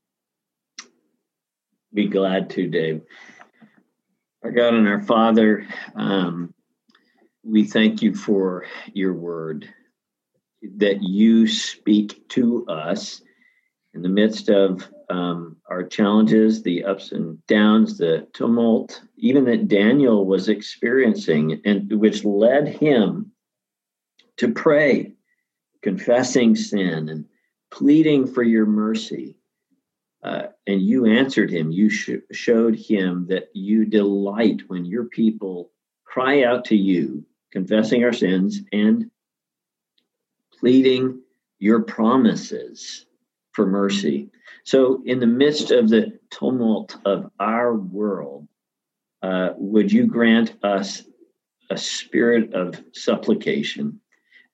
Be 1.93 2.07
glad 2.07 2.49
to, 2.51 2.67
Dave. 2.67 3.01
Our 4.43 4.51
God 4.51 4.73
and 4.73 4.87
our 4.87 5.01
Father, 5.01 5.67
um, 5.95 6.53
we 7.43 7.65
thank 7.65 8.01
you 8.01 8.15
for 8.15 8.65
your 8.93 9.13
word 9.13 9.67
that 10.77 11.01
you 11.01 11.47
speak 11.47 12.27
to 12.29 12.65
us 12.67 13.21
in 13.93 14.01
the 14.01 14.09
midst 14.09 14.49
of 14.49 14.87
um, 15.09 15.57
our 15.69 15.83
challenges, 15.83 16.63
the 16.63 16.85
ups 16.85 17.11
and 17.11 17.45
downs, 17.47 17.97
the 17.97 18.27
tumult, 18.33 19.01
even 19.17 19.43
that 19.45 19.67
Daniel 19.67 20.25
was 20.25 20.47
experiencing, 20.47 21.61
and 21.65 21.91
which 21.99 22.23
led 22.23 22.67
him 22.67 23.30
to 24.41 24.51
pray, 24.51 25.13
confessing 25.83 26.55
sin 26.55 27.09
and 27.09 27.25
pleading 27.69 28.25
for 28.25 28.41
your 28.41 28.65
mercy. 28.65 29.37
Uh, 30.23 30.47
and 30.65 30.81
you 30.81 31.05
answered 31.05 31.51
him. 31.51 31.69
You 31.71 31.91
sh- 31.91 32.25
showed 32.31 32.75
him 32.75 33.27
that 33.29 33.49
you 33.53 33.85
delight 33.85 34.63
when 34.65 34.83
your 34.83 35.05
people 35.05 35.69
cry 36.05 36.43
out 36.43 36.65
to 36.65 36.75
you, 36.75 37.23
confessing 37.51 38.03
our 38.03 38.13
sins 38.13 38.61
and 38.73 39.11
pleading 40.59 41.21
your 41.59 41.83
promises 41.83 43.05
for 43.51 43.67
mercy. 43.67 44.31
So, 44.63 45.03
in 45.05 45.19
the 45.19 45.27
midst 45.27 45.69
of 45.69 45.87
the 45.87 46.17
tumult 46.31 46.97
of 47.05 47.29
our 47.39 47.75
world, 47.75 48.47
uh, 49.21 49.49
would 49.57 49.91
you 49.91 50.07
grant 50.07 50.55
us 50.63 51.03
a 51.69 51.77
spirit 51.77 52.55
of 52.55 52.83
supplication 52.93 53.99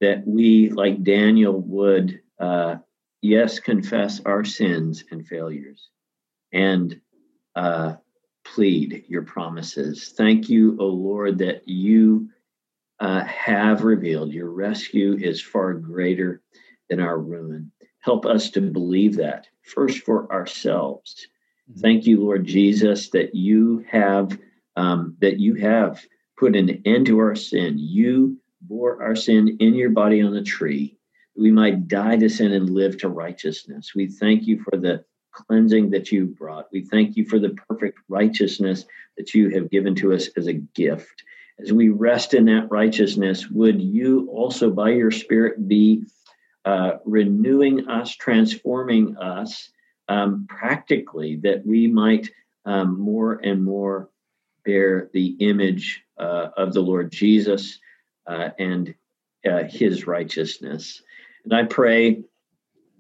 that 0.02 0.26
we, 0.28 0.70
like 0.70 1.04
Daniel, 1.04 1.60
would, 1.62 2.22
uh, 2.40 2.76
yes, 3.22 3.60
confess 3.60 4.22
our 4.26 4.44
sins 4.44 5.04
and 5.12 5.28
failures 5.28 5.90
and 6.54 7.00
uh, 7.56 7.96
plead 8.46 9.06
your 9.08 9.24
promises. 9.24 10.14
Thank 10.16 10.50
you, 10.50 10.78
O 10.80 10.86
Lord, 10.86 11.40
that 11.40 11.68
you 11.68 12.30
uh, 13.00 13.24
have 13.24 13.84
revealed 13.84 14.32
your 14.32 14.50
rescue 14.50 15.18
is 15.20 15.42
far 15.42 15.74
greater 15.74 16.42
than 16.90 17.00
our 17.00 17.20
ruin. 17.20 17.72
Help 18.00 18.26
us 18.26 18.50
to 18.52 18.62
believe 18.62 19.16
that 19.18 19.48
first 19.64 20.00
for 20.00 20.32
ourselves. 20.32 21.28
Mm-hmm. 21.70 21.82
Thank 21.82 22.06
you, 22.06 22.22
Lord 22.22 22.46
Jesus, 22.46 23.10
that 23.10 23.36
you 23.36 23.86
have 23.90 24.38
um, 24.76 25.18
that 25.20 25.40
you 25.40 25.56
have 25.56 26.06
put 26.38 26.56
an 26.56 26.82
end 26.86 27.08
to 27.08 27.20
our 27.20 27.36
sin. 27.36 27.78
You 27.80 28.38
bore 28.62 29.02
our 29.04 29.16
sin 29.16 29.58
in 29.60 29.74
your 29.76 29.90
body 29.90 30.22
on 30.22 30.34
the 30.34 30.44
tree, 30.44 30.98
that 31.36 31.42
we 31.42 31.52
might 31.52 31.88
die 31.88 32.18
to 32.18 32.30
sin 32.30 32.52
and 32.52 32.70
live 32.70 32.98
to 33.00 33.10
righteousness. 33.10 33.94
We 33.96 34.08
thank 34.08 34.48
you 34.48 34.62
for 34.64 34.78
the 34.78 35.04
cleansing 35.32 35.92
that 35.92 36.12
you 36.12 36.26
brought. 36.26 36.68
We 36.72 36.84
thank 36.86 37.16
you 37.16 37.26
for 37.26 37.40
the 37.40 37.56
perfect 37.70 38.00
righteousness 38.10 38.86
that 39.18 39.34
you 39.34 39.50
have 39.50 39.70
given 39.70 39.96
to 39.96 40.14
us 40.14 40.30
as 40.36 40.48
a 40.48 40.54
gift. 40.54 41.24
As 41.60 41.74
we 41.74 41.90
rest 41.90 42.34
in 42.34 42.46
that 42.46 42.70
righteousness, 42.70 43.50
would 43.50 43.82
you 43.82 44.28
also, 44.32 44.70
by 44.70 44.92
your 44.92 45.12
Spirit, 45.12 45.68
be 45.68 46.04
uh, 46.66 46.98
renewing 47.06 47.88
us, 47.88 48.16
transforming 48.16 49.18
us 49.18 49.70
um, 50.08 50.46
practically, 50.50 51.38
that 51.38 51.66
we 51.66 51.88
might 51.88 52.30
um, 52.66 53.00
more 53.00 53.34
and 53.44 53.64
more 53.64 54.10
bear 54.66 55.10
the 55.14 55.36
image 55.40 56.04
uh, 56.20 56.50
of 56.58 56.74
the 56.74 56.82
Lord 56.82 57.12
Jesus 57.12 57.80
uh, 58.28 58.50
and 58.60 58.94
uh, 59.50 59.64
his 59.64 60.06
righteousness. 60.06 61.02
And 61.44 61.54
I 61.54 61.64
pray, 61.64 62.24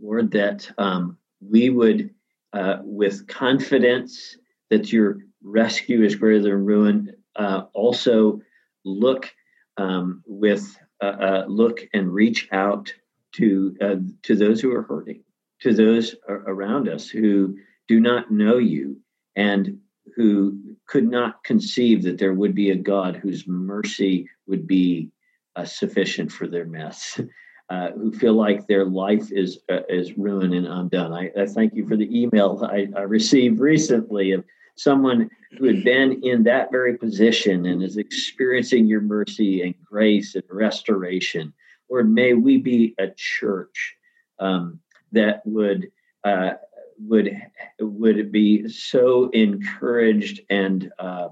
Lord, 0.01 0.31
that 0.31 0.69
um, 0.77 1.17
we 1.41 1.69
would, 1.69 2.13
uh, 2.53 2.77
with 2.83 3.27
confidence 3.27 4.37
that 4.69 4.91
your 4.91 5.19
rescue 5.43 6.03
is 6.03 6.15
greater 6.15 6.41
than 6.41 6.65
ruin, 6.65 7.13
uh, 7.35 7.63
also 7.73 8.41
look 8.85 9.33
um, 9.77 10.23
with 10.25 10.77
uh, 11.01 11.05
uh, 11.05 11.45
look 11.47 11.81
and 11.93 12.11
reach 12.11 12.47
out 12.51 12.93
to 13.33 13.75
to 14.23 14.35
those 14.35 14.59
who 14.59 14.73
are 14.73 14.81
hurting, 14.81 15.21
to 15.61 15.73
those 15.73 16.15
around 16.27 16.89
us 16.89 17.07
who 17.07 17.55
do 17.87 17.99
not 17.99 18.31
know 18.31 18.57
you 18.57 18.99
and 19.35 19.79
who 20.15 20.57
could 20.87 21.07
not 21.07 21.43
conceive 21.43 22.03
that 22.03 22.17
there 22.17 22.33
would 22.33 22.55
be 22.55 22.71
a 22.71 22.75
God 22.75 23.15
whose 23.15 23.47
mercy 23.47 24.27
would 24.47 24.65
be 24.65 25.11
uh, 25.57 25.65
sufficient 25.65 26.31
for 26.31 26.47
their 26.47 26.65
mess, 26.65 27.19
uh, 27.69 27.91
who 27.91 28.13
feel 28.13 28.33
like 28.33 28.67
their 28.67 28.85
life 28.85 29.31
is 29.31 29.59
uh, 29.69 29.81
is 29.89 30.17
ruined 30.17 30.53
and 30.53 30.67
undone. 30.67 31.11
I, 31.11 31.31
I, 31.37 31.45
thank 31.47 31.73
you 31.73 31.85
for 31.85 31.97
the 31.97 32.09
email 32.17 32.63
I, 32.63 32.87
I, 32.95 33.01
received 33.01 33.59
recently 33.59 34.31
of 34.31 34.45
someone 34.77 35.29
who 35.57 35.65
had 35.65 35.83
been 35.83 36.21
in 36.23 36.43
that 36.43 36.71
very 36.71 36.97
position 36.97 37.65
and 37.65 37.83
is 37.83 37.97
experiencing 37.97 38.85
your 38.85 39.01
mercy 39.01 39.63
and 39.63 39.75
grace 39.83 40.35
and 40.35 40.43
restoration. 40.49 41.53
Lord, 41.89 42.09
may 42.09 42.33
we 42.33 42.57
be 42.57 42.93
a 42.99 43.07
church 43.17 43.95
um, 44.39 44.79
that 45.11 45.41
would 45.45 45.89
uh, 46.23 46.51
would 46.99 47.35
would 47.79 48.31
be 48.31 48.69
so 48.69 49.29
encouraged 49.31 50.41
and 50.49 50.91
uh, 50.99 51.29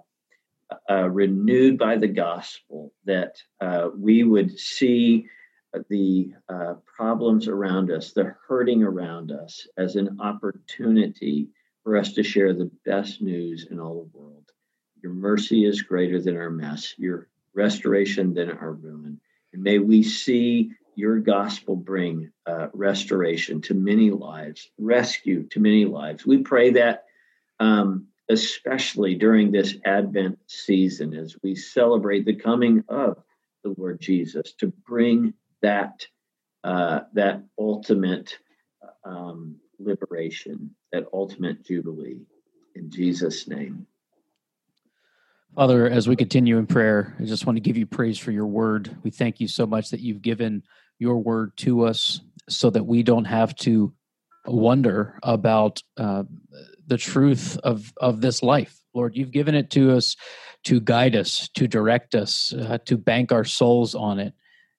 uh, 0.89 1.09
renewed 1.09 1.77
by 1.77 1.97
the 1.97 2.07
gospel 2.07 2.93
that 3.05 3.35
uh, 3.61 3.89
we 3.97 4.23
would 4.23 4.57
see 4.57 5.27
the 5.89 6.33
uh, 6.49 6.75
problems 6.85 7.47
around 7.47 7.91
us, 7.91 8.11
the 8.11 8.33
hurting 8.47 8.83
around 8.83 9.31
us, 9.31 9.67
as 9.77 9.95
an 9.95 10.17
opportunity 10.19 11.49
for 11.83 11.97
us 11.97 12.13
to 12.13 12.23
share 12.23 12.53
the 12.53 12.71
best 12.85 13.21
news 13.21 13.67
in 13.69 13.79
all 13.79 14.09
the 14.11 14.17
world. 14.17 14.51
Your 15.03 15.13
mercy 15.13 15.65
is 15.65 15.81
greater 15.81 16.19
than 16.21 16.37
our 16.37 16.49
mess, 16.49 16.95
your 16.97 17.27
restoration 17.53 18.33
than 18.33 18.51
our 18.51 18.73
ruin. 18.73 19.19
And 19.53 19.63
may 19.63 19.79
we 19.79 20.01
see 20.01 20.71
your 20.95 21.19
gospel 21.19 21.75
bring 21.75 22.31
uh, 22.45 22.67
restoration 22.73 23.61
to 23.61 23.73
many 23.73 24.11
lives, 24.11 24.69
rescue 24.77 25.43
to 25.49 25.59
many 25.59 25.85
lives. 25.85 26.25
We 26.25 26.39
pray 26.39 26.71
that, 26.71 27.05
um, 27.59 28.07
especially 28.29 29.15
during 29.15 29.51
this 29.51 29.75
Advent 29.85 30.39
season, 30.47 31.13
as 31.13 31.35
we 31.43 31.55
celebrate 31.55 32.25
the 32.25 32.35
coming 32.35 32.83
of 32.89 33.21
the 33.63 33.75
Lord 33.77 33.99
Jesus, 34.01 34.53
to 34.59 34.67
bring 34.87 35.33
that 35.61 36.05
uh, 36.63 37.01
that 37.13 37.43
ultimate 37.59 38.39
um, 39.03 39.57
liberation, 39.79 40.75
that 40.91 41.05
ultimate 41.13 41.63
jubilee. 41.63 42.21
In 42.75 42.89
Jesus' 42.89 43.47
name. 43.47 43.87
Father, 45.55 45.87
as 45.87 46.07
we 46.07 46.17
continue 46.17 46.57
in 46.57 46.67
prayer, 46.67 47.15
I 47.17 47.23
just 47.23 47.45
want 47.45 47.55
to 47.55 47.61
give 47.61 47.77
you 47.77 47.85
praise 47.85 48.19
for 48.19 48.31
your 48.31 48.47
word. 48.47 48.97
We 49.03 49.11
thank 49.11 49.39
you 49.39 49.47
so 49.47 49.65
much 49.65 49.91
that 49.91 50.01
you've 50.01 50.21
given 50.21 50.63
your 50.99 51.17
word 51.17 51.55
to 51.57 51.85
us 51.85 52.19
so 52.49 52.69
that 52.71 52.85
we 52.85 53.03
don't 53.03 53.25
have 53.25 53.55
to 53.57 53.93
wonder 54.45 55.17
about 55.23 55.81
uh, 55.97 56.23
the 56.87 56.97
truth 56.97 57.57
of, 57.63 57.93
of 57.97 58.21
this 58.21 58.43
life. 58.43 58.79
Lord, 58.93 59.15
you've 59.15 59.31
given 59.31 59.55
it 59.55 59.69
to 59.71 59.95
us 59.95 60.15
to 60.65 60.79
guide 60.79 61.15
us, 61.15 61.49
to 61.55 61.67
direct 61.67 62.15
us, 62.15 62.53
uh, 62.53 62.77
to 62.85 62.97
bank 62.97 63.31
our 63.31 63.43
souls 63.43 63.93
on 63.93 64.19
it. 64.19 64.33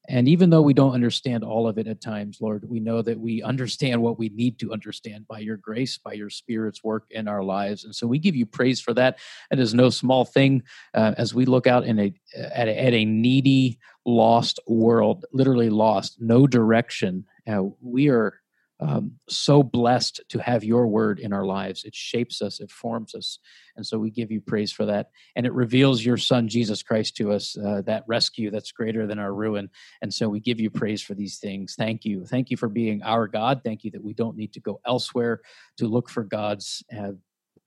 And 0.09 0.29
even 0.29 0.51
though 0.51 0.63
we 0.63 0.75
don't 0.75 0.95
understand 0.95 1.43
all 1.43 1.67
of 1.67 1.79
it 1.79 1.89
at 1.89 2.01
times, 2.01 2.39
Lord, 2.41 2.65
we 2.69 2.79
know 2.79 3.03
that 3.03 3.19
we 3.19 3.43
understand 3.43 4.03
what 4.03 4.19
we 4.19 4.29
need 4.29 4.59
to 4.61 4.73
understand 4.73 5.27
by 5.27 5.41
your 5.41 5.57
grace, 5.57 5.99
by 5.99 6.13
your 6.13 6.31
Spirit's 6.31 6.85
work 6.85 7.07
in 7.11 7.27
our 7.27 7.43
lives. 7.43 7.85
And 7.85 7.95
so 7.95 8.07
we 8.07 8.21
give 8.21 8.37
you 8.37 8.47
praise 8.47 8.81
for 8.81 8.95
that. 8.95 9.19
It 9.51 9.59
is 9.59 9.75
no 9.75 9.91
small 9.91 10.25
thing 10.25 10.63
uh, 10.95 11.15
as 11.19 11.35
we 11.35 11.45
look 11.45 11.67
out 11.67 11.85
in 11.85 11.99
a 11.99 12.15
at, 12.37 12.69
a 12.69 12.85
at 12.85 12.95
a 12.95 13.05
needy, 13.05 13.79
lost 14.05 14.61
world, 14.69 15.25
literally 15.33 15.71
lost, 15.71 16.17
no 16.21 16.47
direction. 16.47 17.25
Uh, 17.49 17.65
we 17.81 18.09
are 18.09 18.41
um, 18.79 19.13
so 19.29 19.63
blessed 19.63 20.21
to 20.29 20.39
have 20.39 20.63
your 20.63 20.87
word 20.87 21.19
in 21.19 21.33
our 21.33 21.47
lives. 21.47 21.85
It 21.85 21.95
shapes 21.95 22.43
us, 22.43 22.61
it 22.61 22.71
forms 22.71 23.15
us. 23.15 23.39
And 23.77 23.87
so 23.87 23.99
we 23.99 24.11
give 24.11 24.31
you 24.31 24.41
praise 24.41 24.73
for 24.73 24.85
that. 24.87 25.11
And 25.35 25.47
it 25.47 25.53
reveals 25.53 26.05
your 26.05 26.17
son, 26.17 26.49
Jesus 26.49 26.83
Christ, 26.83 27.17
to 27.17 27.33
us, 27.33 27.57
uh, 27.57 27.83
that 27.87 28.05
rescue 28.07 28.51
that's 28.51 28.73
greater 28.73 29.07
than 29.07 29.19
our 29.19 29.33
ruin. 29.33 29.71
And 30.03 30.13
so 30.13 30.29
we 30.29 30.41
give 30.41 30.61
you 30.61 30.71
praise 30.71 31.03
for 31.03 31.15
these 31.15 31.39
things. 31.39 31.75
Thank 31.77 32.05
you. 32.05 32.27
Thank 32.27 32.51
you 32.51 32.57
for 32.57 32.69
being 32.69 33.03
our 33.03 33.29
God. 33.29 33.63
Thank 33.65 33.85
you 33.85 33.91
that 33.93 34.05
we 34.05 34.15
don't 34.15 34.37
need 34.37 34.53
to 34.55 34.61
go 34.61 34.81
elsewhere 34.87 35.41
to 35.79 35.87
look 35.87 36.11
for 36.11 36.25
God's. 36.25 36.83
Uh, 36.97 37.13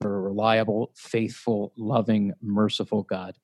for 0.02 0.16
a 0.16 0.22
reliable, 0.22 0.92
faithful, 0.96 1.74
loving, 1.78 2.34
merciful 2.42 3.04
God. 3.04 3.36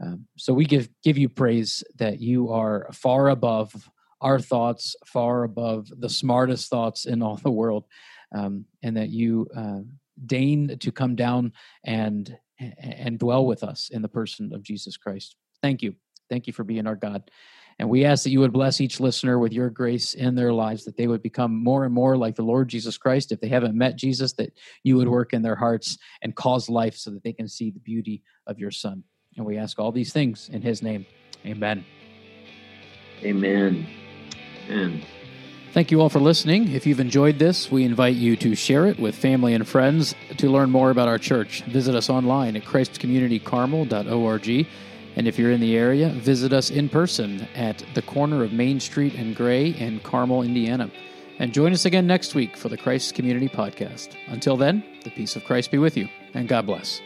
Um, 0.00 0.26
so 0.36 0.52
we 0.52 0.64
give 0.64 0.88
give 1.02 1.18
you 1.18 1.28
praise 1.28 1.82
that 1.96 2.20
you 2.20 2.52
are 2.52 2.88
far 2.92 3.28
above 3.28 3.90
our 4.20 4.38
thoughts 4.38 4.96
far 5.06 5.44
above 5.44 5.88
the 5.98 6.08
smartest 6.08 6.68
thoughts 6.68 7.06
in 7.06 7.22
all 7.22 7.36
the 7.42 7.50
world, 7.50 7.86
um, 8.34 8.64
and 8.82 8.96
that 8.96 9.10
you 9.10 9.48
uh, 9.56 9.80
deign 10.26 10.76
to 10.78 10.92
come 10.92 11.14
down 11.14 11.52
and 11.84 12.36
and 12.58 13.20
dwell 13.20 13.46
with 13.46 13.62
us 13.62 13.88
in 13.92 14.02
the 14.02 14.08
person 14.08 14.52
of 14.52 14.62
Jesus 14.62 14.96
Christ. 14.96 15.36
Thank 15.62 15.82
you, 15.82 15.94
thank 16.28 16.46
you 16.46 16.52
for 16.52 16.64
being 16.64 16.86
our 16.86 16.96
God. 16.96 17.30
And 17.78 17.88
we 17.88 18.04
ask 18.04 18.24
that 18.24 18.30
you 18.30 18.40
would 18.40 18.52
bless 18.52 18.80
each 18.80 18.98
listener 18.98 19.38
with 19.38 19.52
your 19.52 19.70
grace 19.70 20.14
in 20.14 20.34
their 20.34 20.52
lives, 20.52 20.84
that 20.84 20.96
they 20.96 21.06
would 21.06 21.22
become 21.22 21.54
more 21.54 21.84
and 21.84 21.94
more 21.94 22.16
like 22.16 22.34
the 22.34 22.42
Lord 22.42 22.68
Jesus 22.68 22.98
Christ. 22.98 23.30
If 23.30 23.40
they 23.40 23.48
haven't 23.48 23.76
met 23.76 23.94
Jesus, 23.94 24.32
that 24.34 24.52
you 24.82 24.96
would 24.96 25.06
work 25.06 25.32
in 25.32 25.42
their 25.42 25.54
hearts 25.54 25.96
and 26.20 26.34
cause 26.34 26.68
life 26.68 26.96
so 26.96 27.10
that 27.10 27.22
they 27.22 27.32
can 27.32 27.46
see 27.46 27.70
the 27.70 27.78
beauty 27.78 28.22
of 28.48 28.58
your 28.58 28.72
Son. 28.72 29.04
And 29.36 29.46
we 29.46 29.58
ask 29.58 29.78
all 29.78 29.92
these 29.92 30.12
things 30.12 30.50
in 30.52 30.60
his 30.60 30.82
name. 30.82 31.06
Amen. 31.46 31.84
Amen. 33.22 33.86
Amen. 34.68 35.02
Thank 35.72 35.90
you 35.90 36.00
all 36.00 36.08
for 36.08 36.18
listening. 36.18 36.72
If 36.72 36.86
you've 36.86 36.98
enjoyed 36.98 37.38
this, 37.38 37.70
we 37.70 37.84
invite 37.84 38.16
you 38.16 38.36
to 38.36 38.54
share 38.54 38.86
it 38.86 38.98
with 38.98 39.14
family 39.14 39.54
and 39.54 39.68
friends. 39.68 40.14
To 40.38 40.50
learn 40.50 40.70
more 40.70 40.90
about 40.90 41.08
our 41.08 41.18
church, 41.18 41.62
visit 41.64 41.94
us 41.94 42.08
online 42.08 42.56
at 42.56 42.64
christcommunitycarmel.org. 42.64 44.66
And 45.16 45.28
if 45.28 45.38
you're 45.38 45.52
in 45.52 45.60
the 45.60 45.76
area, 45.76 46.08
visit 46.08 46.52
us 46.52 46.70
in 46.70 46.88
person 46.88 47.46
at 47.54 47.84
the 47.94 48.02
corner 48.02 48.42
of 48.42 48.52
Main 48.52 48.80
Street 48.80 49.14
and 49.14 49.36
Gray 49.36 49.68
in 49.68 50.00
Carmel, 50.00 50.42
Indiana. 50.42 50.90
And 51.38 51.52
join 51.52 51.72
us 51.72 51.84
again 51.84 52.06
next 52.06 52.34
week 52.34 52.56
for 52.56 52.68
the 52.68 52.76
Christ 52.76 53.14
Community 53.14 53.48
Podcast. 53.48 54.16
Until 54.26 54.56
then, 54.56 54.82
the 55.04 55.10
peace 55.10 55.36
of 55.36 55.44
Christ 55.44 55.70
be 55.70 55.78
with 55.78 55.96
you, 55.96 56.08
and 56.34 56.48
God 56.48 56.66
bless. 56.66 57.00